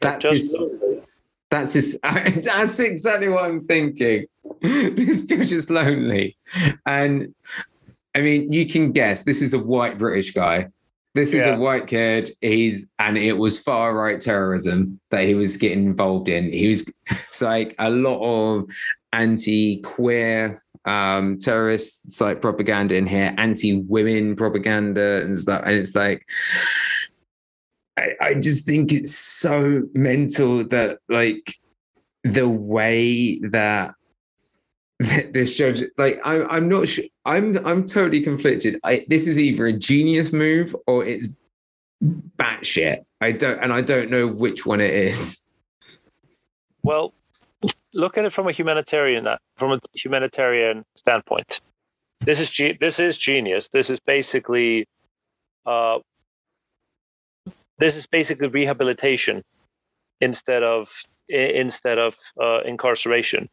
That's 0.00 0.28
his. 0.30 0.62
That's 1.50 1.72
his. 1.78 2.00
That's 2.00 2.80
exactly 2.80 3.28
what 3.28 3.44
I'm 3.44 3.66
thinking. 3.66 4.26
This 4.62 5.24
judge 5.26 5.52
is 5.52 5.70
lonely, 5.70 6.36
and 6.86 7.34
I 8.14 8.20
mean, 8.20 8.52
you 8.52 8.66
can 8.66 8.92
guess 8.92 9.22
this 9.22 9.42
is 9.42 9.54
a 9.54 9.58
white 9.58 9.98
British 9.98 10.32
guy. 10.32 10.68
This 11.14 11.34
is 11.34 11.44
Yeah. 11.46 11.56
a 11.56 11.58
white 11.58 11.86
kid. 11.86 12.30
He's 12.40 12.92
and 12.98 13.18
it 13.18 13.36
was 13.36 13.58
far 13.58 13.96
right 13.96 14.20
terrorism 14.20 15.00
that 15.10 15.24
he 15.24 15.34
was 15.34 15.56
getting 15.56 15.84
involved 15.84 16.28
in. 16.28 16.52
He 16.52 16.68
was 16.68 16.88
it's 17.10 17.42
like 17.42 17.74
a 17.78 17.90
lot 17.90 18.20
of 18.22 18.70
anti-queer 19.12 20.62
um 20.84 21.36
terrorist 21.38 22.20
like 22.20 22.40
propaganda 22.40 22.94
in 22.94 23.06
here, 23.06 23.34
anti-women 23.38 24.36
propaganda 24.36 25.22
and 25.24 25.38
stuff. 25.38 25.62
And 25.66 25.74
it's 25.76 25.96
like 25.96 26.24
I, 27.98 28.12
I 28.20 28.34
just 28.34 28.64
think 28.64 28.92
it's 28.92 29.14
so 29.14 29.82
mental 29.94 30.64
that 30.68 30.98
like 31.08 31.54
the 32.22 32.48
way 32.48 33.40
that 33.50 33.94
this 35.32 35.56
judge 35.56 35.82
like 35.96 36.20
I, 36.24 36.44
i'm 36.44 36.68
not 36.68 36.88
sure 36.88 37.04
i'm 37.24 37.56
i'm 37.66 37.86
totally 37.86 38.20
conflicted 38.20 38.78
I, 38.84 39.04
this 39.08 39.26
is 39.26 39.40
either 39.40 39.66
a 39.66 39.72
genius 39.72 40.32
move 40.32 40.76
or 40.86 41.04
it's 41.04 41.28
batshit 42.36 43.04
i 43.20 43.32
don't 43.32 43.58
and 43.62 43.72
i 43.72 43.80
don't 43.80 44.10
know 44.10 44.26
which 44.26 44.66
one 44.66 44.80
it 44.80 44.92
is 44.92 45.48
Well, 46.82 47.12
look 47.92 48.16
at 48.16 48.24
it 48.24 48.32
from 48.32 48.48
a 48.48 48.52
humanitarian 48.52 49.26
uh, 49.26 49.36
from 49.56 49.72
a 49.72 49.80
humanitarian 49.94 50.84
standpoint. 50.96 51.60
This 52.20 52.40
is 52.40 52.50
ge- 52.50 52.78
this 52.78 52.98
is 52.98 53.16
genius. 53.16 53.68
This 53.68 53.90
is 53.90 54.00
basically, 54.00 54.86
uh, 55.66 55.98
this 57.78 57.96
is 57.96 58.06
basically 58.06 58.48
rehabilitation 58.48 59.42
instead 60.20 60.62
of 60.62 60.88
instead 61.28 61.98
of 61.98 62.14
uh, 62.40 62.60
incarceration. 62.62 63.48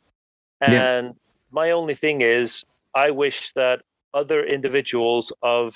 Yeah. 0.61 1.01
My 1.51 1.71
only 1.71 1.95
thing 1.95 2.21
is, 2.21 2.65
I 2.95 3.11
wish 3.11 3.53
that 3.53 3.81
other 4.13 4.43
individuals 4.43 5.31
of 5.41 5.73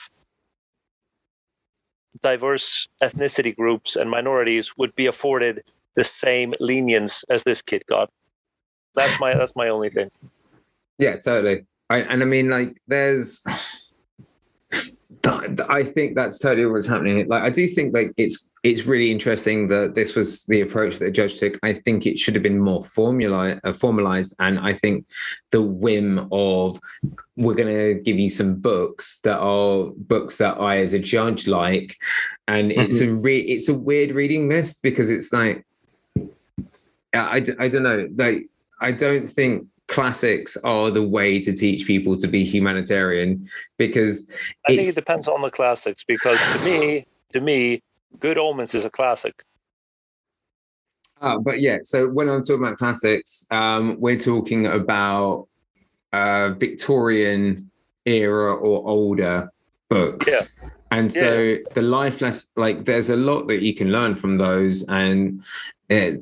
diverse 2.21 2.87
ethnicity 3.01 3.55
groups 3.55 3.95
and 3.95 4.09
minorities 4.09 4.77
would 4.77 4.91
be 4.95 5.05
afforded 5.07 5.63
the 5.95 6.03
same 6.03 6.53
lenience 6.59 7.23
as 7.29 7.43
this 7.43 7.61
kid 7.61 7.83
got. 7.87 8.09
That's 8.95 9.19
my 9.19 9.33
that's 9.35 9.55
my 9.55 9.69
only 9.69 9.89
thing. 9.89 10.11
Yeah, 10.97 11.15
totally. 11.17 11.65
I, 11.89 12.01
and 12.01 12.21
I 12.21 12.25
mean, 12.25 12.49
like, 12.49 12.77
there's. 12.87 13.43
I 15.25 15.83
think 15.83 16.15
that's 16.15 16.39
totally 16.39 16.65
what's 16.65 16.87
happening. 16.87 17.27
Like, 17.27 17.43
I 17.43 17.49
do 17.49 17.67
think 17.67 17.93
like 17.93 18.13
it's 18.17 18.50
it's 18.63 18.85
really 18.85 19.09
interesting 19.09 19.67
that 19.69 19.95
this 19.95 20.15
was 20.15 20.43
the 20.45 20.61
approach 20.61 20.99
that 20.99 21.05
the 21.05 21.11
judge 21.11 21.39
took. 21.39 21.57
I 21.63 21.73
think 21.73 22.05
it 22.05 22.19
should 22.19 22.35
have 22.35 22.43
been 22.43 22.59
more 22.59 22.83
formula 22.83 23.59
uh, 23.63 23.73
formalized, 23.73 24.35
and 24.39 24.59
I 24.59 24.73
think 24.73 25.05
the 25.49 25.61
whim 25.61 26.27
of 26.31 26.79
we're 27.35 27.55
going 27.55 27.95
to 27.95 28.01
give 28.01 28.19
you 28.19 28.29
some 28.29 28.55
books 28.55 29.19
that 29.21 29.39
are 29.39 29.85
books 29.97 30.37
that 30.37 30.59
I, 30.59 30.77
as 30.77 30.93
a 30.93 30.99
judge, 30.99 31.47
like, 31.47 31.97
and 32.47 32.71
mm-hmm. 32.71 32.81
it's 32.81 33.01
a 33.01 33.11
re- 33.11 33.39
it's 33.39 33.67
a 33.67 33.77
weird 33.77 34.11
reading 34.11 34.47
list 34.47 34.83
because 34.83 35.09
it's 35.09 35.33
like 35.33 35.65
I, 37.13 37.43
I 37.59 37.67
don't 37.67 37.83
know 37.83 38.09
like 38.15 38.45
I 38.79 38.91
don't 38.91 39.27
think 39.27 39.67
classics 39.87 40.55
are 40.63 40.89
the 40.89 41.03
way 41.03 41.39
to 41.41 41.51
teach 41.51 41.85
people 41.85 42.15
to 42.15 42.27
be 42.27 42.45
humanitarian 42.45 43.47
because 43.77 44.33
I 44.67 44.75
think 44.75 44.87
it 44.87 44.95
depends 44.95 45.27
on 45.27 45.41
the 45.41 45.51
classics 45.51 46.03
because 46.07 46.39
to 46.53 46.59
me, 46.59 47.05
to 47.33 47.41
me, 47.41 47.83
Good 48.19 48.37
Omens 48.37 48.75
is 48.75 48.85
a 48.85 48.89
classic. 48.89 49.43
Uh, 51.21 51.37
but 51.37 51.61
yeah, 51.61 51.77
so 51.83 52.09
when 52.09 52.29
I'm 52.29 52.41
talking 52.41 52.63
about 52.63 52.77
classics, 52.77 53.45
um, 53.51 53.95
we're 53.99 54.17
talking 54.17 54.65
about 54.65 55.47
uh, 56.13 56.49
Victorian 56.57 57.69
era 58.05 58.55
or 58.55 58.89
older 58.89 59.51
books. 59.89 60.57
Yeah. 60.61 60.69
And 60.89 61.11
so 61.11 61.39
yeah. 61.39 61.57
the 61.73 61.83
life 61.83 62.21
less 62.21 62.51
like 62.57 62.85
there's 62.85 63.09
a 63.09 63.15
lot 63.15 63.47
that 63.47 63.61
you 63.61 63.73
can 63.73 63.91
learn 63.91 64.15
from 64.15 64.37
those, 64.37 64.85
and 64.89 65.41
it, 65.89 66.21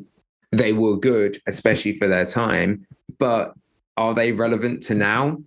they 0.52 0.74
were 0.74 0.98
good, 0.98 1.42
especially 1.48 1.96
for 1.96 2.08
their 2.08 2.26
time. 2.26 2.86
But 3.18 3.56
are 3.98 4.14
they 4.14 4.32
relevant 4.32 4.84
to 4.84 4.96
now? 4.96 5.42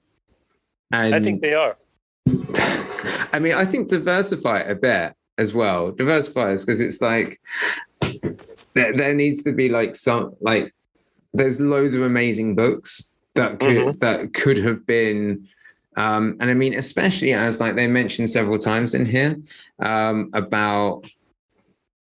And 0.91 1.15
I 1.15 1.21
think 1.21 1.41
they 1.41 1.55
are. 1.55 1.77
I 3.33 3.39
mean, 3.39 3.55
I 3.55 3.65
think 3.65 3.89
diversify 3.89 4.61
a 4.61 4.75
bit 4.75 5.15
as 5.43 5.53
well. 5.53 5.93
Diversify 5.93 6.57
because 6.57 6.81
it's 6.81 7.03
like 7.03 7.41
there, 8.75 8.97
there 8.97 9.15
needs 9.15 9.43
to 9.43 9.53
be 9.53 9.69
like 9.69 9.95
some 9.95 10.35
like 10.41 10.75
there's 11.35 11.61
loads 11.61 11.95
of 11.95 12.03
amazing 12.03 12.55
books 12.55 13.17
that 13.35 13.61
could 13.61 13.77
mm-hmm. 13.77 13.99
that 13.99 14.33
could 14.33 14.57
have 14.59 14.87
been 14.87 15.47
um, 15.97 16.37
and 16.41 16.51
I 16.51 16.55
mean, 16.55 16.75
especially 16.75 17.33
as 17.35 17.61
like 17.61 17.75
they 17.75 17.87
mentioned 17.87 18.31
several 18.31 18.59
times 18.59 18.95
in 18.95 19.05
here 19.05 19.37
um, 19.81 20.31
about 20.33 21.07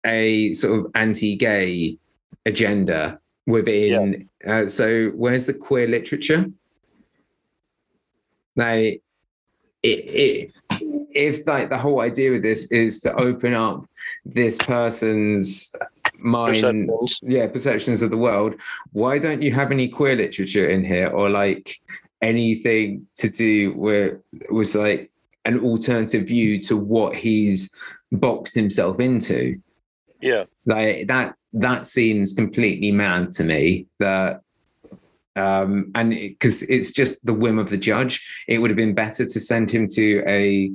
a 0.06 0.54
sort 0.54 0.80
of 0.80 0.92
anti-gay 0.96 1.98
agenda 2.46 3.20
within. 3.46 4.30
Yeah. 4.44 4.54
Uh, 4.54 4.68
so 4.68 5.10
where's 5.10 5.46
the 5.46 5.54
queer 5.54 5.88
literature? 5.88 6.46
Like, 8.56 9.02
it, 9.82 9.88
it, 9.88 10.52
if 10.82 11.46
like 11.48 11.70
the 11.70 11.78
whole 11.78 12.02
idea 12.02 12.32
with 12.32 12.44
this 12.44 12.72
is 12.72 13.00
to 13.02 13.14
open 13.16 13.54
up 13.54 13.86
this 14.26 14.58
person's 14.58 15.76
mind, 16.18 16.56
perceptions. 16.56 17.20
yeah, 17.24 17.48
perceptions 17.48 18.02
of 18.02 18.10
the 18.10 18.18
world, 18.18 18.56
why 18.92 19.20
don't 19.20 19.42
you 19.42 19.52
have 19.52 19.72
any 19.72 19.88
queer 19.88 20.16
literature 20.16 20.70
in 20.70 20.84
here 20.84 21.08
or 21.08 21.30
like 21.30 21.76
anything 22.22 23.06
to 23.16 23.30
do 23.30 23.74
with 23.74 24.20
was 24.50 24.76
like 24.76 25.12
an 25.46 25.60
alternative 25.60 26.28
view 26.28 26.60
to 26.62 26.78
what 26.78 27.16
he's 27.16 27.76
boxed 28.12 28.56
himself 28.56 29.00
into? 29.00 29.60
Yeah, 30.22 30.46
like 30.66 31.08
that 31.08 31.36
that 31.54 31.86
seems 31.86 32.34
completely 32.34 32.92
mad 32.92 33.32
to 33.34 33.44
me 33.44 33.88
that 34.00 34.42
um 35.36 35.92
and 35.96 36.12
because 36.12 36.64
it, 36.64 36.76
it's 36.76 36.92
just 36.92 37.26
the 37.26 37.34
whim 37.34 37.60
of 37.60 37.70
the 37.70 37.78
judge. 37.78 38.26
It 38.48 38.60
would 38.60 38.70
have 38.70 38.78
been 38.78 38.94
better 38.94 39.26
to 39.26 39.40
send 39.40 39.72
him 39.72 39.88
to 39.90 40.24
a 40.28 40.72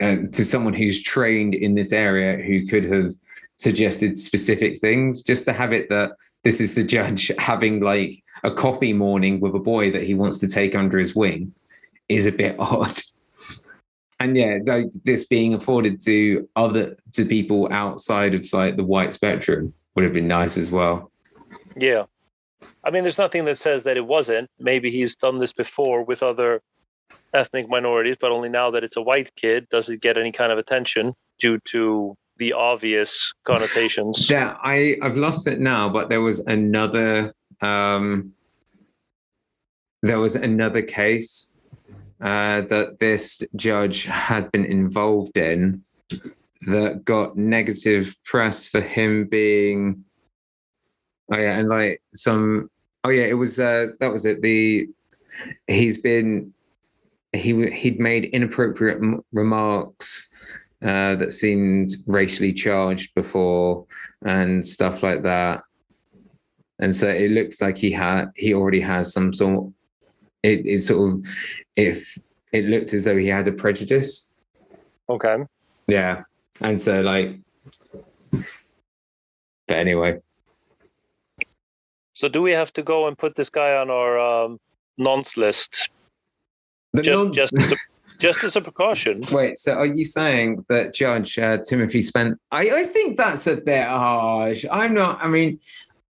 uh, 0.00 0.16
to 0.32 0.44
someone 0.44 0.74
who's 0.74 1.02
trained 1.02 1.54
in 1.54 1.74
this 1.74 1.92
area 1.92 2.42
who 2.42 2.66
could 2.66 2.84
have 2.84 3.12
suggested 3.56 4.18
specific 4.18 4.80
things 4.80 5.22
just 5.22 5.44
to 5.44 5.52
have 5.52 5.72
it 5.72 5.88
that 5.88 6.12
this 6.42 6.60
is 6.60 6.74
the 6.74 6.82
judge 6.82 7.30
having 7.38 7.80
like 7.80 8.22
a 8.42 8.50
coffee 8.50 8.92
morning 8.92 9.40
with 9.40 9.54
a 9.54 9.58
boy 9.58 9.90
that 9.90 10.02
he 10.02 10.14
wants 10.14 10.38
to 10.38 10.48
take 10.48 10.74
under 10.74 10.98
his 10.98 11.14
wing 11.14 11.54
is 12.08 12.26
a 12.26 12.32
bit 12.32 12.56
odd. 12.58 13.00
And 14.20 14.36
yeah, 14.36 14.58
like 14.64 14.86
this 15.04 15.26
being 15.26 15.54
afforded 15.54 16.00
to 16.04 16.48
other 16.54 16.96
to 17.12 17.24
people 17.24 17.68
outside 17.72 18.34
of 18.34 18.46
like 18.52 18.76
the 18.76 18.84
white 18.84 19.12
spectrum 19.12 19.74
would 19.94 20.04
have 20.04 20.12
been 20.12 20.28
nice 20.28 20.56
as 20.56 20.70
well. 20.70 21.10
Yeah, 21.76 22.04
I 22.84 22.90
mean, 22.90 23.04
there's 23.04 23.18
nothing 23.18 23.44
that 23.46 23.58
says 23.58 23.82
that 23.84 23.96
it 23.96 24.06
wasn't. 24.06 24.48
Maybe 24.58 24.90
he's 24.90 25.16
done 25.16 25.38
this 25.38 25.52
before 25.52 26.04
with 26.04 26.22
other 26.22 26.60
ethnic 27.32 27.68
minorities, 27.68 28.16
but 28.20 28.30
only 28.30 28.48
now 28.48 28.70
that 28.70 28.84
it's 28.84 28.96
a 28.96 29.02
white 29.02 29.34
kid, 29.36 29.66
does 29.70 29.88
it 29.88 30.00
get 30.00 30.16
any 30.18 30.32
kind 30.32 30.52
of 30.52 30.58
attention 30.58 31.14
due 31.40 31.58
to 31.66 32.16
the 32.36 32.52
obvious 32.52 33.32
connotations? 33.44 34.26
Yeah, 34.30 34.56
I 34.62 34.96
I've 35.02 35.16
lost 35.16 35.46
it 35.46 35.60
now, 35.60 35.88
but 35.88 36.08
there 36.08 36.20
was 36.20 36.46
another 36.46 37.32
um 37.60 38.32
there 40.02 40.20
was 40.20 40.36
another 40.36 40.82
case 40.82 41.56
uh, 42.20 42.60
that 42.62 42.98
this 42.98 43.42
judge 43.56 44.04
had 44.04 44.50
been 44.52 44.64
involved 44.64 45.36
in 45.38 45.82
that 46.66 47.02
got 47.04 47.36
negative 47.36 48.14
press 48.24 48.68
for 48.68 48.80
him 48.80 49.26
being 49.26 50.04
oh 51.32 51.38
yeah 51.38 51.58
and 51.58 51.68
like 51.68 52.02
some 52.12 52.70
oh 53.04 53.10
yeah 53.10 53.24
it 53.24 53.34
was 53.34 53.58
uh 53.58 53.86
that 54.00 54.12
was 54.12 54.24
it 54.24 54.42
the 54.42 54.86
he's 55.66 55.98
been 55.98 56.52
he 57.32 57.68
he'd 57.70 57.98
made 57.98 58.24
inappropriate 58.26 58.98
m- 58.98 59.20
remarks 59.32 60.32
uh, 60.82 61.14
that 61.14 61.32
seemed 61.32 61.92
racially 62.06 62.52
charged 62.52 63.14
before 63.14 63.86
and 64.24 64.64
stuff 64.64 65.02
like 65.02 65.22
that 65.22 65.62
and 66.78 66.94
so 66.94 67.08
it 67.08 67.30
looks 67.30 67.60
like 67.62 67.76
he 67.76 67.90
had 67.90 68.26
he 68.36 68.54
already 68.54 68.80
has 68.80 69.12
some 69.12 69.32
sort 69.32 69.72
it, 70.42 70.66
it 70.66 70.80
sort 70.82 71.12
of 71.12 71.26
if 71.76 72.18
it 72.52 72.66
looked 72.66 72.92
as 72.92 73.04
though 73.04 73.16
he 73.16 73.26
had 73.26 73.48
a 73.48 73.52
prejudice. 73.52 74.34
Okay. 75.08 75.38
Yeah. 75.88 76.22
And 76.60 76.80
so 76.80 77.00
like 77.00 77.38
but 79.66 79.78
anyway. 79.78 80.20
So 82.14 82.28
do 82.28 82.40
we 82.40 82.52
have 82.52 82.72
to 82.74 82.82
go 82.82 83.08
and 83.08 83.18
put 83.18 83.36
this 83.36 83.50
guy 83.50 83.74
on 83.74 83.90
our 83.90 84.18
um, 84.18 84.60
nonce 84.96 85.36
list? 85.36 85.90
The 86.92 87.02
just, 87.02 87.18
nonce- 87.18 87.34
just, 87.34 87.54
as 87.54 87.72
a, 87.72 87.76
just 88.18 88.44
as 88.44 88.56
a 88.56 88.60
precaution. 88.60 89.24
Wait, 89.32 89.58
so 89.58 89.74
are 89.74 89.86
you 89.86 90.04
saying 90.04 90.64
that 90.68 90.94
Judge 90.94 91.38
uh, 91.38 91.58
Timothy 91.58 92.02
Spencer? 92.02 92.38
I, 92.52 92.70
I 92.70 92.82
think 92.84 93.16
that's 93.16 93.48
a 93.48 93.60
bit 93.60 93.86
harsh. 93.86 94.64
I'm 94.70 94.94
not. 94.94 95.18
I 95.20 95.28
mean, 95.28 95.58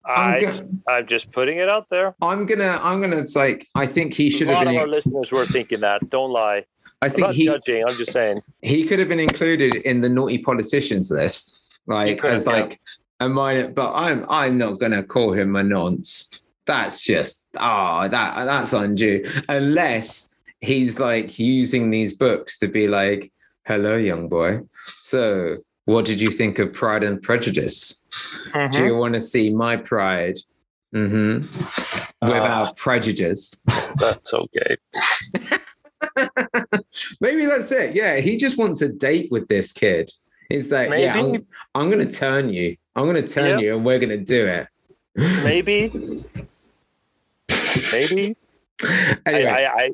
I, 0.06 0.40
go- 0.40 0.68
I'm 0.88 1.06
just 1.06 1.30
putting 1.32 1.58
it 1.58 1.68
out 1.68 1.86
there. 1.90 2.14
I'm 2.22 2.46
gonna, 2.46 2.80
I'm 2.82 3.02
gonna 3.02 3.18
It's 3.18 3.36
like, 3.36 3.68
I 3.74 3.86
think 3.86 4.14
he 4.14 4.30
should 4.30 4.48
have 4.48 4.64
been. 4.64 4.74
A 4.74 4.78
lot 4.78 4.84
of 4.84 4.88
our 4.88 4.96
listeners 4.96 5.30
were 5.30 5.44
thinking 5.44 5.80
that. 5.80 6.08
Don't 6.08 6.32
lie. 6.32 6.64
I 7.02 7.10
think 7.10 7.28
I'm 7.28 7.34
he. 7.34 7.44
Judging. 7.44 7.84
I'm 7.86 7.94
just 7.96 8.12
saying. 8.12 8.38
He 8.62 8.84
could 8.84 8.98
have 8.98 9.08
been 9.08 9.20
included 9.20 9.76
in 9.76 10.00
the 10.00 10.08
naughty 10.08 10.38
politicians 10.38 11.10
list, 11.10 11.80
like 11.86 12.24
as 12.24 12.46
like 12.46 12.80
yeah. 13.20 13.26
a 13.26 13.28
minor. 13.28 13.68
But 13.68 13.92
I'm, 13.94 14.26
I'm 14.28 14.58
not 14.58 14.78
gonna 14.78 15.02
call 15.02 15.32
him 15.32 15.56
a 15.56 15.62
nonce. 15.62 16.42
That's 16.66 17.04
just 17.04 17.48
ah, 17.56 18.04
oh, 18.04 18.08
that 18.08 18.44
that's 18.44 18.72
undue. 18.72 19.24
Unless 19.48 20.36
he's 20.60 21.00
like 21.00 21.38
using 21.38 21.90
these 21.90 22.14
books 22.16 22.58
to 22.58 22.68
be 22.68 22.88
like, 22.88 23.32
"Hello, 23.64 23.96
young 23.96 24.28
boy. 24.28 24.60
So 25.02 25.58
what 25.90 26.04
did 26.04 26.20
you 26.20 26.28
think 26.28 26.58
of 26.58 26.72
Pride 26.72 27.02
and 27.02 27.20
Prejudice? 27.20 28.06
Mm-hmm. 28.52 28.70
Do 28.70 28.84
you 28.84 28.96
want 28.96 29.14
to 29.14 29.20
see 29.20 29.52
my 29.52 29.76
pride? 29.76 30.38
Mm-hmm. 30.94 31.46
Without 32.26 32.68
uh, 32.68 32.72
prejudice. 32.76 33.64
That's 33.96 34.32
okay. 34.32 34.76
Maybe 37.20 37.46
that's 37.46 37.72
it. 37.72 37.94
Yeah, 37.96 38.16
he 38.18 38.36
just 38.36 38.58
wants 38.58 38.82
a 38.82 38.92
date 38.92 39.30
with 39.30 39.48
this 39.48 39.72
kid. 39.72 40.10
Is 40.50 40.68
that 40.68 40.90
Maybe. 40.90 41.02
yeah? 41.02 41.14
I'm, 41.14 41.46
I'm 41.74 41.90
going 41.90 42.06
to 42.06 42.12
turn 42.12 42.50
you. 42.50 42.76
I'm 43.00 43.06
going 43.06 43.26
to 43.26 43.28
turn 43.28 43.46
yep. 43.46 43.60
you, 43.60 43.76
and 43.76 43.84
we're 43.84 43.98
going 43.98 44.10
to 44.10 44.18
do 44.22 44.46
it. 44.46 44.68
Maybe. 45.42 46.24
Maybe. 47.92 48.36
Anyway. 49.26 49.50
I, 49.50 49.64
I, 49.64 49.76
I, 49.76 49.90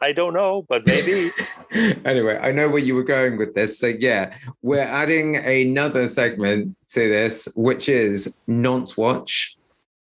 I 0.00 0.12
don't 0.12 0.32
know, 0.32 0.64
but 0.66 0.86
maybe. 0.86 1.30
anyway, 2.06 2.38
I 2.40 2.52
know 2.52 2.70
where 2.70 2.80
you 2.80 2.94
were 2.94 3.02
going 3.02 3.36
with 3.36 3.54
this. 3.54 3.78
So, 3.78 3.88
yeah, 3.88 4.34
we're 4.62 4.80
adding 4.80 5.36
another 5.36 6.08
segment 6.08 6.74
to 6.88 7.00
this, 7.00 7.52
which 7.54 7.90
is 7.90 8.40
Nonce 8.46 8.96
Watch. 8.96 9.58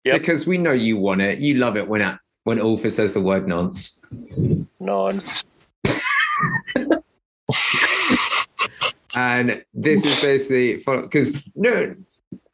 Yep. 0.02 0.18
Because 0.18 0.48
we 0.48 0.58
know 0.58 0.72
you 0.72 0.96
want 0.96 1.20
it. 1.20 1.38
You 1.38 1.54
love 1.54 1.76
it 1.76 1.86
when 1.86 2.18
when 2.42 2.58
Ulfa 2.58 2.90
says 2.90 3.12
the 3.12 3.20
word 3.20 3.46
nonce. 3.46 4.02
Nonce. 4.80 5.44
and 9.14 9.64
this 9.72 10.04
is 10.04 10.20
basically 10.20 10.82
because 11.02 11.40
no, 11.54 11.94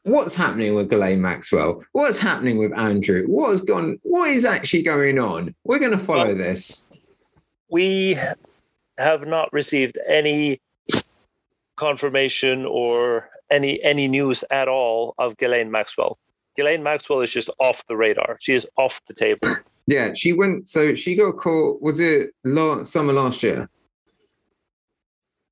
what's 0.05 0.35
happening 0.35 0.75
with 0.75 0.89
Ghislaine 0.89 1.21
Maxwell? 1.21 1.83
What's 1.93 2.19
happening 2.19 2.59
with 2.59 2.73
Andrew? 2.77 3.27
What 3.27 3.51
has 3.51 3.63
gone? 3.63 3.99
What 4.03 4.31
is 4.31 4.45
actually 4.45 4.83
going 4.83 5.19
on? 5.19 5.55
We're 5.65 5.79
going 5.79 5.93
to 5.93 5.99
follow 5.99 6.27
well, 6.27 6.37
this. 6.37 6.91
We 7.71 8.19
have 8.99 9.27
not 9.27 9.53
received 9.53 9.99
any 10.09 10.61
confirmation 11.77 12.67
or 12.67 13.31
any 13.51 13.83
any 13.83 14.09
news 14.09 14.45
at 14.51 14.69
all 14.69 15.15
of 15.19 15.37
Ghislaine 15.37 15.71
Maxwell. 15.71 16.19
Ghislaine 16.57 16.83
Maxwell 16.83 17.21
is 17.21 17.31
just 17.31 17.51
off 17.59 17.85
the 17.89 17.97
radar. 17.97 18.37
She 18.41 18.55
is 18.55 18.67
off 18.77 19.01
the 19.09 19.15
table. 19.15 19.57
Yeah, 19.87 20.13
she 20.15 20.33
went. 20.33 20.69
So 20.69 20.95
she 20.95 21.17
got 21.17 21.37
caught. 21.37 21.81
Was 21.81 22.01
it 22.01 22.31
last, 22.45 22.93
summer 22.93 23.13
last 23.13 23.43
year? 23.43 23.69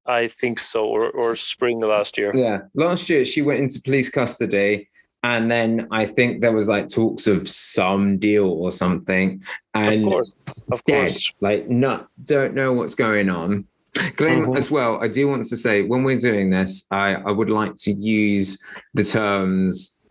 I 0.09 0.29
think 0.29 0.59
so, 0.59 0.87
or, 0.87 1.11
or 1.11 1.37
spring 1.37 1.81
last 1.81 2.17
year. 2.17 2.33
Yeah, 2.35 2.61
last 2.75 3.09
year 3.09 3.25
she 3.25 3.43
went 3.43 3.61
into 3.61 3.81
police 3.83 4.11
custody, 4.11 4.89
and 5.23 5.51
then 5.51 5.87
I 5.91 6.07
think 6.07 6.41
there 6.41 6.53
was 6.53 6.69
like 6.69 6.89
talks 6.89 7.27
of 7.27 7.49
some 7.49 8.19
deal 8.19 8.47
or 8.49 8.73
something. 8.73 9.43
And 9.75 10.05
of 10.05 10.09
course, 10.11 10.33
of 10.73 10.83
dead, 10.87 11.09
course, 11.11 11.33
like 11.41 11.69
not 11.69 12.09
don't 12.25 12.55
know 12.55 12.73
what's 12.73 12.95
going 12.95 13.29
on. 13.29 13.67
Glenn, 14.17 14.45
mm-hmm. 14.45 14.57
as 14.57 14.71
well, 14.71 15.03
I 15.03 15.09
do 15.09 15.29
want 15.29 15.45
to 15.47 15.57
say 15.57 15.83
when 15.83 16.05
we're 16.05 16.19
doing 16.19 16.51
this, 16.51 16.87
I, 16.91 17.15
I 17.15 17.31
would 17.31 17.51
like 17.51 17.75
to 17.77 17.93
use 17.93 18.59
the 18.95 19.05
terms 19.05 20.03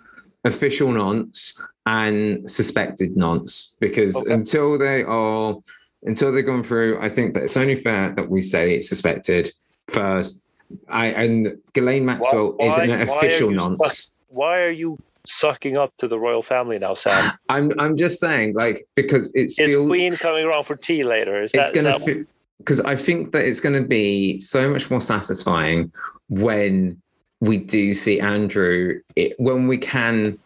official 0.43 0.91
nonce 0.91 1.61
and 1.85 2.49
suspected 2.49 3.15
nonce 3.15 3.77
because 3.79 4.15
okay. 4.15 4.33
until 4.33 4.77
they 4.77 5.03
are 5.03 5.55
until 6.03 6.31
they're 6.31 6.43
gone 6.43 6.63
through, 6.63 6.99
I 7.01 7.09
think 7.09 7.33
that 7.33 7.43
it's 7.43 7.57
only 7.57 7.75
fair 7.75 8.13
that 8.15 8.29
we 8.29 8.41
say 8.41 8.75
it's 8.75 8.89
suspected 8.89 9.51
first. 9.87 10.47
I 10.89 11.07
and 11.07 11.57
Ghislaine 11.73 12.05
Maxwell 12.05 12.53
why, 12.57 12.67
is 12.67 12.77
an 12.77 13.01
official 13.01 13.51
nonce. 13.51 13.87
Suck, 13.87 14.17
why 14.29 14.59
are 14.59 14.71
you 14.71 14.97
sucking 15.25 15.77
up 15.77 15.93
to 15.97 16.07
the 16.07 16.19
royal 16.19 16.43
family 16.43 16.77
now, 16.79 16.93
Sam? 16.93 17.31
I'm 17.49 17.71
I'm 17.79 17.95
just 17.95 18.19
saying, 18.19 18.53
like, 18.55 18.85
because 18.95 19.33
it's 19.33 19.57
is 19.59 19.69
feel, 19.69 19.87
Queen 19.87 20.15
coming 20.15 20.45
around 20.45 20.65
for 20.65 20.75
tea 20.75 21.03
later? 21.03 21.41
Is 21.41 21.51
it's 21.53 21.71
that, 21.71 21.99
gonna 21.99 22.25
because 22.59 22.81
I 22.81 22.95
think 22.95 23.31
that 23.31 23.45
it's 23.45 23.59
going 23.59 23.81
to 23.81 23.87
be 23.87 24.39
so 24.39 24.69
much 24.69 24.89
more 24.89 24.99
satisfying 24.99 25.91
when 26.27 26.99
we 27.39 27.57
do 27.57 27.93
see 27.93 28.19
Andrew 28.19 28.99
it, 29.15 29.35
when 29.37 29.67
we 29.67 29.77
can 29.77 30.37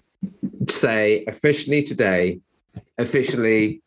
say 0.69 1.23
officially 1.25 1.81
today, 1.81 2.39
officially 2.97 3.81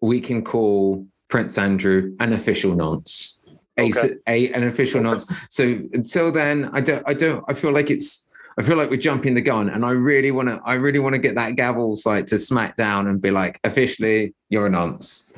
we 0.00 0.20
can 0.20 0.42
call 0.42 1.06
Prince 1.28 1.58
Andrew 1.58 2.16
an 2.20 2.32
official 2.32 2.74
nonce 2.74 3.38
a, 3.82 4.04
okay. 4.04 4.16
a 4.26 4.52
an 4.52 4.64
official 4.64 5.00
okay. 5.00 5.08
nonce. 5.08 5.26
So 5.50 5.64
until 5.92 6.32
then, 6.32 6.70
I 6.72 6.80
don't, 6.80 7.02
I 7.06 7.14
don't, 7.14 7.44
I 7.48 7.54
feel 7.54 7.72
like 7.72 7.90
it's, 7.90 8.30
I 8.58 8.62
feel 8.62 8.76
like 8.76 8.90
we're 8.90 9.00
jumping 9.00 9.34
the 9.34 9.40
gun, 9.40 9.70
and 9.70 9.84
I 9.84 9.92
really 9.92 10.30
want 10.30 10.48
to, 10.48 10.60
I 10.64 10.74
really 10.74 10.98
want 10.98 11.14
to 11.14 11.20
get 11.20 11.34
that 11.36 11.56
gavel 11.56 11.96
site 11.96 12.26
to 12.28 12.38
smack 12.38 12.76
down 12.76 13.06
and 13.06 13.20
be 13.20 13.30
like, 13.30 13.58
officially, 13.64 14.34
you're 14.50 14.66
a 14.66 14.70
nonce. 14.70 15.32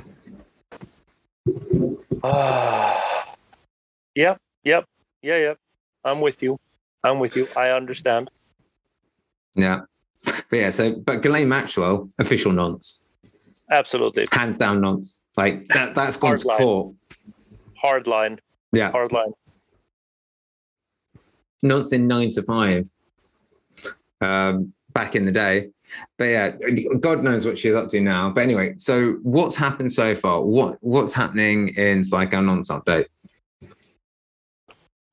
Ah, 2.24 3.30
uh, 3.30 3.34
yep, 4.16 4.40
yep, 4.64 4.84
yeah, 5.22 5.38
yep. 5.38 5.58
I'm 6.04 6.20
with 6.20 6.42
you. 6.42 6.58
I'm 7.04 7.20
with 7.20 7.36
you. 7.36 7.46
I 7.56 7.68
understand. 7.70 8.30
Yeah, 9.54 9.82
but 10.24 10.56
yeah. 10.56 10.70
So, 10.70 10.96
but 10.96 11.22
Ghislaine 11.22 11.48
Maxwell, 11.48 12.08
official 12.18 12.50
nonce. 12.50 13.04
Absolutely, 13.70 14.24
hands 14.32 14.58
down 14.58 14.80
nonce. 14.80 15.22
Like 15.36 15.66
that. 15.68 15.94
That's 15.94 16.16
gone 16.16 16.36
to 16.36 16.44
court 16.44 16.94
hard 17.84 18.06
line. 18.06 18.40
Yeah. 18.72 18.90
Hard 18.90 19.12
line. 19.12 19.32
Not 21.62 21.92
in 21.92 22.08
nine 22.08 22.30
to 22.30 22.42
five. 22.42 22.86
Um, 24.20 24.72
back 24.92 25.14
in 25.14 25.26
the 25.26 25.32
day. 25.32 25.70
But 26.16 26.24
yeah, 26.24 26.50
God 27.00 27.22
knows 27.22 27.44
what 27.44 27.58
she's 27.58 27.74
up 27.74 27.88
to 27.88 28.00
now. 28.00 28.30
But 28.30 28.42
anyway, 28.42 28.74
so 28.76 29.18
what's 29.22 29.54
happened 29.54 29.92
so 29.92 30.16
far? 30.16 30.42
What 30.42 30.78
what's 30.80 31.12
happening 31.12 31.68
in 31.68 32.02
Psycho 32.02 32.40
Nonce 32.40 32.70
update? 32.70 33.06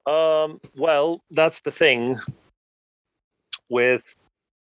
Um, 0.06 0.60
well, 0.76 1.22
that's 1.32 1.60
the 1.60 1.72
thing 1.72 2.20
with 3.70 4.04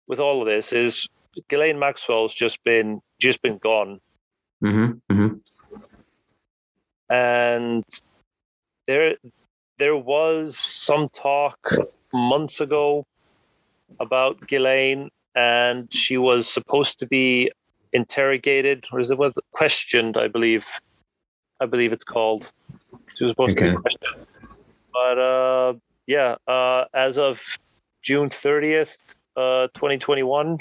with 0.06 0.20
all 0.20 0.42
of 0.42 0.46
this 0.46 0.72
is 0.72 1.08
Ghislaine 1.48 1.78
Maxwell's 1.78 2.34
just 2.34 2.62
been 2.64 3.00
just 3.18 3.40
been 3.40 3.58
gone. 3.58 4.00
Mm-hmm, 4.62 5.14
mm-hmm 5.14 5.34
and 7.08 7.84
there 8.86 9.16
there 9.78 9.96
was 9.96 10.56
some 10.56 11.08
talk 11.08 11.58
months 12.12 12.60
ago 12.60 13.04
about 14.00 14.46
Ghislaine, 14.46 15.10
and 15.34 15.92
she 15.92 16.16
was 16.16 16.48
supposed 16.48 16.98
to 17.00 17.06
be 17.06 17.50
interrogated, 17.92 18.84
or 18.92 19.00
is 19.00 19.10
it 19.10 19.18
was 19.18 19.32
questioned? 19.52 20.16
I 20.16 20.28
believe, 20.28 20.66
I 21.60 21.66
believe 21.66 21.92
it's 21.92 22.04
called. 22.04 22.50
She 23.14 23.24
was 23.24 23.32
supposed 23.32 23.58
okay. 23.58 23.70
to 23.70 23.76
be 23.76 23.82
questioned, 23.82 24.26
but 24.92 25.18
uh, 25.18 25.74
yeah, 26.06 26.36
uh, 26.46 26.84
as 26.94 27.18
of 27.18 27.40
June 28.02 28.30
thirtieth, 28.30 28.96
uh, 29.36 29.68
twenty 29.74 29.98
twenty 29.98 30.22
one. 30.22 30.58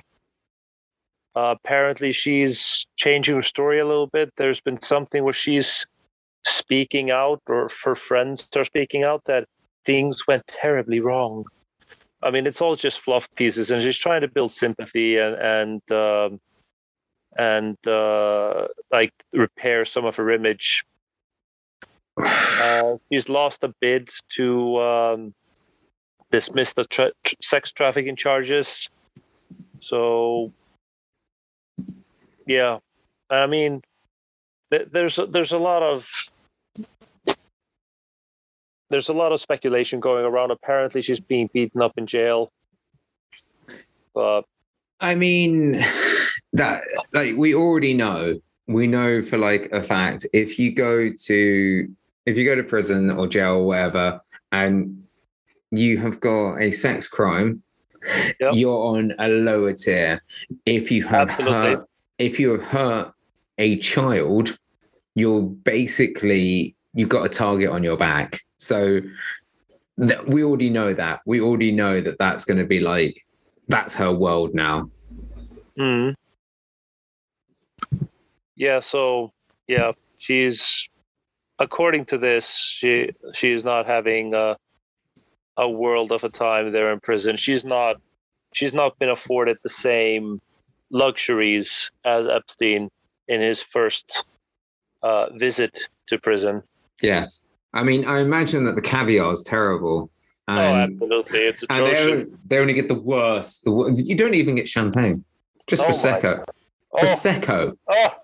Uh, 1.35 1.55
apparently, 1.57 2.11
she's 2.11 2.85
changing 2.95 3.35
her 3.35 3.41
story 3.41 3.79
a 3.79 3.87
little 3.87 4.05
bit. 4.05 4.31
There's 4.37 4.61
been 4.61 4.79
something 4.79 5.23
where 5.23 5.33
she's 5.33 5.83
speaking 6.45 7.11
out 7.11 7.41
or 7.47 7.69
her 7.83 7.95
friends 7.95 8.47
are 8.55 8.65
speaking 8.65 9.03
out 9.03 9.23
that 9.25 9.47
things 9.85 10.27
went 10.27 10.45
terribly 10.47 10.99
wrong. 10.99 11.45
I 12.21 12.31
mean, 12.31 12.47
it's 12.47 12.61
all 12.61 12.75
just 12.75 12.99
fluff 12.99 13.27
pieces, 13.35 13.69
and 13.69 13.81
she's 13.81 13.97
trying 13.97 14.21
to 14.21 14.27
build 14.27 14.51
sympathy 14.51 15.17
and 15.17 15.35
and 15.35 15.91
um, 15.91 16.39
and 17.37 17.77
uh, 17.87 18.67
like 18.91 19.13
repair 19.33 19.85
some 19.85 20.05
of 20.05 20.15
her 20.15 20.31
image. 20.31 20.85
Uh, 22.17 22.95
she's 23.11 23.27
lost 23.27 23.63
a 23.63 23.73
bid 23.81 24.09
to 24.35 24.77
um, 24.79 25.33
dismiss 26.31 26.73
the 26.73 26.85
tra- 26.85 27.11
sex 27.41 27.71
trafficking 27.71 28.15
charges. 28.15 28.89
So, 29.79 30.53
yeah, 32.47 32.77
I 33.29 33.47
mean, 33.47 33.81
th- 34.71 34.87
there's 34.91 35.17
a, 35.19 35.25
there's 35.25 35.51
a 35.51 35.57
lot 35.57 35.83
of 35.83 36.07
there's 38.93 39.09
a 39.09 39.13
lot 39.13 39.31
of 39.31 39.41
speculation 39.41 39.99
going 39.99 40.23
around. 40.23 40.51
Apparently, 40.51 41.01
she's 41.01 41.19
being 41.19 41.49
beaten 41.51 41.81
up 41.81 41.93
in 41.97 42.05
jail. 42.05 42.51
But 44.13 44.43
I 44.99 45.15
mean, 45.15 45.83
that 46.53 46.83
like 47.11 47.35
we 47.35 47.55
already 47.55 47.95
know. 47.95 48.39
We 48.67 48.85
know 48.85 49.23
for 49.23 49.39
like 49.39 49.69
a 49.71 49.81
fact 49.81 50.27
if 50.31 50.59
you 50.59 50.71
go 50.71 51.09
to 51.11 51.89
if 52.27 52.37
you 52.37 52.45
go 52.45 52.53
to 52.53 52.63
prison 52.63 53.09
or 53.09 53.27
jail 53.27 53.55
or 53.55 53.65
whatever, 53.65 54.21
and 54.51 55.03
you 55.71 55.97
have 55.97 56.19
got 56.19 56.57
a 56.57 56.71
sex 56.71 57.07
crime, 57.07 57.63
yep. 58.39 58.51
you're 58.53 58.95
on 58.95 59.15
a 59.17 59.27
lower 59.27 59.73
tier. 59.73 60.21
If 60.67 60.91
you 60.91 61.01
have 61.07 61.31
Absolutely. 61.31 61.53
hurt, 61.53 61.89
if 62.19 62.39
you 62.39 62.51
have 62.51 62.63
hurt 62.63 63.13
a 63.57 63.77
child, 63.77 64.55
you're 65.15 65.41
basically 65.41 66.75
you've 66.93 67.09
got 67.09 67.25
a 67.25 67.29
target 67.29 67.71
on 67.71 67.83
your 67.83 67.97
back. 67.97 68.39
So 68.64 69.01
that 69.97 70.28
we 70.28 70.43
already 70.43 70.70
know 70.70 70.93
that. 70.93 71.22
We 71.26 71.41
already 71.41 71.72
know 71.72 72.01
that 72.01 72.18
that's 72.18 72.45
going 72.45 72.59
to 72.59 72.66
be 72.66 72.80
like 72.80 73.20
that's 73.68 73.95
her 73.95 74.11
world 74.11 74.53
now. 74.53 74.89
Hmm. 75.78 76.11
Yeah. 78.55 78.80
So 78.80 79.32
yeah, 79.68 79.91
she's 80.18 80.88
according 81.59 82.05
to 82.05 82.18
this, 82.18 82.49
she 82.49 83.09
she 83.34 83.51
is 83.51 83.64
not 83.64 83.86
having 83.86 84.34
a 84.34 84.57
a 85.57 85.70
world 85.70 86.11
of 86.11 86.24
a 86.24 86.30
time 86.30 86.72
there 86.72 86.91
in 86.91 86.99
prison. 86.99 87.38
She's 87.38 87.66
not 87.66 87.97
she's 88.53 88.74
not 88.74 88.97
been 88.99 89.09
afforded 89.09 89.57
the 89.64 89.70
same 89.70 90.41
luxuries 90.89 91.91
as 92.05 92.28
Epstein 92.28 92.89
in 93.28 93.41
his 93.41 93.61
first 93.61 94.26
uh, 95.01 95.28
visit 95.34 95.89
to 96.07 96.18
prison. 96.20 96.64
Yes. 97.01 97.45
I 97.74 97.84
mean, 97.84 98.05
I 98.05 98.19
imagine 98.19 98.63
that 98.65 98.76
the 98.76 98.82
caviar 98.82 99.32
is 99.32 99.43
terrible. 99.43 100.09
oh, 100.47 100.59
absolutely. 100.59 101.39
It's 101.39 101.63
and 101.69 101.86
they 101.86 102.11
only, 102.11 102.26
they 102.45 102.59
only, 102.59 102.74
get 102.74 102.88
the 102.88 102.99
worst. 102.99 103.63
The, 103.63 103.93
you 103.95 104.15
don't 104.15 104.36
even 104.36 104.55
get 104.55 104.69
champagne, 104.69 105.24
just 105.67 105.82
oh 105.82 105.88
Prosecco. 105.88 106.43
Oh. 106.91 106.97
Prosecco. 106.97 107.78
Oh, 107.89 108.15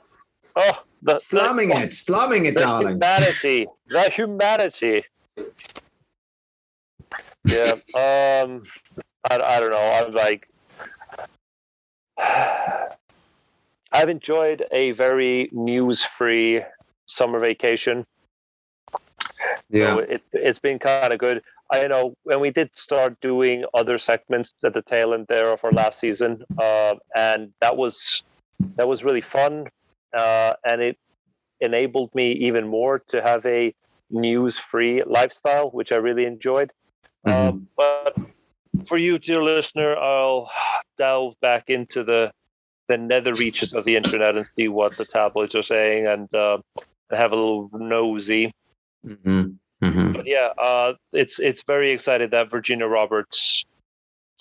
oh. 0.56 0.84
The, 1.02 1.16
slumming 1.16 1.70
the, 1.70 1.84
it, 1.84 1.94
slumming 1.94 2.46
it, 2.46 2.56
the 2.56 2.60
darling. 2.62 2.94
Humanity. 2.96 3.68
The 3.88 4.10
humanity. 4.12 5.06
Yeah. 7.46 7.72
Um, 7.96 8.64
I, 9.30 9.36
I 9.36 9.60
don't 9.60 9.72
know. 9.72 10.06
I'm 10.06 10.12
like, 10.12 10.50
I've 13.92 14.10
enjoyed 14.10 14.66
a 14.72 14.92
very 14.92 15.50
news-free 15.54 16.64
summer 17.08 17.40
vacation. 17.40 18.06
Yeah. 19.70 19.98
So 19.98 20.00
it, 20.00 20.24
it's 20.34 20.60
been 20.60 20.80
kind 20.80 21.14
of 21.14 21.20
good. 21.20 21.42
I 21.72 21.88
know 21.88 22.16
when 22.24 22.40
we 22.40 22.50
did 22.50 22.72
start 22.76 23.20
doing 23.22 23.64
other 23.74 24.00
segments 24.00 24.54
at 24.64 24.74
the 24.74 24.82
tail 24.82 25.14
end 25.14 25.28
there 25.30 25.52
of 25.52 25.64
our 25.64 25.72
last 25.72 26.00
season, 26.00 26.44
uh, 26.58 26.96
and 27.16 27.54
that 27.62 27.78
was 27.78 28.24
that 28.76 28.88
was 28.88 29.04
really 29.04 29.22
fun, 29.22 29.68
uh, 30.18 30.54
and 30.66 30.82
it 30.82 30.98
enabled 31.62 32.14
me 32.16 32.32
even 32.34 32.68
more 32.68 33.00
to 33.10 33.22
have 33.22 33.46
a 33.46 33.74
news-free 34.10 35.04
lifestyle, 35.06 35.70
which 35.70 35.92
I 35.92 35.98
really 35.98 36.26
enjoyed. 36.26 36.72
Mhm. 37.28 37.32
Um, 37.32 37.68
but 37.78 38.18
for 38.88 38.98
you, 38.98 39.20
dear 39.20 39.44
listener, 39.44 39.96
I'll 39.96 40.50
delve 40.98 41.40
back 41.42 41.70
into 41.70 42.04
the 42.04 42.32
the 42.88 42.98
nether 42.98 43.34
reaches 43.34 43.74
of 43.74 43.86
the 43.86 43.96
internet 43.96 44.36
and 44.36 44.50
see 44.56 44.68
what 44.68 44.98
the 44.98 45.06
tabloids 45.06 45.54
are 45.54 45.62
saying 45.62 46.08
and 46.08 46.34
uh, 46.34 46.58
have 47.12 47.32
a 47.32 47.36
little 47.36 47.70
nosy. 47.74 48.52
Mhm. 49.06 49.58
Mhm. 49.82 50.14
But 50.14 50.28
yeah, 50.28 50.50
uh, 50.58 50.94
it's 51.14 51.40
it's 51.40 51.64
very 51.64 51.92
excited 51.92 52.32
that 52.32 52.50
Virginia 52.52 52.86
Roberts. 52.86 53.66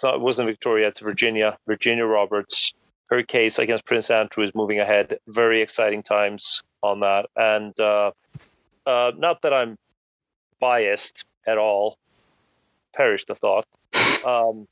Not, 0.03 0.15
it 0.17 0.21
wasn't 0.21 0.49
Victoria, 0.49 0.89
it's 0.89 1.01
Virginia. 1.01 1.59
Virginia 1.67 2.05
Roberts. 2.05 2.73
Her 3.11 3.23
case 3.23 3.59
against 3.59 3.87
Prince 3.87 4.11
Andrew 4.11 4.45
is 4.45 4.55
moving 4.55 4.81
ahead. 4.81 5.19
Very 5.29 5.63
exciting 5.63 6.03
times 6.03 6.63
on 6.83 7.01
that, 7.01 7.27
and 7.37 7.79
uh, 7.81 8.11
uh, 8.87 9.13
not 9.17 9.41
that 9.43 9.55
I'm 9.55 9.77
biased 10.61 11.25
at 11.47 11.57
all. 11.59 11.97
Perish 12.95 13.25
the 13.25 13.35
thought. 13.35 13.67
Um, 14.27 14.67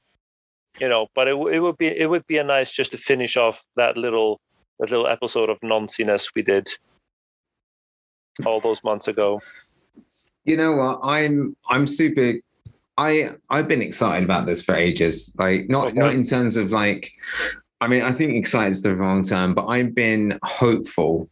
you 0.78 0.88
know, 0.88 1.06
but 1.14 1.28
it, 1.28 1.34
it 1.34 1.60
would 1.60 1.78
be 1.78 1.86
it 1.86 2.10
would 2.10 2.26
be 2.26 2.38
a 2.38 2.44
nice 2.44 2.70
just 2.70 2.90
to 2.90 2.98
finish 2.98 3.36
off 3.36 3.62
that 3.76 3.96
little 3.96 4.40
that 4.78 4.90
little 4.90 5.06
episode 5.06 5.48
of 5.48 5.58
nonsense 5.62 6.28
we 6.34 6.42
did 6.42 6.68
all 8.44 8.60
those 8.60 8.84
months 8.84 9.08
ago. 9.08 9.40
You 10.46 10.56
know 10.56 10.72
what? 10.72 11.00
I'm 11.02 11.56
I'm 11.68 11.86
super 11.86 12.34
I 12.96 13.30
I've 13.50 13.68
been 13.68 13.82
excited 13.82 14.24
about 14.24 14.46
this 14.46 14.62
for 14.62 14.74
ages. 14.74 15.34
Like 15.38 15.68
not 15.68 15.94
not 15.94 16.14
in 16.14 16.22
terms 16.22 16.56
of 16.56 16.70
like 16.70 17.10
I 17.80 17.88
mean 17.88 18.02
I 18.02 18.12
think 18.12 18.32
excited 18.34 18.70
is 18.70 18.82
the 18.82 18.96
wrong 18.96 19.22
term, 19.22 19.54
but 19.54 19.66
I've 19.66 19.94
been 19.94 20.38
hopeful. 20.44 21.28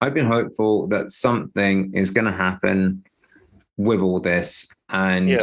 I've 0.00 0.14
been 0.14 0.26
hopeful 0.26 0.88
that 0.88 1.10
something 1.10 1.92
is 1.94 2.10
gonna 2.10 2.32
happen 2.32 3.04
with 3.76 4.00
all 4.00 4.20
this 4.20 4.74
and 4.88 5.28
Yeah. 5.28 5.38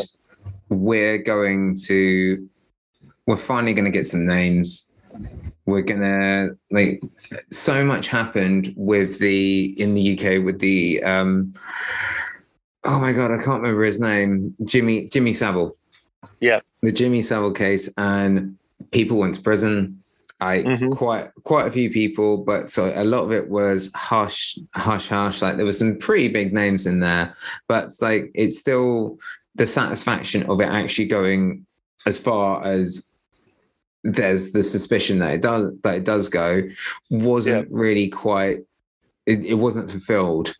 we're 0.70 1.20
going 1.20 1.76
to 1.86 2.50
we're 3.28 3.38
finally 3.38 3.74
gonna 3.74 3.92
get 3.92 4.08
some 4.08 4.26
names. 4.26 4.96
We're 5.68 5.82
gonna 5.84 6.50
like 6.72 7.00
so 7.52 7.86
much 7.86 8.08
happened 8.08 8.74
with 8.76 9.20
the 9.20 9.80
in 9.80 9.94
the 9.94 10.14
UK 10.18 10.44
with 10.44 10.58
the 10.60 11.04
um 11.04 11.54
oh 12.84 13.00
my 13.00 13.12
god, 13.14 13.32
I 13.32 13.38
can't 13.38 13.62
remember 13.62 13.84
his 13.84 14.00
name. 14.00 14.56
Jimmy 14.66 15.08
Jimmy 15.08 15.34
Savile. 15.34 15.76
Yeah. 16.40 16.60
The 16.82 16.92
Jimmy 16.92 17.22
Savile 17.22 17.54
case 17.54 17.90
and 17.98 18.58
people 18.92 19.18
went 19.18 19.36
to 19.36 19.42
prison. 19.42 20.02
I 20.42 20.60
Mhm. 20.64 20.92
quite 20.92 21.32
quite 21.44 21.68
a 21.68 21.72
few 21.72 21.90
people, 21.90 22.38
but 22.38 22.70
so 22.70 22.94
a 22.96 23.04
lot 23.04 23.24
of 23.24 23.32
it 23.34 23.50
was 23.50 23.92
hush, 23.94 24.58
hush, 24.74 25.10
hush. 25.10 25.42
Like 25.42 25.58
there 25.58 25.66
were 25.66 25.74
some 25.74 25.98
pretty 25.98 26.30
big 26.30 26.54
names 26.54 26.86
in 26.86 27.02
there, 27.02 27.36
but 27.68 27.86
it's 27.86 28.02
like 28.02 28.32
it's 28.34 28.58
still 28.58 29.20
the 29.56 29.66
satisfaction 29.66 30.44
of 30.44 30.62
it 30.62 30.70
actually 30.70 31.08
going 31.08 31.66
as 32.06 32.18
far 32.18 32.64
as 32.64 33.14
there's 34.06 34.54
the 34.54 34.64
suspicion 34.64 35.20
that 35.20 35.34
it 35.34 35.42
does 35.42 35.74
that 35.84 35.96
it 35.96 36.06
does 36.06 36.30
go 36.30 36.62
wasn't 37.10 37.70
really 37.70 38.08
quite 38.08 38.60
it, 39.26 39.44
it 39.44 39.56
wasn't 39.56 39.92
fulfilled 39.92 40.56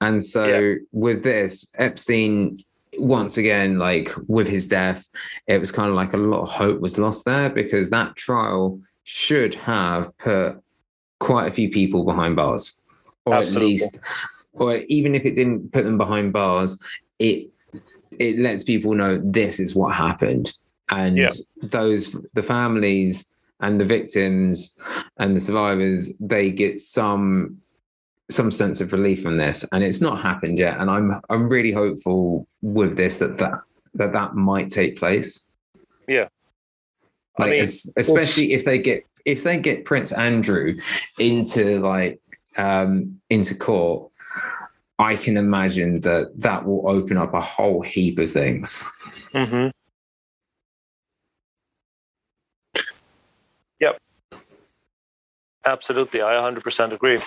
and 0.00 0.22
so 0.22 0.74
with 0.92 1.22
this 1.22 1.66
epstein 1.76 2.58
once 2.98 3.36
again 3.36 3.78
like 3.78 4.10
with 4.26 4.48
his 4.48 4.66
death 4.66 5.06
it 5.46 5.58
was 5.58 5.70
kind 5.70 5.88
of 5.88 5.94
like 5.94 6.12
a 6.14 6.16
lot 6.16 6.42
of 6.42 6.50
hope 6.50 6.80
was 6.80 6.98
lost 6.98 7.24
there 7.24 7.50
because 7.50 7.90
that 7.90 8.16
trial 8.16 8.80
should 9.04 9.54
have 9.54 10.16
put 10.18 10.56
quite 11.20 11.48
a 11.48 11.50
few 11.52 11.70
people 11.70 12.04
behind 12.04 12.36
bars 12.36 12.84
or 13.26 13.34
Absolutely. 13.34 13.56
at 13.56 13.68
least 13.68 13.98
or 14.54 14.76
even 14.88 15.14
if 15.14 15.24
it 15.24 15.34
didn't 15.34 15.72
put 15.72 15.84
them 15.84 15.98
behind 15.98 16.32
bars 16.32 16.82
it 17.18 17.48
it 18.18 18.38
lets 18.38 18.62
people 18.64 18.94
know 18.94 19.18
this 19.18 19.60
is 19.60 19.74
what 19.76 19.94
happened 19.94 20.52
and 20.90 21.16
Yeah. 21.16 21.30
those 21.62 22.16
the 22.34 22.42
families 22.42 23.38
and 23.60 23.80
the 23.80 23.84
victims 23.84 24.78
and 25.18 25.36
the 25.36 25.40
survivors 25.40 26.16
they 26.18 26.50
get 26.50 26.80
some 26.80 27.58
some 28.30 28.50
sense 28.50 28.80
of 28.80 28.92
relief 28.92 29.22
from 29.22 29.38
this 29.38 29.64
and 29.72 29.82
it's 29.82 30.00
not 30.00 30.20
happened 30.20 30.58
yet 30.58 30.78
and 30.80 30.90
i'm 30.90 31.20
i'm 31.30 31.48
really 31.48 31.72
hopeful 31.72 32.46
with 32.62 32.96
this 32.96 33.18
that 33.18 33.38
that 33.38 33.54
that, 33.94 34.12
that 34.12 34.34
might 34.34 34.68
take 34.68 34.96
place 34.98 35.48
Yeah. 36.06 36.28
I 37.40 37.44
mean, 37.50 37.60
es- 37.60 37.92
especially 37.96 38.52
if 38.52 38.64
they 38.64 38.78
get 38.78 39.04
if 39.24 39.44
they 39.44 39.58
get 39.58 39.84
prince 39.84 40.12
andrew 40.12 40.76
into 41.18 41.80
like 41.80 42.20
um 42.58 43.18
into 43.30 43.54
court 43.54 44.10
i 44.98 45.16
can 45.16 45.36
imagine 45.36 46.00
that 46.02 46.32
that 46.36 46.66
will 46.66 46.86
open 46.88 47.16
up 47.16 47.32
a 47.32 47.40
whole 47.40 47.80
heap 47.82 48.18
of 48.18 48.30
things 48.30 48.90
Mm-hmm. 49.32 49.68
Yep. 53.80 53.98
Absolutely. 55.64 56.22
I 56.22 56.32
100% 56.32 56.92
agree. 56.92 57.20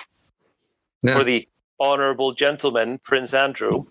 Yeah. 1.02 1.18
For 1.18 1.24
the 1.24 1.48
honorable 1.80 2.32
gentleman, 2.32 2.98
Prince 3.02 3.34
Andrew. 3.34 3.84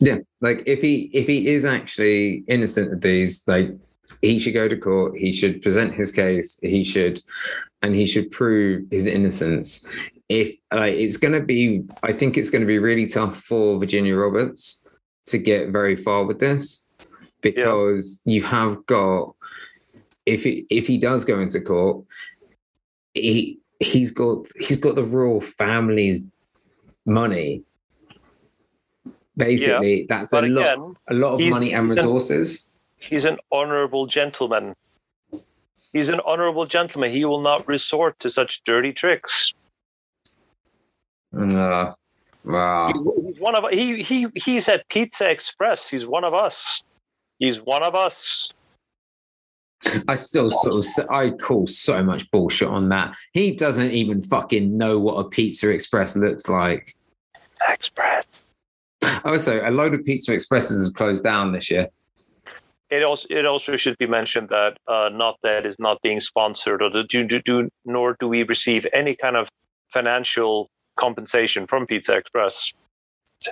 Yeah, 0.00 0.18
like 0.40 0.62
if 0.66 0.80
he 0.80 1.10
if 1.12 1.26
he 1.26 1.48
is 1.48 1.64
actually 1.64 2.44
innocent 2.48 2.92
of 2.92 3.00
these, 3.00 3.46
like 3.46 3.70
he 4.22 4.38
should 4.38 4.54
go 4.54 4.68
to 4.68 4.76
court. 4.76 5.16
He 5.16 5.32
should 5.32 5.62
present 5.62 5.94
his 5.94 6.12
case. 6.12 6.58
He 6.60 6.84
should, 6.84 7.22
and 7.82 7.94
he 7.94 8.06
should 8.06 8.30
prove 8.30 8.84
his 8.90 9.06
innocence. 9.06 9.90
If 10.28 10.56
like 10.72 10.94
it's 10.94 11.16
going 11.16 11.34
to 11.34 11.40
be, 11.40 11.84
I 12.02 12.12
think 12.12 12.36
it's 12.36 12.50
going 12.50 12.62
to 12.62 12.66
be 12.66 12.78
really 12.78 13.06
tough 13.06 13.40
for 13.40 13.78
Virginia 13.78 14.16
Roberts 14.16 14.86
to 15.26 15.38
get 15.38 15.70
very 15.70 15.96
far 15.96 16.24
with 16.24 16.38
this 16.38 16.90
because 17.40 18.22
you 18.24 18.42
have 18.42 18.84
got 18.86 19.34
if 20.26 20.44
he, 20.44 20.66
if 20.70 20.86
he 20.86 20.98
does 20.98 21.24
go 21.24 21.40
into 21.40 21.60
court, 21.60 22.04
he 23.12 23.60
he's 23.80 24.10
got 24.10 24.46
he's 24.58 24.76
got 24.78 24.94
the 24.94 25.04
royal 25.04 25.40
family's 25.40 26.26
money. 27.06 27.62
Basically, 29.36 30.06
that's 30.08 30.32
a 30.32 30.36
But 30.36 30.48
lot 30.50 30.74
again, 30.74 30.96
a 31.08 31.14
lot 31.14 31.34
of 31.34 31.40
money 31.40 31.72
and 31.72 31.90
resources. 31.90 32.72
he's 33.00 33.24
an 33.24 33.38
honorable 33.50 34.06
gentleman. 34.06 34.74
He's 35.92 36.08
an 36.08 36.20
honorable 36.24 36.66
gentleman. 36.66 37.10
He 37.12 37.24
will 37.24 37.40
not 37.40 37.66
resort 37.68 38.18
to 38.20 38.30
such 38.30 38.62
dirty 38.64 38.92
tricks. 38.92 39.52
Uh, 41.36 41.92
wow. 42.44 42.92
He's 42.92 43.40
one 43.40 43.56
of 43.56 43.70
he 43.70 44.02
he 44.02 44.28
he's 44.34 44.68
at 44.68 44.88
Pizza 44.88 45.28
Express. 45.28 45.88
He's 45.88 46.06
one 46.06 46.24
of 46.24 46.34
us. 46.34 46.82
He's 47.38 47.60
one 47.60 47.82
of 47.82 47.94
us. 47.94 48.52
I 50.08 50.14
still 50.14 50.50
sort 50.50 50.84
of 50.84 51.10
I 51.10 51.30
call 51.30 51.66
so 51.66 52.02
much 52.02 52.30
bullshit 52.30 52.68
on 52.68 52.88
that. 52.90 53.16
He 53.32 53.54
doesn't 53.54 53.90
even 53.90 54.22
fucking 54.22 54.76
know 54.76 54.98
what 54.98 55.14
a 55.14 55.28
Pizza 55.28 55.70
Express 55.70 56.16
looks 56.16 56.48
like. 56.48 56.94
Express. 57.68 58.24
Also, 59.24 59.66
a 59.66 59.70
load 59.70 59.94
of 59.94 60.04
Pizza 60.04 60.32
Expresses 60.32 60.86
have 60.86 60.94
closed 60.94 61.22
down 61.22 61.52
this 61.52 61.70
year. 61.70 61.88
It 62.90 63.04
also 63.04 63.26
it 63.30 63.46
also 63.46 63.76
should 63.76 63.98
be 63.98 64.06
mentioned 64.06 64.50
that 64.50 64.76
uh, 64.86 65.08
not 65.12 65.38
that 65.42 65.66
is 65.66 65.76
not 65.78 66.00
being 66.02 66.20
sponsored 66.20 66.82
or 66.82 66.90
do, 66.90 67.24
do, 67.24 67.40
do 67.40 67.68
nor 67.84 68.16
do 68.20 68.28
we 68.28 68.42
receive 68.44 68.86
any 68.92 69.16
kind 69.16 69.36
of 69.36 69.48
financial 69.92 70.68
compensation 70.96 71.66
from 71.66 71.86
Pizza 71.86 72.16
Express. 72.16 72.72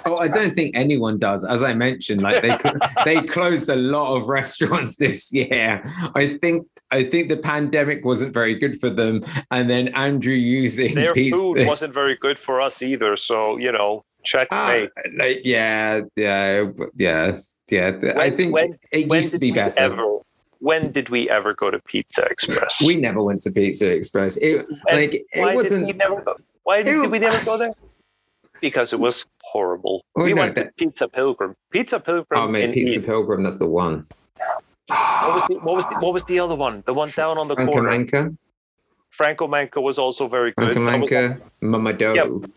Oh, 0.06 0.16
I 0.16 0.28
don't 0.28 0.54
think 0.56 0.74
anyone 0.74 1.18
does. 1.18 1.44
As 1.44 1.62
I 1.62 1.74
mentioned, 1.74 2.22
like 2.22 2.40
they 2.42 2.56
they 3.04 3.22
closed 3.26 3.68
a 3.68 3.76
lot 3.76 4.16
of 4.16 4.26
restaurants 4.28 4.96
this 5.04 5.32
year. 5.32 5.82
I 6.14 6.38
think 6.38 6.66
I 6.90 7.04
think 7.04 7.28
the 7.28 7.36
pandemic 7.36 8.04
wasn't 8.04 8.32
very 8.32 8.54
good 8.58 8.80
for 8.80 8.88
them, 8.90 9.20
and 9.50 9.68
then 9.68 9.88
Andrew 9.88 10.32
using 10.34 10.94
Their 10.94 11.12
pizza. 11.12 11.36
food 11.36 11.66
wasn't 11.66 11.92
very 11.94 12.16
good 12.16 12.38
for 12.38 12.60
us 12.60 12.80
either. 12.82 13.16
So 13.16 13.58
you 13.58 13.70
know, 13.72 14.04
check 14.24 14.48
Ah, 14.50 14.84
like, 15.18 15.40
yeah, 15.44 16.00
yeah, 16.16 16.66
yeah, 16.96 17.38
yeah. 17.70 18.12
I 18.16 18.30
think 18.30 18.54
when- 18.54 18.78
it 18.92 19.08
When 19.08 19.18
used 19.18 19.32
to 19.34 19.38
be 19.38 19.50
better. 19.52 19.80
Ever, 19.82 20.18
when 20.60 20.92
did 20.92 21.08
we 21.10 21.28
ever 21.28 21.52
go 21.54 21.70
to 21.70 21.78
Pizza 21.80 22.24
Express? 22.24 22.80
We 22.82 22.96
never 22.96 23.22
went 23.22 23.42
to 23.42 23.50
Pizza 23.50 23.92
Express. 23.92 24.36
It 24.38 24.64
And 24.88 24.96
like 25.00 25.14
it 25.14 25.24
why 25.34 25.54
wasn't. 25.54 25.86
Did 25.86 25.96
we 25.96 25.98
never 25.98 26.20
go? 26.22 26.36
Why 26.62 26.76
did, 26.82 26.86
It- 26.96 27.00
did 27.02 27.10
we 27.10 27.18
never 27.18 27.44
go 27.44 27.58
there? 27.58 27.72
Because 28.60 28.92
it 28.92 29.00
was 29.00 29.26
horrible. 29.52 30.04
Oh, 30.16 30.24
we 30.24 30.32
no, 30.34 30.42
went 30.42 30.56
to 30.56 30.64
that- 30.64 30.76
Pizza 30.76 31.08
Pilgrim. 31.08 31.54
Pizza 31.70 32.00
Pilgrim. 32.00 32.40
Oh 32.40 32.48
man, 32.48 32.72
Pizza 32.72 32.98
East- 32.98 33.06
Pilgrim. 33.06 33.42
That's 33.42 33.58
the 33.58 33.66
one. 33.68 34.02
What 34.88 35.34
was 35.36 35.44
the 35.48 35.54
what 35.56 35.76
was 35.76 35.84
the, 35.86 35.94
what 36.00 36.12
was 36.14 36.24
the 36.24 36.38
other 36.40 36.54
one? 36.54 36.82
The 36.86 36.94
one 36.94 37.10
down 37.10 37.38
on 37.38 37.48
the 37.48 37.54
Franco 37.54 37.72
corner. 37.72 37.90
Manca. 37.90 38.34
Franco 39.10 39.46
Manca 39.46 39.80
was 39.80 39.98
also 39.98 40.26
very 40.26 40.52
good. 40.56 40.74
That 40.74 40.80
Manca, 40.80 41.40
Mamado. 41.62 42.14
Yep. 42.14 42.50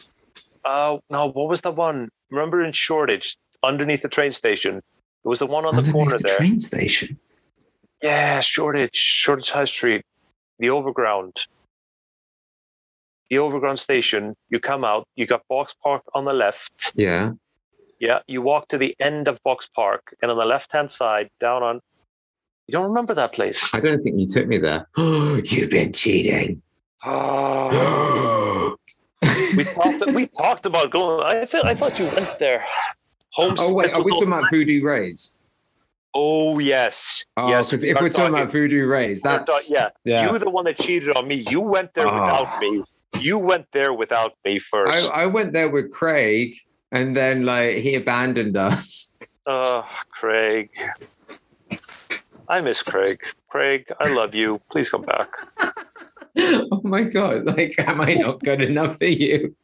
Uh, 0.63 0.97
no, 1.09 1.27
what 1.27 1.47
was 1.49 1.61
the 1.61 1.71
one? 1.71 2.09
Remember 2.31 2.63
in 2.63 2.73
Shoreditch, 2.73 3.37
underneath 3.63 4.01
the 4.01 4.07
train 4.09 4.31
station? 4.31 4.77
It 4.77 5.27
was 5.27 5.39
the 5.39 5.45
one 5.45 5.65
on 5.65 5.75
the 5.75 5.91
corner 5.91 6.17
the 6.17 6.23
there. 6.23 6.37
train 6.37 6.59
station. 6.59 7.19
Yeah, 8.01 8.39
Shoreditch, 8.39 8.95
Shoreditch 8.95 9.51
High 9.51 9.65
Street, 9.65 10.03
the 10.59 10.69
overground. 10.69 11.33
The 13.29 13.39
overground 13.39 13.79
station, 13.79 14.35
you 14.49 14.59
come 14.59 14.83
out, 14.83 15.07
you 15.15 15.25
got 15.25 15.41
Box 15.49 15.73
Park 15.81 16.03
on 16.13 16.25
the 16.25 16.33
left. 16.33 16.93
Yeah. 16.95 17.31
Yeah, 17.99 18.19
you 18.27 18.41
walk 18.41 18.67
to 18.69 18.77
the 18.77 18.95
end 18.99 19.27
of 19.27 19.41
Box 19.43 19.67
Park, 19.75 20.15
and 20.21 20.29
on 20.29 20.37
the 20.37 20.45
left 20.45 20.67
hand 20.71 20.91
side, 20.91 21.29
down 21.39 21.63
on. 21.63 21.79
You 22.67 22.73
don't 22.73 22.83
remember 22.85 23.13
that 23.15 23.33
place? 23.33 23.59
I 23.73 23.79
don't 23.79 24.03
think 24.03 24.19
you 24.19 24.27
took 24.27 24.47
me 24.47 24.57
there. 24.57 24.87
Oh, 24.97 25.35
you've 25.45 25.69
been 25.71 25.93
cheating. 25.93 26.61
Oh, 27.05 28.75
we 29.57 29.63
talked. 29.63 30.11
We 30.13 30.27
talked 30.27 30.65
about 30.65 30.91
going. 30.91 31.23
I 31.27 31.45
feel. 31.45 31.61
I 31.63 31.73
thought 31.73 31.97
you 31.97 32.05
went 32.05 32.37
there. 32.39 32.65
Home. 33.33 33.55
oh 33.57 33.73
wait, 33.73 33.93
are 33.93 34.01
we 34.03 34.11
talking 34.11 34.27
about 34.27 34.49
Voodoo 34.49 34.83
Rays? 34.83 35.41
Oh 36.13 36.59
yes. 36.59 37.25
Oh, 37.35 37.49
yes. 37.49 37.65
because 37.65 37.83
we 37.83 37.89
if 37.89 37.99
we're 37.99 38.09
talking, 38.09 38.33
about 38.33 38.49
Voodoo 38.51 38.87
Rays, 38.87 39.21
that's 39.21 39.71
talk- 39.71 39.93
yeah. 40.05 40.11
yeah. 40.11 40.25
You 40.25 40.31
were 40.31 40.39
the 40.39 40.49
one 40.49 40.63
that 40.65 40.79
cheated 40.79 41.15
on 41.17 41.27
me. 41.27 41.43
You 41.49 41.59
went 41.59 41.93
there 41.93 42.07
Oh. 42.07 42.25
without 42.25 42.59
me. 42.61 42.83
You 43.19 43.37
went 43.37 43.67
there 43.73 43.93
without 43.93 44.33
me 44.45 44.59
first. 44.59 44.91
I, 44.91 45.23
I 45.23 45.25
went 45.25 45.53
there 45.53 45.69
with 45.69 45.91
Craig, 45.91 46.55
and 46.91 47.15
then 47.15 47.45
like 47.45 47.77
he 47.77 47.95
abandoned 47.95 48.57
us. 48.57 49.15
Oh, 49.47 49.85
Craig. 50.09 50.71
I 52.49 52.61
miss 52.61 52.81
Craig. 52.81 53.21
Craig, 53.47 53.85
I 53.99 54.09
love 54.09 54.33
you. 54.33 54.59
Please 54.71 54.89
come 54.89 55.03
back. 55.03 55.29
oh 56.35 56.81
my 56.83 57.03
god! 57.03 57.45
Like, 57.45 57.75
am 57.77 58.01
I 58.01 58.15
not 58.15 58.39
good 58.39 58.61
enough 58.61 58.97
for 58.97 59.05
you? 59.05 59.55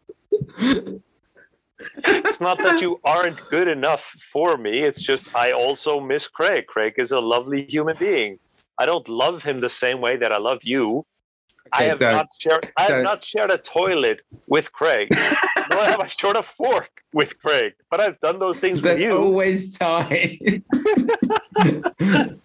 It's 2.06 2.40
not 2.40 2.60
that 2.60 2.82
you 2.82 3.00
aren't 3.04 3.40
good 3.50 3.68
enough 3.68 4.04
for 4.32 4.58
me. 4.58 4.84
It's 4.84 5.02
just 5.02 5.34
I 5.36 5.52
also 5.52 6.00
miss 6.00 6.28
Craig. 6.28 6.68
Craig 6.68 6.94
is 6.98 7.12
a 7.12 7.20
lovely 7.20 7.66
human 7.66 7.98
being. 7.98 8.38
I 8.78 8.86
don't 8.86 9.08
love 9.10 9.44
him 9.44 9.62
the 9.62 9.70
same 9.70 10.02
way 10.02 10.18
that 10.18 10.32
I 10.32 10.38
love 10.38 10.60
you. 10.62 11.06
I 11.74 11.84
have 11.84 12.00
don't- 12.00 12.12
not 12.14 12.28
shared. 12.40 12.72
I 12.78 12.84
have 12.84 13.04
not 13.04 13.24
shared 13.24 13.52
a 13.52 13.58
toilet 13.58 14.22
with 14.48 14.72
Craig. 14.72 15.10
Nor 15.70 15.84
have 15.86 16.00
I 16.02 16.08
shared 16.08 16.36
a 16.36 16.44
fork 16.58 16.90
with 17.14 17.38
Craig. 17.40 17.74
But 17.90 18.02
I've 18.02 18.20
done 18.20 18.40
those 18.40 18.60
things 18.60 18.76
with 18.78 18.84
There's 18.84 19.02
you. 19.02 19.18
always 19.18 19.78
time. 19.78 20.10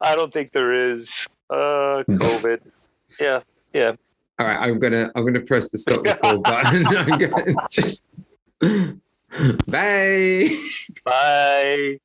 I 0.00 0.14
don't 0.16 0.32
think 0.32 0.50
there 0.50 0.92
is. 0.92 1.08
Uh, 1.48 2.02
COVID. 2.08 2.60
yeah, 3.20 3.40
yeah. 3.72 3.92
All 4.38 4.46
right, 4.46 4.58
I'm 4.68 4.78
gonna 4.78 5.10
I'm 5.14 5.24
gonna 5.24 5.40
press 5.40 5.70
the 5.70 5.78
stop 5.78 6.04
record 6.04 6.42
button. 6.42 6.86
I'm 6.86 7.18
gonna 7.18 7.54
just 7.70 8.10
bye. 9.66 10.48
Bye. 11.04 11.98